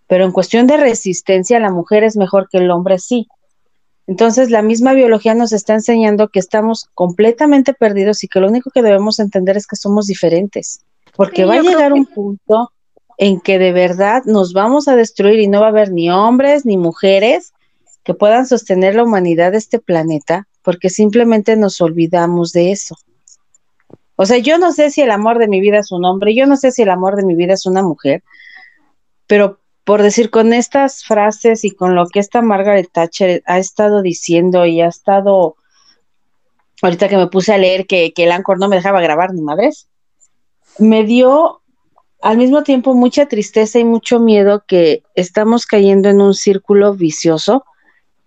pero 0.09 0.25
en 0.25 0.33
cuestión 0.33 0.67
de 0.67 0.77
resistencia 0.77 1.61
la 1.61 1.71
mujer 1.71 2.03
es 2.03 2.17
mejor 2.17 2.49
que 2.51 2.59
el 2.59 2.71
hombre, 2.71 2.99
sí. 2.99 3.29
Entonces, 4.07 4.51
la 4.51 4.61
misma 4.63 4.93
biología 4.93 5.35
nos 5.35 5.53
está 5.53 5.73
enseñando 5.75 6.29
que 6.29 6.39
estamos 6.39 6.91
completamente 6.95 7.73
perdidos 7.73 8.23
y 8.23 8.29
que 8.29 8.41
lo 8.41 8.49
único 8.49 8.71
que 8.71 8.83
debemos 8.83 9.19
entender 9.19 9.57
es 9.57 9.67
que 9.67 9.77
somos 9.77 10.07
diferentes, 10.07 10.83
porque 11.17 11.43
Sí, 11.43 11.49
va 11.49 11.55
a 11.55 11.63
llegar 11.63 11.93
que- 11.93 12.01
un 12.01 12.07
punto 12.07 12.71
en 13.17 13.41
que 13.41 13.59
de 13.59 13.73
verdad 13.73 14.23
nos 14.27 14.53
vamos 14.53 14.89
a 14.89 14.97
destruir 14.97 15.41
y 15.41 15.47
no 15.47 15.61
va 15.61 15.67
a 15.67 15.71
haber 15.71 15.91
ni 15.91 16.11
hombres 16.11 16.67
ni 16.67 16.77
mujeres 16.77 17.53
que 18.03 18.13
puedan 18.13 18.47
sostener 18.47 18.95
la 18.95 19.05
humanidad 19.05 19.53
de 19.53 19.59
este 19.59 19.79
planeta, 19.79 20.47
porque 20.63 20.91
simplemente 20.91 21.57
nos 21.57 21.81
olvidamos 21.81 22.53
de 22.53 22.73
eso. 22.73 22.97
O 24.17 24.27
sea, 24.27 24.39
yo 24.39 24.59
no 24.59 24.73
sé 24.73 24.91
si 24.91 25.01
el 25.01 25.11
amor 25.11 25.39
de 25.39 25.49
mi 25.49 25.61
vida 25.61 25.79
es 25.79 25.91
un 25.91 26.05
hombre, 26.05 26.35
yo 26.35 26.47
no 26.47 26.57
sé 26.57 26.71
si 26.73 26.83
el 26.83 26.91
amor 26.91 27.17
de 27.17 27.25
mi 27.25 27.35
vida 27.35 27.55
es 27.55 27.65
una 27.67 27.83
mujer, 27.83 28.23
pero 29.27 29.59
por 29.85 30.03
decir 30.03 30.31
con 30.31 30.53
estas 30.53 31.05
frases 31.05 31.65
y 31.65 31.71
con 31.71 31.95
lo 31.95 32.09
que 32.09 32.19
esta 32.19 32.41
Margaret 32.41 32.89
Thatcher 32.91 33.43
ha 33.47 33.59
estado 33.59 34.01
diciendo 34.01 34.65
y 34.65 34.81
ha 34.81 34.89
estado, 34.89 35.57
ahorita 36.83 37.09
que 37.09 37.19
me 37.19 37.27
puse 37.27 37.53
a 37.53 37.59
leer 37.59 37.87
que, 37.87 38.13
el 38.17 38.33
Anchor 38.33 38.59
no 38.59 38.69
me 38.69 38.77
dejaba 38.77 39.03
grabar 39.03 39.35
ni 39.35 39.43
madres, 39.43 39.89
me 40.79 41.05
dio 41.05 41.61
al 42.23 42.39
mismo 42.39 42.63
tiempo 42.63 42.95
mucha 42.95 43.27
tristeza 43.27 43.79
y 43.79 43.85
mucho 43.85 44.19
miedo 44.19 44.65
que 44.67 45.03
estamos 45.15 45.67
cayendo 45.67 46.09
en 46.09 46.23
un 46.23 46.33
círculo 46.33 46.95
vicioso 46.95 47.65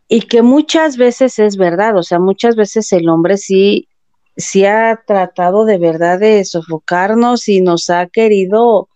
y 0.08 0.22
que 0.22 0.44
muchas 0.44 0.96
veces 0.96 1.40
es 1.40 1.58
verdad, 1.58 1.98
o 1.98 2.04
sea, 2.04 2.20
muchas 2.20 2.56
veces 2.56 2.94
el 2.94 3.10
hombre 3.10 3.38
sí, 3.38 3.88
sí 4.38 4.64
ha 4.66 5.02
tratado 5.08 5.66
de 5.66 5.80
verdad 5.80 6.20
de 6.20 6.46
sofocarnos 6.46 7.50
y 7.50 7.62
nos 7.62 7.90
ha 7.90 8.06
querido 8.06 8.90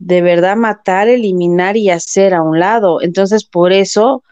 de 0.00 0.22
verdad 0.22 0.56
matar, 0.56 1.08
eliminar 1.08 1.76
y 1.76 1.90
hacer 1.90 2.34
a 2.34 2.42
un 2.42 2.58
lado. 2.58 3.00
Entonces, 3.02 3.44
por 3.44 3.72
eso 3.72 4.24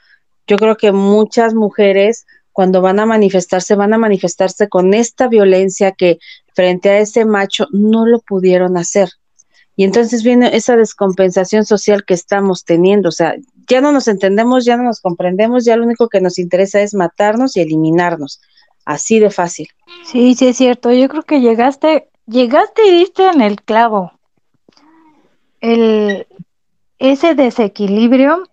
yo 0.46 0.56
creo 0.56 0.76
que 0.76 0.90
muchas 0.90 1.54
mujeres 1.54 2.26
cuando 2.52 2.80
van 2.80 2.98
a 2.98 3.06
manifestarse, 3.06 3.76
van 3.76 3.92
a 3.92 3.98
manifestarse 3.98 4.68
con 4.68 4.92
esta 4.92 5.28
violencia 5.28 5.92
que 5.92 6.18
frente 6.54 6.90
a 6.90 6.98
ese 6.98 7.24
macho 7.24 7.68
no 7.70 8.04
lo 8.04 8.18
pudieron 8.18 8.76
hacer. 8.76 9.10
Y 9.76 9.84
entonces 9.84 10.24
viene 10.24 10.56
esa 10.56 10.74
descompensación 10.74 11.64
social 11.64 12.04
que 12.04 12.14
estamos 12.14 12.64
teniendo. 12.64 13.10
O 13.10 13.12
sea, 13.12 13.36
ya 13.68 13.80
no 13.80 13.92
nos 13.92 14.08
entendemos, 14.08 14.64
ya 14.64 14.76
no 14.76 14.82
nos 14.82 15.00
comprendemos, 15.00 15.64
ya 15.64 15.76
lo 15.76 15.84
único 15.84 16.08
que 16.08 16.20
nos 16.20 16.40
interesa 16.40 16.80
es 16.80 16.94
matarnos 16.94 17.56
y 17.56 17.60
eliminarnos. 17.60 18.40
Así 18.84 19.20
de 19.20 19.30
fácil. 19.30 19.68
Sí, 20.10 20.34
sí 20.34 20.48
es 20.48 20.56
cierto. 20.56 20.90
Yo 20.92 21.08
creo 21.08 21.22
que 21.22 21.40
llegaste, 21.40 22.08
llegaste 22.26 22.88
y 22.88 22.90
diste 22.90 23.28
en 23.28 23.40
el 23.40 23.62
clavo. 23.62 24.17
El, 25.60 26.26
ese 26.98 27.34
desequilibrio 27.34 28.44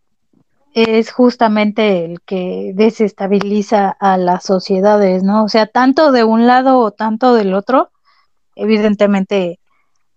es 0.73 1.11
justamente 1.11 2.05
el 2.05 2.21
que 2.21 2.71
desestabiliza 2.75 3.95
a 3.99 4.17
las 4.17 4.43
sociedades, 4.43 5.23
¿no? 5.23 5.45
O 5.45 5.49
sea, 5.49 5.67
tanto 5.67 6.11
de 6.11 6.23
un 6.23 6.47
lado 6.47 6.79
o 6.79 6.91
tanto 6.91 7.33
del 7.33 7.53
otro, 7.53 7.91
evidentemente 8.55 9.59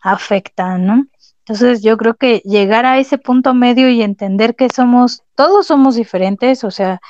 afecta, 0.01 0.79
¿no? 0.79 1.07
Entonces 1.41 1.83
yo 1.83 1.97
creo 1.97 2.15
que 2.15 2.43
llegar 2.45 2.85
a 2.87 2.99
ese 2.99 3.19
punto 3.19 3.55
medio 3.55 3.89
y 3.89 4.03
entender 4.03 4.55
que 4.55 4.69
somos, 4.69 5.23
todos 5.35 5.67
somos 5.67 5.95
diferentes, 5.95 6.63
o 6.65 6.71
sea, 6.71 7.01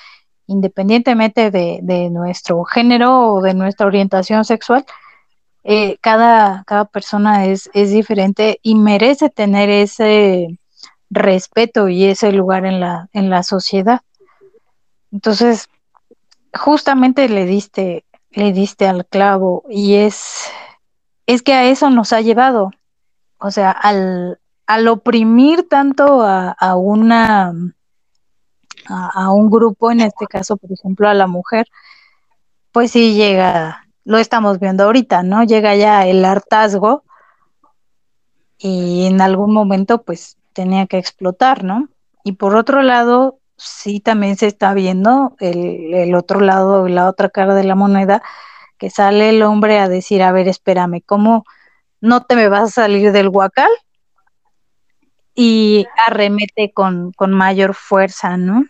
independientemente 0.47 1.51
de, 1.51 2.09
nuestro 2.11 2.65
género 2.65 3.35
o 3.35 3.43
de 3.43 3.55
nuestra 3.55 3.87
orientación 3.87 4.45
sexual, 4.45 4.85
eh, 5.65 5.99
cada, 6.01 6.65
cada 6.65 6.85
persona 6.87 7.47
es, 7.47 7.71
es 7.75 7.91
diferente 7.91 8.59
y 8.63 8.75
merece 8.75 9.31
tener 9.31 9.71
ese 9.71 10.59
respeto 11.11 11.89
y 11.89 12.05
ese 12.05 12.33
lugar 12.33 12.67
en 12.67 12.81
la, 12.81 13.09
en 13.13 13.31
la 13.31 13.43
sociedad. 13.43 14.01
Entonces, 15.13 15.69
justamente 16.53 17.29
le 17.29 17.47
diste, 17.47 18.05
le 18.31 18.53
diste 18.53 18.87
al 18.87 19.07
clavo 19.07 19.65
y 19.69 19.95
es, 19.95 20.51
es 21.27 21.43
que 21.43 21.55
a 21.55 21.65
eso 21.65 21.91
nos 21.91 22.13
ha 22.13 22.21
llevado. 22.21 22.71
O 23.39 23.51
sea, 23.51 23.71
al, 23.71 24.41
al 24.67 24.89
oprimir 24.89 25.69
tanto 25.69 26.23
a, 26.23 26.51
a 26.51 26.77
una 26.77 27.53
a, 28.89 29.33
un 29.33 29.51
grupo, 29.51 29.91
en 29.91 30.01
este 30.01 30.27
caso, 30.27 30.57
por 30.57 30.73
ejemplo, 30.73 31.09
a 31.09 31.15
la 31.15 31.27
mujer, 31.27 31.67
pues 32.73 32.93
sí 32.93 33.15
llega, 33.15 33.87
lo 34.09 34.17
estamos 34.17 34.59
viendo 34.59 34.85
ahorita, 34.85 35.23
¿no? 35.23 35.45
Llega 35.45 35.77
ya 35.77 36.07
el 36.07 36.25
hartazgo 36.25 37.05
y 38.57 39.05
en 39.05 39.21
algún 39.21 39.53
momento 39.53 40.03
pues 40.03 40.39
tenía 40.55 40.87
que 40.87 40.97
explotar, 40.97 41.63
¿no? 41.63 41.91
Y 42.25 42.33
por 42.33 42.57
otro 42.57 42.81
lado, 42.81 43.39
sí 43.59 44.01
también 44.01 44.39
se 44.39 44.47
está 44.47 44.73
viendo 44.73 45.37
el, 45.41 46.15
otro 46.15 46.41
lado, 46.41 46.89
la 46.89 47.07
otra 47.07 47.29
cara 47.29 47.55
de 47.55 47.65
la 47.65 47.75
moneda, 47.75 48.23
que 48.79 48.89
sale 48.89 49.29
el 49.29 49.43
hombre 49.43 49.79
a 49.79 49.91
decir, 49.91 50.23
a 50.23 50.33
ver, 50.33 50.49
espérame, 50.49 51.03
¿cómo 51.05 51.45
no 52.01 52.25
te 52.25 52.35
me 52.35 52.49
vas 52.49 52.63
a 52.71 52.83
salir 52.83 53.13
del 53.13 53.29
huacal? 53.29 53.71
Y 55.35 55.85
arremete 56.07 56.73
con, 56.73 57.13
con 57.13 57.33
mayor 57.33 57.75
fuerza, 57.75 58.39
¿no? 58.39 58.65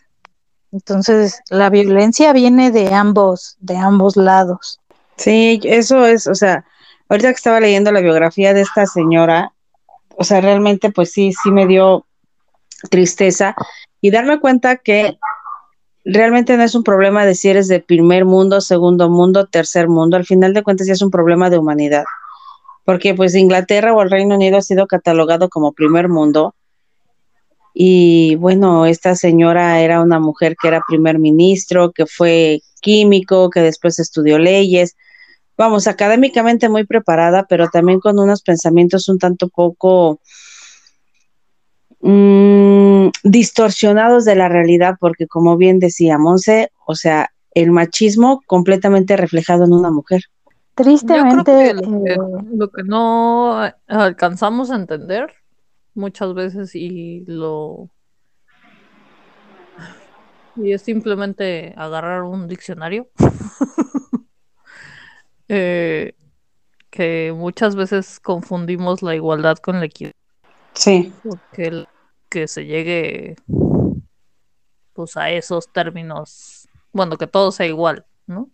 Entonces, 0.72 1.42
la 1.48 1.70
violencia 1.70 2.32
viene 2.32 2.72
de 2.72 2.92
ambos, 2.92 3.56
de 3.60 3.76
ambos 3.76 4.16
lados. 4.16 4.80
Sí, 5.18 5.60
eso 5.64 6.06
es, 6.06 6.26
o 6.26 6.34
sea, 6.34 6.64
ahorita 7.08 7.28
que 7.28 7.36
estaba 7.36 7.60
leyendo 7.60 7.92
la 7.92 8.00
biografía 8.00 8.54
de 8.54 8.60
esta 8.60 8.86
señora, 8.86 9.52
o 10.16 10.24
sea, 10.24 10.40
realmente 10.40 10.90
pues 10.90 11.12
sí, 11.12 11.32
sí 11.32 11.50
me 11.50 11.66
dio 11.66 12.06
tristeza 12.90 13.54
y 14.00 14.10
darme 14.10 14.38
cuenta 14.38 14.76
que 14.76 15.18
realmente 16.04 16.56
no 16.56 16.62
es 16.62 16.74
un 16.76 16.84
problema 16.84 17.26
de 17.26 17.34
si 17.34 17.48
eres 17.48 17.66
de 17.66 17.80
primer 17.80 18.24
mundo, 18.24 18.60
segundo 18.60 19.10
mundo, 19.10 19.46
tercer 19.46 19.88
mundo, 19.88 20.16
al 20.16 20.24
final 20.24 20.54
de 20.54 20.62
cuentas 20.62 20.86
ya 20.86 20.92
es 20.92 21.02
un 21.02 21.10
problema 21.10 21.50
de 21.50 21.58
humanidad, 21.58 22.04
porque 22.84 23.12
pues 23.14 23.34
Inglaterra 23.34 23.92
o 23.92 24.02
el 24.02 24.10
Reino 24.10 24.36
Unido 24.36 24.58
ha 24.58 24.62
sido 24.62 24.86
catalogado 24.86 25.48
como 25.48 25.72
primer 25.72 26.08
mundo 26.08 26.54
y 27.80 28.34
bueno, 28.36 28.86
esta 28.86 29.14
señora 29.14 29.80
era 29.80 30.00
una 30.00 30.18
mujer 30.18 30.56
que 30.60 30.66
era 30.66 30.82
primer 30.88 31.20
ministro, 31.20 31.92
que 31.92 32.06
fue 32.06 32.60
químico, 32.80 33.50
que 33.50 33.60
después 33.60 34.00
estudió 34.00 34.40
leyes. 34.40 34.96
Vamos, 35.58 35.88
académicamente 35.88 36.68
muy 36.68 36.86
preparada, 36.86 37.44
pero 37.48 37.68
también 37.68 37.98
con 37.98 38.20
unos 38.20 38.42
pensamientos 38.42 39.08
un 39.08 39.18
tanto 39.18 39.48
poco 39.48 40.20
mm, 42.00 43.08
distorsionados 43.24 44.24
de 44.24 44.36
la 44.36 44.48
realidad, 44.48 44.94
porque 45.00 45.26
como 45.26 45.56
bien 45.56 45.80
decía 45.80 46.16
Monse, 46.16 46.70
o 46.86 46.94
sea, 46.94 47.32
el 47.54 47.72
machismo 47.72 48.40
completamente 48.46 49.16
reflejado 49.16 49.64
en 49.64 49.72
una 49.72 49.90
mujer. 49.90 50.22
Tristemente, 50.76 51.74
lo 51.74 52.70
que 52.70 52.84
no 52.84 53.60
alcanzamos 53.88 54.70
a 54.70 54.76
entender 54.76 55.32
muchas 55.94 56.34
veces 56.34 56.76
y 56.76 57.24
lo... 57.26 57.90
Y 60.54 60.72
es 60.72 60.82
simplemente 60.82 61.74
agarrar 61.76 62.22
un 62.22 62.46
diccionario. 62.46 63.08
Eh, 65.48 66.14
que 66.90 67.32
muchas 67.34 67.76
veces 67.76 68.20
confundimos 68.20 69.02
la 69.02 69.14
igualdad 69.14 69.58
con 69.58 69.80
la 69.80 69.86
equidad. 69.86 70.12
Sí. 70.74 71.12
Porque 71.22 71.86
que 72.28 72.48
se 72.48 72.66
llegue 72.66 73.36
pues 74.92 75.16
a 75.16 75.30
esos 75.30 75.72
términos, 75.72 76.68
bueno, 76.92 77.16
que 77.16 77.26
todo 77.26 77.52
sea 77.52 77.66
igual, 77.66 78.04
¿no? 78.26 78.50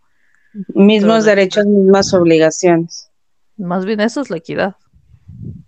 Mismos 0.68 1.24
derechos, 1.24 1.66
mismas 1.66 2.12
obligaciones. 2.14 3.10
Más 3.56 3.84
bien 3.84 4.00
eso 4.00 4.20
es 4.20 4.30
la 4.30 4.36
equidad. 4.36 4.76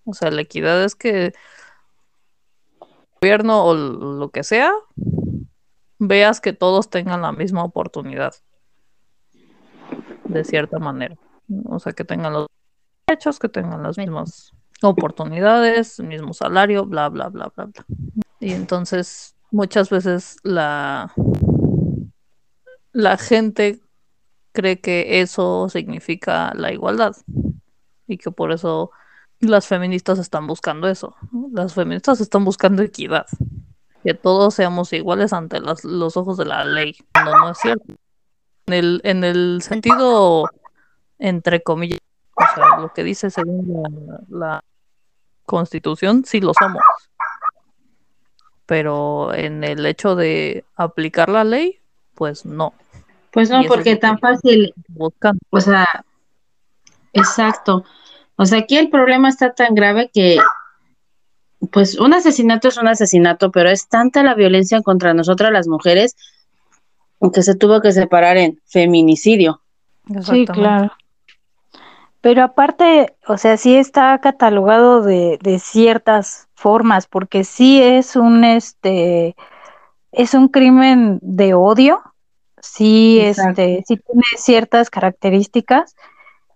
O 0.04 0.14
sea, 0.14 0.30
la 0.30 0.42
equidad 0.42 0.84
es 0.84 0.94
que 0.94 1.32
gobierno 3.20 3.64
o 3.64 3.74
lo 3.74 4.30
que 4.30 4.44
sea, 4.44 4.72
veas 5.98 6.40
que 6.40 6.52
todos 6.52 6.90
tengan 6.90 7.22
la 7.22 7.32
misma 7.32 7.64
oportunidad. 7.64 8.34
De 10.36 10.44
cierta 10.44 10.78
manera. 10.78 11.16
O 11.64 11.78
sea, 11.78 11.92
que 11.92 12.04
tengan 12.04 12.32
los 12.32 12.46
derechos, 13.06 13.38
que 13.38 13.48
tengan 13.48 13.82
las 13.82 13.98
mismas 13.98 14.52
oportunidades, 14.82 16.00
mismo 16.00 16.32
salario, 16.34 16.84
bla, 16.84 17.08
bla, 17.08 17.28
bla, 17.28 17.48
bla, 17.54 17.66
bla. 17.66 17.84
Y 18.40 18.52
entonces, 18.52 19.34
muchas 19.50 19.90
veces 19.90 20.36
la, 20.42 21.12
la 22.92 23.16
gente 23.16 23.80
cree 24.52 24.80
que 24.80 25.20
eso 25.20 25.68
significa 25.68 26.52
la 26.54 26.72
igualdad. 26.72 27.16
Y 28.06 28.18
que 28.18 28.30
por 28.30 28.52
eso 28.52 28.90
las 29.40 29.66
feministas 29.66 30.18
están 30.18 30.46
buscando 30.46 30.88
eso. 30.88 31.14
Las 31.52 31.74
feministas 31.74 32.20
están 32.20 32.44
buscando 32.44 32.82
equidad. 32.82 33.26
Que 34.02 34.14
todos 34.14 34.54
seamos 34.54 34.92
iguales 34.92 35.32
ante 35.32 35.60
los 35.60 36.16
ojos 36.16 36.36
de 36.36 36.44
la 36.44 36.64
ley. 36.64 36.96
No, 37.24 37.38
no 37.38 37.50
es 37.50 37.58
cierto. 37.58 37.94
En 38.66 38.74
el, 38.74 39.00
en 39.04 39.22
el 39.22 39.62
sentido, 39.62 40.50
entre 41.18 41.62
comillas, 41.62 42.00
o 42.34 42.42
sea, 42.54 42.78
lo 42.80 42.92
que 42.92 43.04
dice 43.04 43.30
según 43.30 43.84
la, 44.28 44.64
constitución, 45.46 46.24
sí 46.26 46.40
lo 46.40 46.52
somos. 46.52 46.82
Pero 48.66 49.32
en 49.32 49.64
el 49.64 49.86
hecho 49.86 50.16
de 50.16 50.64
aplicar 50.74 51.28
la 51.28 51.44
ley, 51.44 51.78
pues 52.14 52.44
no. 52.44 52.74
Pues 53.30 53.48
no, 53.48 53.62
porque 53.68 53.92
es 53.92 54.00
tan 54.00 54.18
fácil. 54.18 54.74
O 55.50 55.60
sea, 55.60 55.86
exacto. 57.12 57.84
O 58.34 58.44
sea, 58.44 58.58
aquí 58.58 58.76
el 58.76 58.90
problema 58.90 59.28
está 59.28 59.54
tan 59.54 59.74
grave 59.74 60.10
que, 60.12 60.38
pues, 61.70 61.98
un 61.98 62.12
asesinato 62.12 62.68
es 62.68 62.76
un 62.76 62.88
asesinato, 62.88 63.52
pero 63.52 63.70
es 63.70 63.88
tanta 63.88 64.22
la 64.22 64.34
violencia 64.34 64.82
contra 64.82 65.14
nosotras 65.14 65.52
las 65.52 65.68
mujeres 65.68 66.16
que 67.32 67.42
se 67.42 67.54
tuvo 67.54 67.80
que 67.80 67.92
separar 67.92 68.36
en 68.36 68.60
feminicidio. 68.66 69.62
Sí, 70.22 70.46
claro. 70.46 70.92
Pero 72.20 72.42
aparte, 72.42 73.14
o 73.26 73.38
sea, 73.38 73.56
sí 73.56 73.76
está 73.76 74.18
catalogado 74.20 75.02
de, 75.02 75.38
de 75.42 75.58
ciertas 75.58 76.48
formas, 76.54 77.06
porque 77.06 77.44
sí 77.44 77.80
es 77.80 78.16
un 78.16 78.44
este 78.44 79.36
es 80.12 80.34
un 80.34 80.48
crimen 80.48 81.18
de 81.22 81.54
odio, 81.54 82.02
sí, 82.58 83.20
este, 83.20 83.84
sí 83.86 83.98
tiene 83.98 84.22
ciertas 84.36 84.90
características 84.90 85.94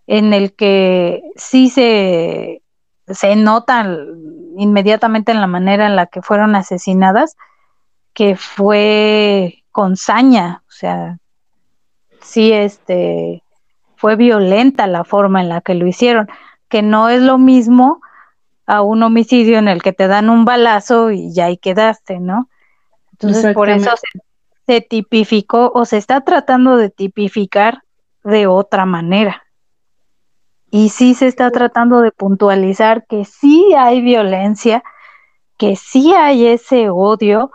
en 0.07 0.33
el 0.33 0.55
que 0.55 1.23
sí 1.37 1.69
se, 1.69 2.63
se 3.07 3.37
nota 3.37 3.87
inmediatamente 4.57 5.31
en 5.31 5.41
la 5.41 5.47
manera 5.47 5.87
en 5.87 5.95
la 5.95 6.07
que 6.07 6.23
fueron 6.23 6.57
asesinadas 6.57 7.37
que 8.13 8.35
fue 8.35 9.60
con 9.71 9.97
saña, 9.97 10.63
o 10.69 10.71
sea, 10.71 11.19
sí 12.23 12.53
este 12.53 13.43
fue 13.97 14.17
violenta 14.17 14.87
la 14.87 15.05
forma 15.05 15.43
en 15.43 15.49
la 15.49 15.61
que 15.61 15.75
lo 15.75 15.87
hicieron, 15.87 16.29
que 16.69 16.83
no 16.83 17.09
es 17.09 17.21
lo 17.21 17.37
mismo 17.39 18.01
a 18.67 18.83
un 18.83 19.03
homicidio 19.03 19.59
en 19.59 19.69
el 19.69 19.83
que 19.83 19.93
te 19.93 20.07
dan 20.07 20.31
un 20.31 20.45
balazo 20.45 21.11
y 21.11 21.35
ya 21.35 21.47
ahí 21.47 21.59
quedaste, 21.59 22.21
¿no? 22.21 22.49
Entonces 23.13 23.55
por 23.55 23.69
eso 23.69 23.91
se 24.67 24.81
tipificó 24.81 25.73
o 25.75 25.85
se 25.85 25.99
está 25.99 26.23
tratando 26.23 26.77
de 26.77 26.89
tipificar 26.89 27.83
de 28.25 28.47
otra 28.47 28.87
manera. 28.87 29.43
Y 30.71 30.91
sí 30.91 31.15
se 31.15 31.27
está 31.27 31.51
tratando 31.51 32.01
de 32.01 32.13
puntualizar 32.13 33.05
que 33.07 33.25
sí 33.25 33.75
hay 33.77 34.01
violencia, 34.01 34.83
que 35.59 35.77
sí 35.77 36.15
hay 36.15 36.47
ese 36.47 36.89
odio 36.89 37.51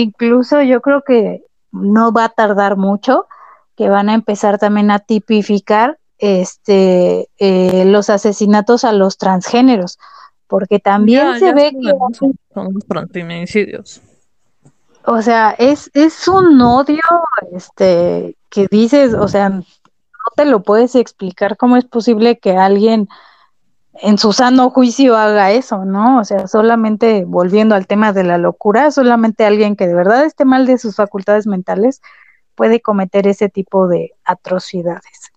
incluso 0.00 0.62
yo 0.62 0.80
creo 0.80 1.02
que 1.02 1.44
no 1.70 2.12
va 2.12 2.24
a 2.24 2.28
tardar 2.28 2.76
mucho 2.76 3.26
que 3.76 3.88
van 3.88 4.08
a 4.08 4.14
empezar 4.14 4.58
también 4.58 4.90
a 4.90 4.98
tipificar 5.00 5.98
este 6.18 7.28
eh, 7.38 7.84
los 7.86 8.08
asesinatos 8.10 8.84
a 8.84 8.92
los 8.92 9.18
transgéneros, 9.18 9.98
porque 10.46 10.78
también 10.78 11.32
Ya, 11.32 11.38
se 11.38 11.46
ya 11.46 11.54
ve 11.54 11.72
que 11.72 12.14
son 12.14 12.34
los 12.72 12.86
transfeminicidios. 12.86 14.00
O 15.06 15.20
sea, 15.20 15.54
es, 15.58 15.90
es 15.92 16.26
un 16.28 16.60
odio, 16.62 17.02
este, 17.52 18.36
que 18.48 18.66
dices, 18.70 19.12
o 19.12 19.28
sea, 19.28 19.50
no 19.50 19.64
te 20.34 20.46
lo 20.46 20.62
puedes 20.62 20.94
explicar 20.94 21.56
cómo 21.56 21.76
es 21.76 21.84
posible 21.84 22.38
que 22.38 22.56
alguien 22.56 23.08
en 24.00 24.18
su 24.18 24.32
sano 24.32 24.70
juicio 24.70 25.16
haga 25.16 25.52
eso, 25.52 25.84
¿no? 25.84 26.18
O 26.18 26.24
sea, 26.24 26.48
solamente 26.48 27.24
volviendo 27.24 27.74
al 27.74 27.86
tema 27.86 28.12
de 28.12 28.24
la 28.24 28.38
locura, 28.38 28.90
solamente 28.90 29.44
alguien 29.44 29.76
que 29.76 29.86
de 29.86 29.94
verdad 29.94 30.24
esté 30.24 30.44
mal 30.44 30.66
de 30.66 30.78
sus 30.78 30.96
facultades 30.96 31.46
mentales 31.46 32.00
puede 32.54 32.80
cometer 32.80 33.26
ese 33.26 33.48
tipo 33.48 33.88
de 33.88 34.12
atrocidades. 34.24 35.32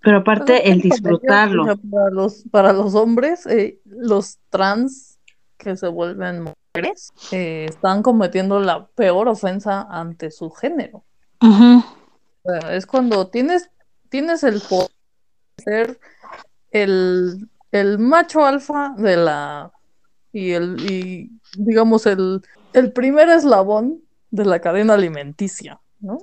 Pero 0.00 0.18
aparte, 0.18 0.70
el 0.70 0.80
Pues 0.80 0.94
es 0.94 1.00
que, 1.00 1.08
disfrutarlo. 1.08 1.76
Para 1.90 2.10
los, 2.10 2.44
para 2.50 2.72
los 2.72 2.94
hombres, 2.94 3.46
eh, 3.46 3.80
los 3.84 4.38
trans 4.50 5.18
que 5.56 5.76
se 5.76 5.88
vuelven 5.88 6.44
mujeres 6.74 7.12
eh, 7.32 7.66
están 7.68 8.02
cometiendo 8.02 8.60
la 8.60 8.86
peor 8.86 9.28
ofensa 9.28 9.82
ante 9.90 10.30
su 10.30 10.50
género. 10.50 11.04
Ujú, 11.42 11.82
O 12.44 12.50
sea, 12.50 12.74
es 12.74 12.86
cuando 12.86 13.28
tienes, 13.28 13.70
tienes 14.08 14.44
el 14.44 14.60
poder 14.60 14.90
de 15.56 15.64
ser 15.64 16.00
el, 16.70 17.48
el 17.72 17.98
macho 17.98 18.44
alfa 18.44 18.94
de 18.98 19.16
la 19.16 19.72
y 20.32 20.52
el 20.52 20.78
y 20.82 21.40
digamos 21.52 22.06
el, 22.06 22.42
el 22.72 22.92
primer 22.92 23.28
eslabón 23.30 24.02
de 24.30 24.44
la 24.46 24.60
cadena 24.60 24.94
alimenticia, 24.94 25.80
¿no? 26.00 26.18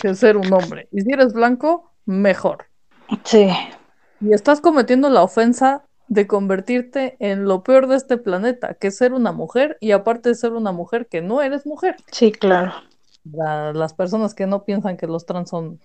Que 0.00 0.10
es 0.10 0.18
ser 0.18 0.36
un 0.36 0.52
hombre. 0.52 0.86
Y 0.92 1.00
si 1.00 1.12
eres 1.12 1.32
blanco, 1.32 1.94
mejor. 2.04 2.66
Sí, 3.24 3.48
Y 4.20 4.32
estás 4.32 4.62
cometiendo 4.62 5.10
la 5.10 5.22
ofensa 5.22 5.86
de 6.06 6.26
convertirte 6.26 7.16
en 7.20 7.44
lo 7.44 7.62
peor 7.62 7.88
de 7.88 7.96
este 7.96 8.16
planeta, 8.16 8.72
que 8.74 8.86
es 8.88 8.96
ser 8.96 9.12
una 9.12 9.32
mujer, 9.32 9.76
y 9.80 9.92
aparte 9.92 10.30
de 10.30 10.34
ser 10.34 10.52
una 10.52 10.72
mujer, 10.72 11.08
que 11.08 11.20
no 11.20 11.42
eres 11.42 11.66
mujer. 11.66 12.02
sí, 12.12 12.30
claro. 12.32 12.72
La- 13.24 13.72
las 13.72 13.94
personas 13.94 14.34
que 14.34 14.46
no 14.46 14.64
piensan 14.64 14.96
que 14.96 15.06
los 15.06 15.26
trans 15.26 15.50
son 15.50 15.80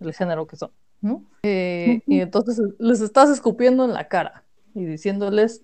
el 0.00 0.14
género 0.14 0.46
que 0.46 0.56
son, 0.56 0.72
¿no? 1.00 1.24
Eh, 1.42 2.02
Y 2.06 2.20
entonces 2.20 2.60
les 2.78 3.00
estás 3.00 3.30
escupiendo 3.30 3.84
en 3.84 3.92
la 3.92 4.08
cara 4.08 4.44
y 4.74 4.84
diciéndoles, 4.84 5.62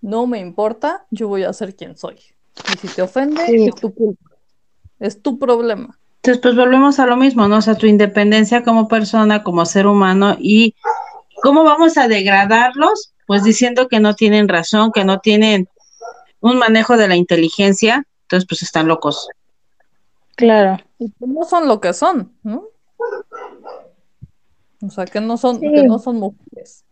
no 0.00 0.26
me 0.26 0.38
importa, 0.40 1.06
yo 1.10 1.28
voy 1.28 1.44
a 1.44 1.52
ser 1.52 1.74
quien 1.76 1.96
soy. 1.96 2.18
Y 2.72 2.78
si 2.78 2.88
te 2.88 3.02
ofende, 3.02 3.44
Sí. 3.46 3.66
es 3.68 3.74
tu 3.74 3.92
culpa, 3.94 4.30
es 5.00 5.22
tu 5.22 5.38
problema. 5.38 5.98
Entonces, 6.16 6.40
pues 6.40 6.56
volvemos 6.56 6.98
a 6.98 7.06
lo 7.06 7.16
mismo, 7.16 7.48
¿no? 7.48 7.58
O 7.58 7.62
sea, 7.62 7.74
tu 7.74 7.86
independencia 7.86 8.64
como 8.64 8.88
persona, 8.88 9.42
como 9.42 9.66
ser 9.66 9.86
humano 9.86 10.36
y 10.38 10.74
cómo 11.42 11.64
vamos 11.64 11.98
a 11.98 12.08
degradarlos, 12.08 13.12
pues 13.26 13.44
diciendo 13.44 13.88
que 13.88 14.00
no 14.00 14.14
tienen 14.14 14.48
razón, 14.48 14.90
que 14.92 15.04
no 15.04 15.20
tienen 15.20 15.68
un 16.40 16.58
manejo 16.58 16.96
de 16.96 17.08
la 17.08 17.16
inteligencia, 17.16 18.06
entonces 18.22 18.46
pues 18.48 18.62
están 18.62 18.88
locos. 18.88 19.28
Claro. 20.36 20.82
Y 20.98 21.12
no 21.20 21.44
son 21.44 21.68
lo 21.68 21.80
que 21.80 21.92
son, 21.92 22.32
¿no? 22.42 22.64
O 24.86 24.90
sea, 24.90 25.04
que 25.06 25.20
no 25.20 25.36
son, 25.36 25.60
Sí. 25.60 25.70
que 25.72 25.82
no 25.84 25.98
son 25.98 26.16
mujeres. 26.18 26.84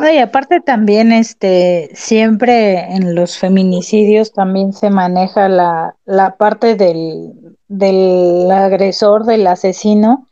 No, 0.00 0.10
y 0.10 0.18
aparte 0.18 0.60
también, 0.60 1.12
este, 1.12 1.90
siempre 1.94 2.80
en 2.94 3.14
los 3.14 3.38
feminicidios 3.38 4.32
también 4.32 4.72
se 4.72 4.90
maneja 4.90 5.48
la, 5.48 5.94
la 6.04 6.36
parte 6.36 6.74
del, 6.74 7.32
del 7.68 8.50
agresor, 8.50 9.24
del 9.24 9.46
asesino, 9.46 10.26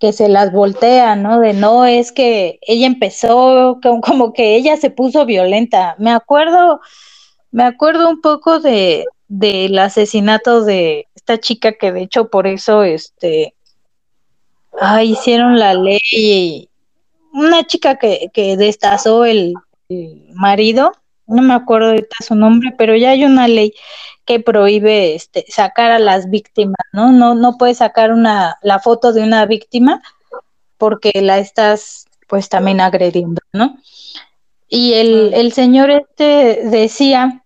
que 0.00 0.12
se 0.12 0.28
las 0.28 0.52
voltea, 0.52 1.16
¿no? 1.16 1.38
De 1.40 1.52
no, 1.52 1.84
es 1.84 2.12
que 2.12 2.58
ella 2.62 2.86
empezó, 2.86 3.78
como, 3.82 4.00
como 4.00 4.32
que 4.32 4.56
ella 4.56 4.76
se 4.76 4.90
puso 4.90 5.26
violenta. 5.26 5.94
Me 5.98 6.10
acuerdo, 6.10 6.80
me 7.50 7.64
acuerdo 7.64 8.08
un 8.08 8.20
poco 8.20 8.58
de 8.60 9.04
del 9.30 9.78
asesinato 9.78 10.64
de 10.64 11.06
esta 11.14 11.38
chica 11.38 11.72
que 11.72 11.92
de 11.92 12.00
hecho 12.02 12.30
por 12.30 12.46
eso, 12.46 12.82
este, 12.82 13.54
ah, 14.80 15.02
hicieron 15.02 15.58
la 15.58 15.74
ley 15.74 15.98
y 16.10 16.68
una 17.32 17.66
chica 17.66 17.96
que, 17.96 18.30
que 18.32 18.56
destazó 18.56 19.24
el, 19.24 19.54
el 19.88 20.26
marido, 20.34 20.92
no 21.26 21.42
me 21.42 21.54
acuerdo 21.54 21.88
ahorita 21.88 22.16
su 22.26 22.34
nombre, 22.34 22.74
pero 22.76 22.96
ya 22.96 23.10
hay 23.10 23.24
una 23.24 23.48
ley 23.48 23.74
que 24.24 24.40
prohíbe 24.40 25.14
este, 25.14 25.44
sacar 25.48 25.90
a 25.90 25.98
las 25.98 26.28
víctimas, 26.30 26.76
¿no? 26.92 27.12
No, 27.12 27.34
no 27.34 27.56
puedes 27.58 27.78
sacar 27.78 28.12
una, 28.12 28.58
la 28.62 28.78
foto 28.78 29.12
de 29.12 29.22
una 29.22 29.46
víctima 29.46 30.02
porque 30.76 31.12
la 31.14 31.38
estás 31.38 32.06
pues 32.28 32.48
también 32.48 32.80
agrediendo, 32.80 33.40
¿no? 33.52 33.78
Y 34.68 34.94
el, 34.94 35.32
el 35.34 35.52
señor 35.52 35.90
este 35.90 36.60
decía 36.64 37.42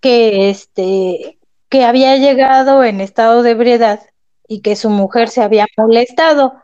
que 0.00 0.50
este 0.50 1.38
que 1.70 1.84
había 1.84 2.16
llegado 2.18 2.84
en 2.84 3.00
estado 3.00 3.42
de 3.42 3.52
ebriedad 3.52 4.00
y 4.48 4.60
que 4.60 4.76
su 4.76 4.90
mujer 4.90 5.28
se 5.28 5.42
había 5.42 5.66
molestado 5.76 6.54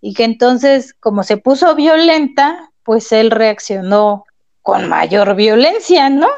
y 0.00 0.14
que 0.14 0.24
entonces 0.24 0.94
como 0.94 1.22
se 1.22 1.36
puso 1.36 1.74
violenta, 1.74 2.70
pues 2.82 3.10
él 3.12 3.30
reaccionó 3.30 4.24
con 4.62 4.88
mayor 4.88 5.34
violencia, 5.34 6.10
¿no? 6.10 6.28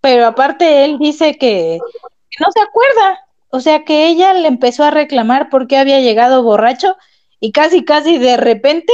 Pero 0.00 0.26
aparte 0.26 0.84
él 0.84 0.98
dice 0.98 1.36
que, 1.36 1.78
no 2.40 2.46
se 2.52 2.60
acuerda, 2.60 3.20
o 3.50 3.60
sea 3.60 3.84
que 3.84 4.08
ella 4.08 4.32
le 4.34 4.48
empezó 4.48 4.84
a 4.84 4.90
reclamar 4.90 5.48
porque 5.50 5.76
había 5.76 6.00
llegado 6.00 6.42
borracho 6.42 6.96
y 7.40 7.52
casi 7.52 7.84
casi 7.84 8.18
de 8.18 8.36
repente 8.36 8.92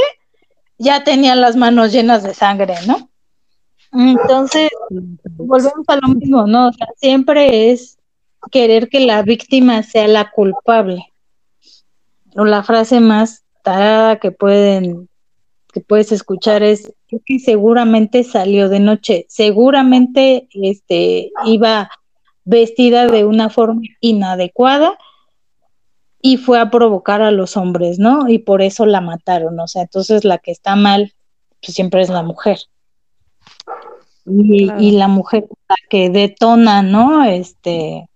ya 0.77 1.03
tenía 1.03 1.35
las 1.35 1.55
manos 1.55 1.91
llenas 1.91 2.23
de 2.23 2.33
sangre, 2.33 2.75
¿no? 2.85 3.09
Entonces, 3.91 4.69
volvemos 5.35 5.85
a 5.87 5.95
lo 5.95 6.09
mismo, 6.09 6.45
¿no? 6.45 6.71
Siempre 6.97 7.71
es 7.71 7.97
querer 8.51 8.89
que 8.89 8.99
la 8.99 9.21
víctima 9.23 9.83
sea 9.83 10.07
la 10.07 10.31
culpable. 10.31 11.11
O 12.35 12.45
la 12.45 12.63
frase 12.63 12.99
más 12.99 13.43
tarada 13.63 14.19
que 14.19 14.31
pueden 14.31 15.09
que 15.73 15.81
puedes 15.81 16.11
escuchar 16.11 16.63
es, 16.63 16.91
que 17.25 17.39
seguramente 17.39 18.23
salió 18.23 18.69
de 18.69 18.79
noche, 18.79 19.25
seguramente 19.29 20.47
este 20.51 21.31
iba 21.45 21.89
vestida 22.43 23.07
de 23.07 23.25
una 23.25 23.49
forma 23.49 23.81
inadecuada 23.99 24.97
y 26.21 26.37
fue 26.37 26.59
a 26.59 26.71
provocar 26.71 27.21
a 27.21 27.31
los 27.31 27.55
hombres, 27.55 27.99
¿no? 27.99 28.27
Y 28.29 28.39
por 28.39 28.61
eso 28.61 28.85
la 28.85 29.01
mataron, 29.01 29.59
o 29.59 29.67
sea, 29.67 29.83
entonces 29.83 30.23
la 30.23 30.39
que 30.39 30.51
está 30.51 30.75
mal 30.75 31.13
pues 31.61 31.75
siempre 31.75 32.01
es 32.01 32.09
la 32.09 32.23
mujer. 32.23 32.59
Y, 34.25 34.65
Claro. 34.65 34.81
y 34.81 34.91
la 34.91 35.07
mujer 35.07 35.47
la 35.67 35.75
que 35.89 36.09
detona, 36.09 36.81
¿no? 36.81 37.23
Este, 37.23 38.08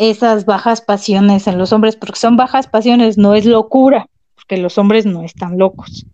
esas 0.00 0.46
bajas 0.46 0.80
pasiones 0.80 1.46
en 1.46 1.58
los 1.58 1.72
hombres, 1.72 1.94
porque 1.94 2.18
son 2.18 2.36
bajas 2.36 2.66
pasiones, 2.66 3.18
no 3.18 3.34
es 3.34 3.44
locura, 3.44 4.06
porque 4.34 4.56
los 4.56 4.78
hombres 4.78 5.04
no 5.06 5.22
están 5.22 5.58
locos, 5.58 6.06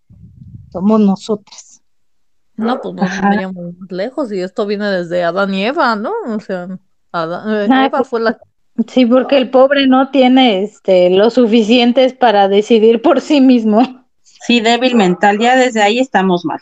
somos 0.73 1.01
nosotros. 1.01 1.81
No, 2.57 2.81
pues 2.81 2.95
no 2.95 3.03
más 3.03 3.53
lejos 3.91 4.33
y 4.33 4.41
esto 4.41 4.67
viene 4.67 4.87
desde 4.87 5.23
Adán 5.23 5.55
y 5.55 5.65
Eva, 5.65 5.95
¿no? 5.95 6.13
O 6.27 6.41
sea, 6.41 6.69
Adán- 7.13 7.55
eh, 7.55 7.69
Ah, 7.71 7.87
Eva 7.87 8.03
fue 8.03 8.21
la 8.21 8.39
Sí, 8.89 9.07
porque 9.07 9.39
el 9.39 9.49
pobre 9.49 9.87
no 9.87 10.11
tiene 10.11 10.63
este, 10.63 11.09
lo 11.09 11.31
suficientes 11.31 12.13
para 12.13 12.47
decidir 12.49 13.01
por 13.01 13.23
sí 13.23 13.41
mismo. 13.41 14.07
Sí, 14.23 14.61
débil 14.61 14.97
mental, 14.97 15.39
ya 15.39 15.57
desde 15.57 15.81
ahí 15.81 15.99
estamos 15.99 16.45
mal. 16.45 16.61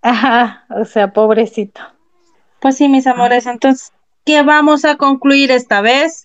Ajá, 0.00 0.64
o 0.80 0.84
sea, 0.86 1.12
pobrecito. 1.12 1.80
Pues 2.60 2.76
sí, 2.76 2.88
mis 2.88 3.06
amores, 3.06 3.46
entonces, 3.46 3.92
¿qué 4.24 4.42
vamos 4.42 4.84
a 4.86 4.96
concluir 4.96 5.50
esta 5.50 5.82
vez? 5.82 6.24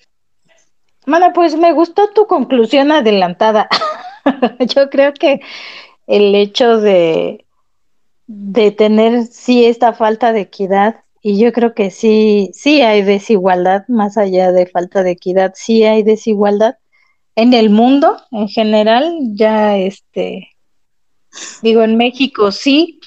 Mana, 1.08 1.32
pues 1.32 1.56
me 1.56 1.72
gustó 1.72 2.10
tu 2.10 2.28
conclusión 2.28 2.92
adelantada. 2.92 3.70
Yo 4.76 4.90
creo 4.90 5.14
que 5.14 5.40
el 6.06 6.36
hecho 6.36 6.82
de, 6.82 7.46
de 8.28 8.72
tener 8.72 9.24
sí 9.24 9.66
esta 9.66 9.94
falta 9.94 10.34
de 10.34 10.42
equidad, 10.42 10.98
y 11.22 11.40
yo 11.40 11.52
creo 11.52 11.74
que 11.74 11.92
sí, 11.92 12.52
sí 12.54 12.82
hay 12.82 13.02
desigualdad, 13.02 13.86
más 13.88 14.18
allá 14.18 14.52
de 14.52 14.66
falta 14.66 15.04
de 15.04 15.12
equidad, 15.12 15.54
sí 15.56 15.84
hay 15.84 16.04
desigualdad 16.04 16.76
en 17.36 17.54
el 17.54 17.70
mundo 17.70 18.18
en 18.32 18.48
general, 18.48 19.14
ya 19.34 19.78
este, 19.78 20.56
digo, 21.62 21.84
en 21.84 21.98
México 21.98 22.52
sí, 22.52 23.00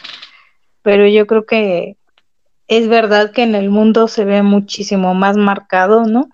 pero 0.82 1.06
yo 1.06 1.26
creo 1.26 1.46
que 1.46 1.96
es 2.66 2.88
verdad 2.88 3.32
que 3.32 3.42
en 3.42 3.54
el 3.54 3.70
mundo 3.70 4.08
se 4.08 4.24
ve 4.24 4.42
muchísimo 4.42 5.14
más 5.14 5.36
marcado, 5.36 6.04
¿no? 6.04 6.28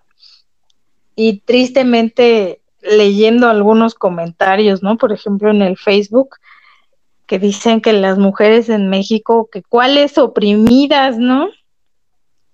Y 1.17 1.41
tristemente 1.41 2.61
leyendo 2.83 3.49
algunos 3.49 3.95
comentarios, 3.95 4.83
¿no? 4.83 4.97
Por 4.97 5.13
ejemplo, 5.13 5.51
en 5.51 5.63
el 5.63 5.77
Facebook, 5.77 6.37
que 7.27 7.41
dicen 7.41 7.81
que 7.81 7.93
las 7.93 8.19
mujeres 8.19 8.69
en 8.69 8.89
México, 8.89 9.49
que 9.51 9.63
cuáles 9.63 10.19
oprimidas, 10.19 11.19
¿no? 11.19 11.49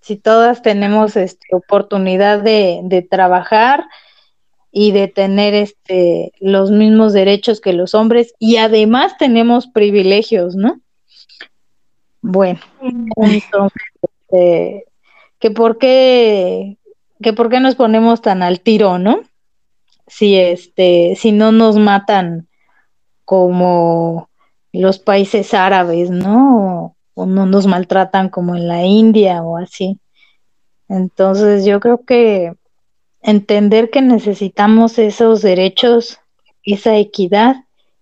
si 0.02 0.16
todas 0.16 0.62
tenemos 0.62 1.16
este, 1.16 1.46
oportunidad 1.52 2.42
de, 2.42 2.80
de 2.82 3.02
trabajar 3.02 3.84
y 4.72 4.90
de 4.90 5.06
tener 5.06 5.54
este, 5.54 6.32
los 6.40 6.70
mismos 6.70 7.12
derechos 7.12 7.60
que 7.60 7.72
los 7.72 7.94
hombres 7.94 8.34
y 8.38 8.56
además 8.56 9.16
tenemos 9.16 9.68
privilegios, 9.68 10.56
¿no? 10.56 10.80
Bueno, 12.20 12.60
entonces, 12.80 13.82
este, 14.02 14.84
que 15.38 15.50
por 15.50 15.78
qué, 15.78 16.78
que 17.22 17.32
por 17.32 17.48
qué 17.48 17.60
nos 17.60 17.76
ponemos 17.76 18.20
tan 18.20 18.42
al 18.42 18.60
tiro, 18.60 18.98
¿no? 18.98 19.22
Si 20.06 20.36
este, 20.36 21.16
si 21.16 21.32
no 21.32 21.52
nos 21.52 21.76
matan 21.76 22.48
como 23.24 24.28
los 24.72 24.98
países 24.98 25.54
árabes, 25.54 26.10
¿no? 26.10 26.96
O, 27.14 27.26
no 27.26 27.46
nos 27.46 27.66
maltratan 27.66 28.28
como 28.28 28.56
en 28.56 28.68
la 28.68 28.84
India 28.84 29.42
o 29.42 29.56
así. 29.56 29.98
Entonces 30.88 31.64
yo 31.64 31.80
creo 31.80 32.04
que 32.04 32.54
entender 33.22 33.90
que 33.90 34.02
necesitamos 34.02 34.98
esos 34.98 35.42
derechos, 35.42 36.18
esa 36.64 36.96
equidad 36.96 37.56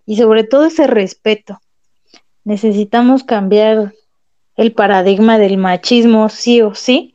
y 0.07 0.17
sobre 0.17 0.45
todo 0.45 0.65
ese 0.65 0.87
respeto. 0.87 1.61
Necesitamos 2.45 3.23
cambiar 3.25 3.95
el 4.57 4.73
paradigma 4.73 5.39
del 5.39 5.57
machismo 5.57 6.29
sí 6.29 6.63
o 6.63 6.75
sí, 6.75 7.15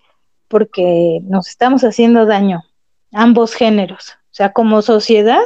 porque 0.56 1.20
nos 1.26 1.49
estamos 1.49 1.84
haciendo 1.84 2.26
daño, 2.26 2.64
ambos 3.12 3.53
géneros. 3.53 4.12
O 4.12 4.32
sea, 4.32 4.53
como 4.53 4.82
sociedad 4.82 5.43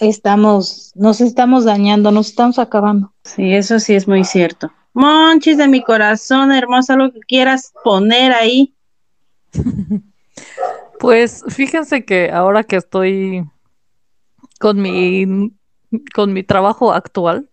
estamos, 0.00 0.92
nos 0.94 1.20
estamos 1.20 1.66
dañando, 1.66 2.10
nos 2.10 2.28
estamos 2.28 2.58
acabando. 2.58 3.12
Sí, 3.24 3.52
eso 3.52 3.78
sí 3.78 3.94
es 3.94 4.08
muy 4.08 4.24
cierto. 4.24 4.72
Monchis 4.94 5.58
de 5.58 5.68
mi 5.68 5.82
corazón, 5.82 6.50
hermosa, 6.50 6.96
lo 6.96 7.12
que 7.12 7.20
quieras 7.20 7.74
poner 7.84 8.32
ahí. 8.32 8.74
Pues 10.98 11.44
fíjense 11.48 12.06
que 12.06 12.30
ahora 12.32 12.64
que 12.64 12.76
estoy 12.76 13.44
con 14.58 14.80
mi 14.80 15.52
con 16.14 16.32
mi 16.32 16.42
trabajo 16.42 16.90
actual, 16.94 17.50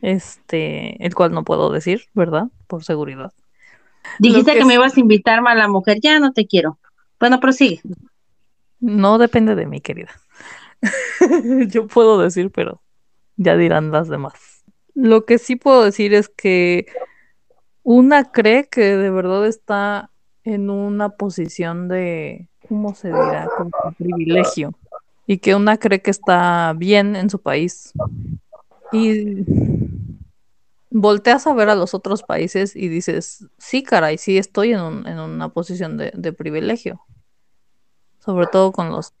este, 0.00 1.06
el 1.06 1.14
cual 1.14 1.30
no 1.30 1.44
puedo 1.44 1.70
decir, 1.70 2.06
¿verdad? 2.14 2.48
Por 2.66 2.82
seguridad. 2.82 3.32
Dijiste 4.18 4.54
que, 4.54 4.64
me 4.64 4.74
ibas 4.74 4.96
a 4.96 5.00
invitar, 5.00 5.42
mala 5.42 5.68
mujer, 5.68 5.98
ya 6.00 6.18
no 6.18 6.32
te 6.32 6.46
quiero. 6.46 6.78
Bueno, 7.18 7.40
prosigue. 7.40 7.80
No 8.80 9.18
depende 9.18 9.54
de 9.54 9.66
mí, 9.66 9.80
querida. 9.80 10.10
Yo 11.68 11.86
puedo 11.86 12.18
decir, 12.18 12.50
pero 12.50 12.82
ya 13.36 13.56
dirán 13.56 13.92
las 13.92 14.08
demás. 14.08 14.64
Lo 14.94 15.24
que 15.24 15.38
sí 15.38 15.56
puedo 15.56 15.84
decir 15.84 16.14
es 16.14 16.28
que 16.28 16.86
una 17.82 18.30
cree 18.30 18.68
que 18.68 18.96
de 18.96 19.10
verdad 19.10 19.46
está 19.46 20.10
en 20.44 20.70
una 20.70 21.10
posición 21.10 21.88
de, 21.88 22.48
¿cómo 22.68 22.94
se 22.94 23.08
dirá? 23.08 23.48
Como 23.56 23.70
privilegio. 23.96 24.74
Y 25.26 25.38
que 25.38 25.54
una 25.54 25.78
cree 25.78 26.02
que 26.02 26.10
está 26.10 26.74
bien 26.76 27.14
en 27.16 27.30
su 27.30 27.40
país. 27.40 27.92
Y 28.92 29.44
volteas 30.92 31.46
a 31.46 31.54
ver 31.54 31.68
a 31.68 31.74
los 31.74 31.94
otros 31.94 32.22
países 32.22 32.76
y 32.76 32.88
dices, 32.88 33.46
sí, 33.58 33.82
caray, 33.82 34.18
sí 34.18 34.38
estoy 34.38 34.72
en, 34.72 34.82
una 34.82 35.48
posición 35.48 35.96
de, 35.96 36.32
privilegio. 36.32 37.00
Sobre 38.18 38.46
todo 38.46 38.70
con 38.72 38.90
los 38.90 39.14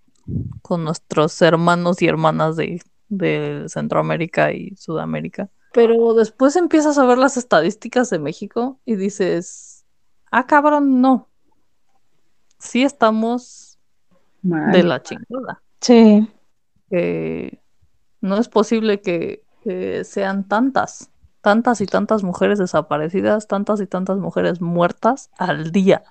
con 0.62 0.84
nuestros 0.84 1.42
hermanos 1.42 2.00
y 2.00 2.06
hermanas 2.06 2.54
de, 2.54 2.80
de 3.08 3.64
Centroamérica 3.66 4.52
y 4.52 4.76
Sudamérica. 4.76 5.50
Pero 5.72 6.14
después 6.14 6.54
empiezas 6.54 6.98
a 6.98 7.04
ver 7.04 7.18
las 7.18 7.36
estadísticas 7.36 8.10
de 8.10 8.18
México 8.18 8.78
y 8.84 8.94
dices, 8.94 9.84
ah, 10.30 10.46
cabrón, 10.46 11.00
no. 11.00 11.28
Sí 12.58 12.84
estamos 12.84 13.78
de 14.42 14.82
la 14.82 15.02
chingada. 15.02 15.62
Sí. 15.80 16.28
no 18.20 18.36
es 18.36 18.48
posible 18.48 19.00
que, 19.00 19.42
sean 20.04 20.48
tantas, 20.48 21.11
tantas 21.42 21.80
y 21.80 21.86
tantas 21.86 22.22
mujeres 22.22 22.58
desaparecidas, 22.58 23.48
tantas 23.48 23.80
y 23.80 23.86
tantas 23.86 24.16
mujeres 24.18 24.60
muertas 24.60 25.30
al 25.36 25.72
día. 25.72 26.04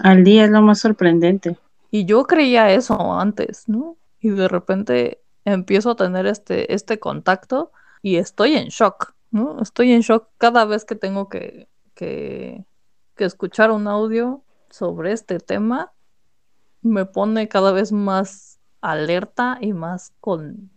Al 0.00 0.24
día 0.24 0.44
es 0.44 0.50
lo 0.50 0.60
más 0.60 0.80
sorprendente. 0.80 1.56
Y 1.90 2.04
yo 2.04 2.24
creía 2.24 2.70
eso 2.72 3.18
antes, 3.18 3.68
¿no? 3.68 3.96
Y 4.20 4.30
de 4.30 4.48
repente 4.48 5.22
empiezo 5.44 5.92
a 5.92 5.96
tener 5.96 6.26
este, 6.26 6.74
este 6.74 6.98
contacto 6.98 7.72
y 8.02 8.16
estoy 8.16 8.54
en 8.54 8.68
shock, 8.68 9.14
¿no? 9.30 9.60
Estoy 9.60 9.92
en 9.92 10.00
shock 10.00 10.28
cada 10.36 10.64
vez 10.64 10.84
que 10.84 10.96
tengo 10.96 11.28
que, 11.28 11.68
que, 11.94 12.64
que 13.16 13.24
escuchar 13.24 13.70
un 13.70 13.86
audio 13.86 14.42
sobre 14.70 15.12
este 15.12 15.38
tema. 15.38 15.92
Me 16.80 17.06
pone 17.06 17.48
cada 17.48 17.70
vez 17.70 17.92
más 17.92 18.58
alerta 18.80 19.58
y 19.60 19.72
más 19.72 20.12
con, 20.20 20.70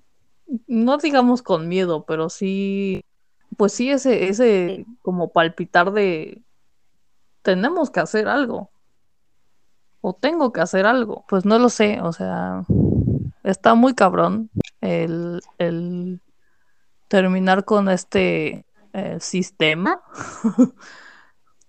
no 0.67 0.97
digamos 0.97 1.41
con 1.41 1.67
miedo, 1.67 2.05
pero 2.05 2.29
sí, 2.29 3.03
pues 3.57 3.73
sí 3.73 3.91
ese, 3.91 4.27
ese 4.29 4.85
como 5.01 5.31
palpitar 5.31 5.91
de, 5.91 6.41
tenemos 7.41 7.89
que 7.91 7.99
hacer 7.99 8.27
algo. 8.27 8.71
O 10.01 10.13
tengo 10.13 10.51
que 10.51 10.61
hacer 10.61 10.85
algo. 10.85 11.25
Pues 11.27 11.45
no 11.45 11.57
lo 11.59 11.69
sé, 11.69 12.01
o 12.01 12.11
sea, 12.11 12.63
está 13.43 13.75
muy 13.75 13.93
cabrón 13.95 14.49
el, 14.81 15.41
el 15.57 16.21
terminar 17.07 17.65
con 17.65 17.89
este 17.89 18.65
eh, 18.93 19.17
sistema, 19.19 20.01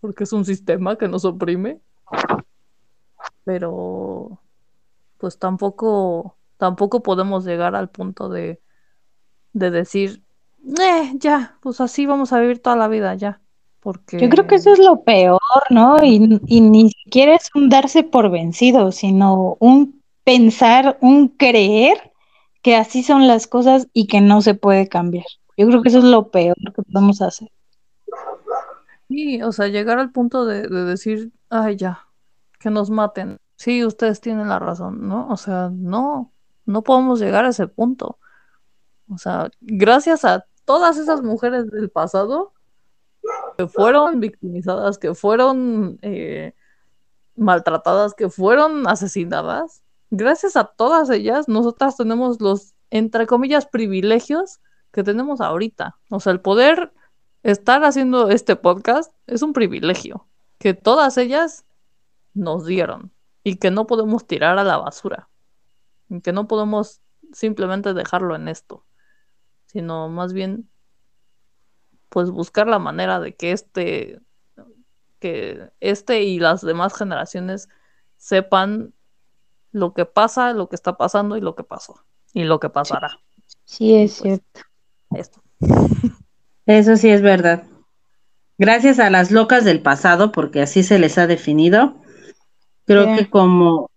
porque 0.00 0.24
es 0.24 0.32
un 0.32 0.44
sistema 0.44 0.96
que 0.96 1.08
nos 1.08 1.24
oprime, 1.24 1.80
pero 3.44 4.40
pues 5.18 5.38
tampoco, 5.38 6.36
tampoco 6.56 7.02
podemos 7.02 7.44
llegar 7.44 7.74
al 7.74 7.90
punto 7.90 8.28
de, 8.28 8.60
de 9.52 9.70
decir, 9.70 10.25
eh, 10.80 11.12
ya, 11.14 11.56
pues 11.60 11.80
así 11.80 12.06
vamos 12.06 12.32
a 12.32 12.40
vivir 12.40 12.60
toda 12.60 12.76
la 12.76 12.88
vida, 12.88 13.14
ya. 13.14 13.40
Porque... 13.80 14.18
Yo 14.18 14.28
creo 14.28 14.46
que 14.46 14.56
eso 14.56 14.72
es 14.72 14.78
lo 14.78 15.02
peor, 15.02 15.40
¿no? 15.70 16.02
Y, 16.02 16.40
y 16.46 16.60
ni 16.60 16.90
siquiera 16.90 17.34
es 17.34 17.50
un 17.54 17.68
darse 17.68 18.02
por 18.02 18.30
vencido, 18.30 18.90
sino 18.92 19.56
un 19.60 20.02
pensar, 20.24 20.98
un 21.00 21.28
creer 21.28 22.12
que 22.62 22.74
así 22.74 23.04
son 23.04 23.28
las 23.28 23.46
cosas 23.46 23.86
y 23.92 24.08
que 24.08 24.20
no 24.20 24.42
se 24.42 24.54
puede 24.54 24.88
cambiar. 24.88 25.26
Yo 25.56 25.68
creo 25.68 25.82
que 25.82 25.88
eso 25.88 25.98
es 25.98 26.04
lo 26.04 26.30
peor 26.30 26.56
que 26.74 26.82
podemos 26.82 27.22
hacer. 27.22 27.48
Sí, 29.08 29.40
o 29.40 29.52
sea, 29.52 29.68
llegar 29.68 30.00
al 30.00 30.10
punto 30.10 30.44
de, 30.44 30.62
de 30.62 30.84
decir, 30.84 31.30
ay, 31.48 31.76
ya, 31.76 32.06
que 32.58 32.70
nos 32.70 32.90
maten. 32.90 33.38
Sí, 33.54 33.84
ustedes 33.84 34.20
tienen 34.20 34.48
la 34.48 34.58
razón, 34.58 35.06
¿no? 35.06 35.28
O 35.28 35.36
sea, 35.36 35.70
no, 35.72 36.32
no 36.64 36.82
podemos 36.82 37.20
llegar 37.20 37.44
a 37.44 37.50
ese 37.50 37.68
punto. 37.68 38.18
O 39.08 39.18
sea, 39.18 39.48
gracias 39.60 40.24
a 40.24 40.44
todas 40.66 40.98
esas 40.98 41.22
mujeres 41.22 41.70
del 41.70 41.88
pasado 41.88 42.52
que 43.56 43.66
fueron 43.66 44.20
victimizadas, 44.20 44.98
que 44.98 45.14
fueron 45.14 45.98
eh, 46.02 46.54
maltratadas, 47.36 48.12
que 48.12 48.28
fueron 48.28 48.86
asesinadas, 48.86 49.82
gracias 50.10 50.56
a 50.56 50.64
todas 50.64 51.08
ellas, 51.08 51.48
nosotras 51.48 51.96
tenemos 51.96 52.40
los, 52.40 52.74
entre 52.90 53.26
comillas, 53.26 53.66
privilegios 53.66 54.60
que 54.92 55.02
tenemos 55.02 55.40
ahorita. 55.40 55.96
O 56.10 56.20
sea, 56.20 56.32
el 56.32 56.40
poder 56.40 56.92
estar 57.42 57.82
haciendo 57.84 58.28
este 58.28 58.56
podcast 58.56 59.12
es 59.26 59.42
un 59.42 59.52
privilegio 59.52 60.26
que 60.58 60.74
todas 60.74 61.16
ellas 61.16 61.64
nos 62.34 62.66
dieron 62.66 63.12
y 63.44 63.56
que 63.56 63.70
no 63.70 63.86
podemos 63.86 64.26
tirar 64.26 64.58
a 64.58 64.64
la 64.64 64.76
basura. 64.76 65.28
Que 66.22 66.32
no 66.32 66.46
podemos 66.46 67.00
simplemente 67.32 67.94
dejarlo 67.94 68.36
en 68.36 68.48
esto, 68.48 68.84
sino 69.76 70.08
más 70.08 70.32
bien 70.32 70.66
pues 72.08 72.30
buscar 72.30 72.66
la 72.66 72.78
manera 72.78 73.20
de 73.20 73.36
que 73.36 73.52
este 73.52 74.22
que 75.18 75.68
este 75.80 76.22
y 76.22 76.38
las 76.38 76.62
demás 76.62 76.96
generaciones 76.96 77.68
sepan 78.16 78.94
lo 79.72 79.92
que 79.92 80.06
pasa, 80.06 80.54
lo 80.54 80.70
que 80.70 80.76
está 80.76 80.96
pasando 80.96 81.36
y 81.36 81.42
lo 81.42 81.54
que 81.54 81.62
pasó 81.62 82.06
y 82.32 82.44
lo 82.44 82.58
que 82.58 82.70
pasará. 82.70 83.20
Sí, 83.66 83.94
es 83.94 84.22
pues, 84.22 84.40
cierto. 84.40 84.60
Esto. 85.10 85.42
Eso 86.64 86.96
sí 86.96 87.10
es 87.10 87.20
verdad. 87.20 87.64
Gracias 88.56 88.98
a 88.98 89.10
las 89.10 89.30
locas 89.30 89.66
del 89.66 89.82
pasado, 89.82 90.32
porque 90.32 90.62
así 90.62 90.84
se 90.84 90.98
les 90.98 91.18
ha 91.18 91.26
definido, 91.26 92.00
creo 92.86 93.14
que 93.14 93.28
como 93.28 93.90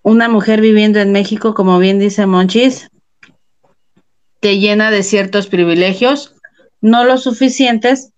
una 0.00 0.30
mujer 0.30 0.62
viviendo 0.62 0.98
en 0.98 1.12
México, 1.12 1.52
como 1.52 1.78
bien 1.78 1.98
dice 1.98 2.24
Monchis, 2.24 2.88
te 4.40 4.58
llena 4.58 4.90
de 4.90 5.02
ciertos 5.02 5.46
privilegios, 5.46 6.34
no 6.80 7.04
los 7.04 7.22
suficientes, 7.22 8.12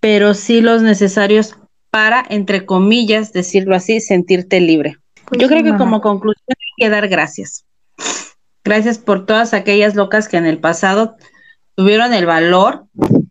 pero 0.00 0.34
sí 0.34 0.60
los 0.60 0.82
necesarios 0.82 1.56
para, 1.90 2.24
entre 2.28 2.66
comillas, 2.66 3.32
decirlo 3.32 3.76
así, 3.76 4.00
sentirte 4.00 4.60
libre. 4.60 4.96
Pues 5.26 5.40
Yo 5.40 5.48
creo 5.48 5.62
que 5.62 5.76
como 5.76 6.00
conclusión 6.00 6.44
hay 6.48 6.84
que 6.84 6.90
dar 6.90 7.08
gracias. 7.08 7.64
Gracias 8.64 8.98
por 8.98 9.26
todas 9.26 9.54
aquellas 9.54 9.94
locas 9.94 10.28
que 10.28 10.36
en 10.36 10.46
el 10.46 10.58
pasado 10.58 11.16
tuvieron 11.76 12.12
el 12.12 12.26
valor 12.26 12.86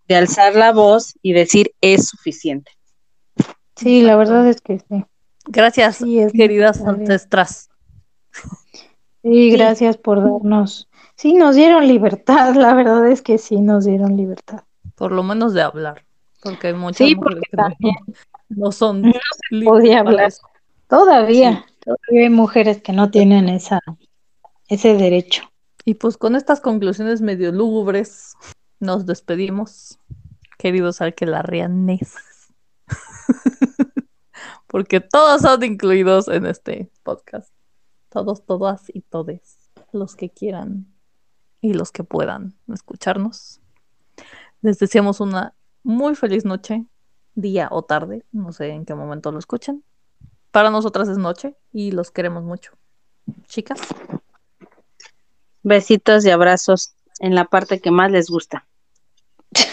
de 0.07 0.15
alzar 0.15 0.55
la 0.55 0.71
voz 0.71 1.15
y 1.21 1.34
decir 1.34 1.71
es 1.82 2.07
suficiente. 2.07 2.71
Sí, 3.76 4.01
la 4.01 4.15
verdad 4.15 4.47
es 4.47 4.61
que 4.61 4.80
sí. 4.80 5.05
Gracias, 5.45 5.97
Sí, 5.97 6.19
queridas 6.34 6.82
ancestras. 6.82 7.69
Sí, 9.24 9.51
gracias 9.51 9.97
por 9.97 10.21
darnos. 10.21 10.88
Sí, 11.24 11.36
nos 11.36 11.55
dieron 11.55 11.88
libertad, 11.88 12.53
la 12.57 12.74
verdad 12.74 13.07
es 13.07 13.21
que 13.21 13.38
sí 13.38 13.61
nos 13.61 13.86
dieron 13.86 14.17
libertad. 14.17 14.65
Por 14.95 15.13
lo 15.13 15.24
menos 15.24 15.53
de 15.53 15.61
hablar. 15.61 16.03
Porque 16.41 16.67
hay 16.67 16.74
muchas 16.74 16.97
Sí, 16.97 17.15
mujeres 17.15 17.43
porque 17.49 17.76
que 17.80 17.91
no, 18.49 18.71
son 18.74 19.03
no 19.03 19.13
libres 19.49 19.69
podía 19.69 19.99
hablar. 20.01 20.28
eso. 20.28 20.45
Todavía, 20.89 21.65
todavía 21.80 22.24
hay 22.24 22.30
mujeres 22.30 22.82
que 22.82 22.91
no 22.91 23.09
tienen 23.09 23.47
esa, 23.47 23.80
ese 24.67 24.95
derecho. 24.95 25.43
Y 25.86 25.93
pues 25.93 26.17
con 26.17 26.36
estas 26.36 26.59
conclusiones 26.59 27.21
medio 27.21 27.53
lúgubres 27.53 28.34
nos 28.82 29.05
despedimos, 29.05 29.97
queridos 30.57 30.99
alquelarrianes. 30.99 32.15
Porque 34.67 34.99
todos 34.99 35.43
son 35.43 35.63
incluidos 35.63 36.28
en 36.28 36.47
este 36.47 36.91
podcast. 37.01 37.49
Todos, 38.09 38.45
todas 38.45 38.84
y 38.93 39.03
todes. 39.03 39.71
Los 39.93 40.17
que 40.17 40.30
quieran 40.30 40.92
y 41.64 41.74
los 41.74 41.91
que 41.93 42.03
puedan 42.03 42.53
escucharnos. 42.72 43.61
Les 44.61 44.78
deseamos 44.80 45.22
una 45.22 45.55
muy 45.82 46.14
feliz 46.14 46.43
noche, 46.43 46.86
día 47.36 47.70
o 47.72 47.84
tarde. 47.84 48.26
No 48.34 48.51
sé 48.51 48.68
en 48.70 48.86
qué 48.86 48.93
momento 48.95 49.32
lo 49.32 49.39
escuchen. 49.39 49.82
Para 50.51 50.70
nosotras 50.70 51.07
es 51.07 51.18
noche 51.18 51.55
y 51.72 51.91
los 51.91 52.11
queremos 52.11 52.43
mucho. 52.43 52.74
Chicas. 53.47 53.80
Besitos 55.64 56.26
y 56.26 56.32
abrazos 56.32 56.95
en 57.20 57.34
la 57.34 57.45
parte 57.45 57.80
que 57.80 57.91
más 57.91 58.11
les 58.11 58.30
gusta. 58.30 58.68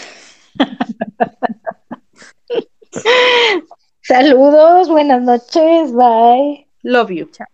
Saludos, 4.01 4.87
buenas 4.87 5.21
noches, 5.21 5.91
bye. 5.91 6.65
Love 6.83 7.11
you. 7.11 7.25
Chao. 7.25 7.47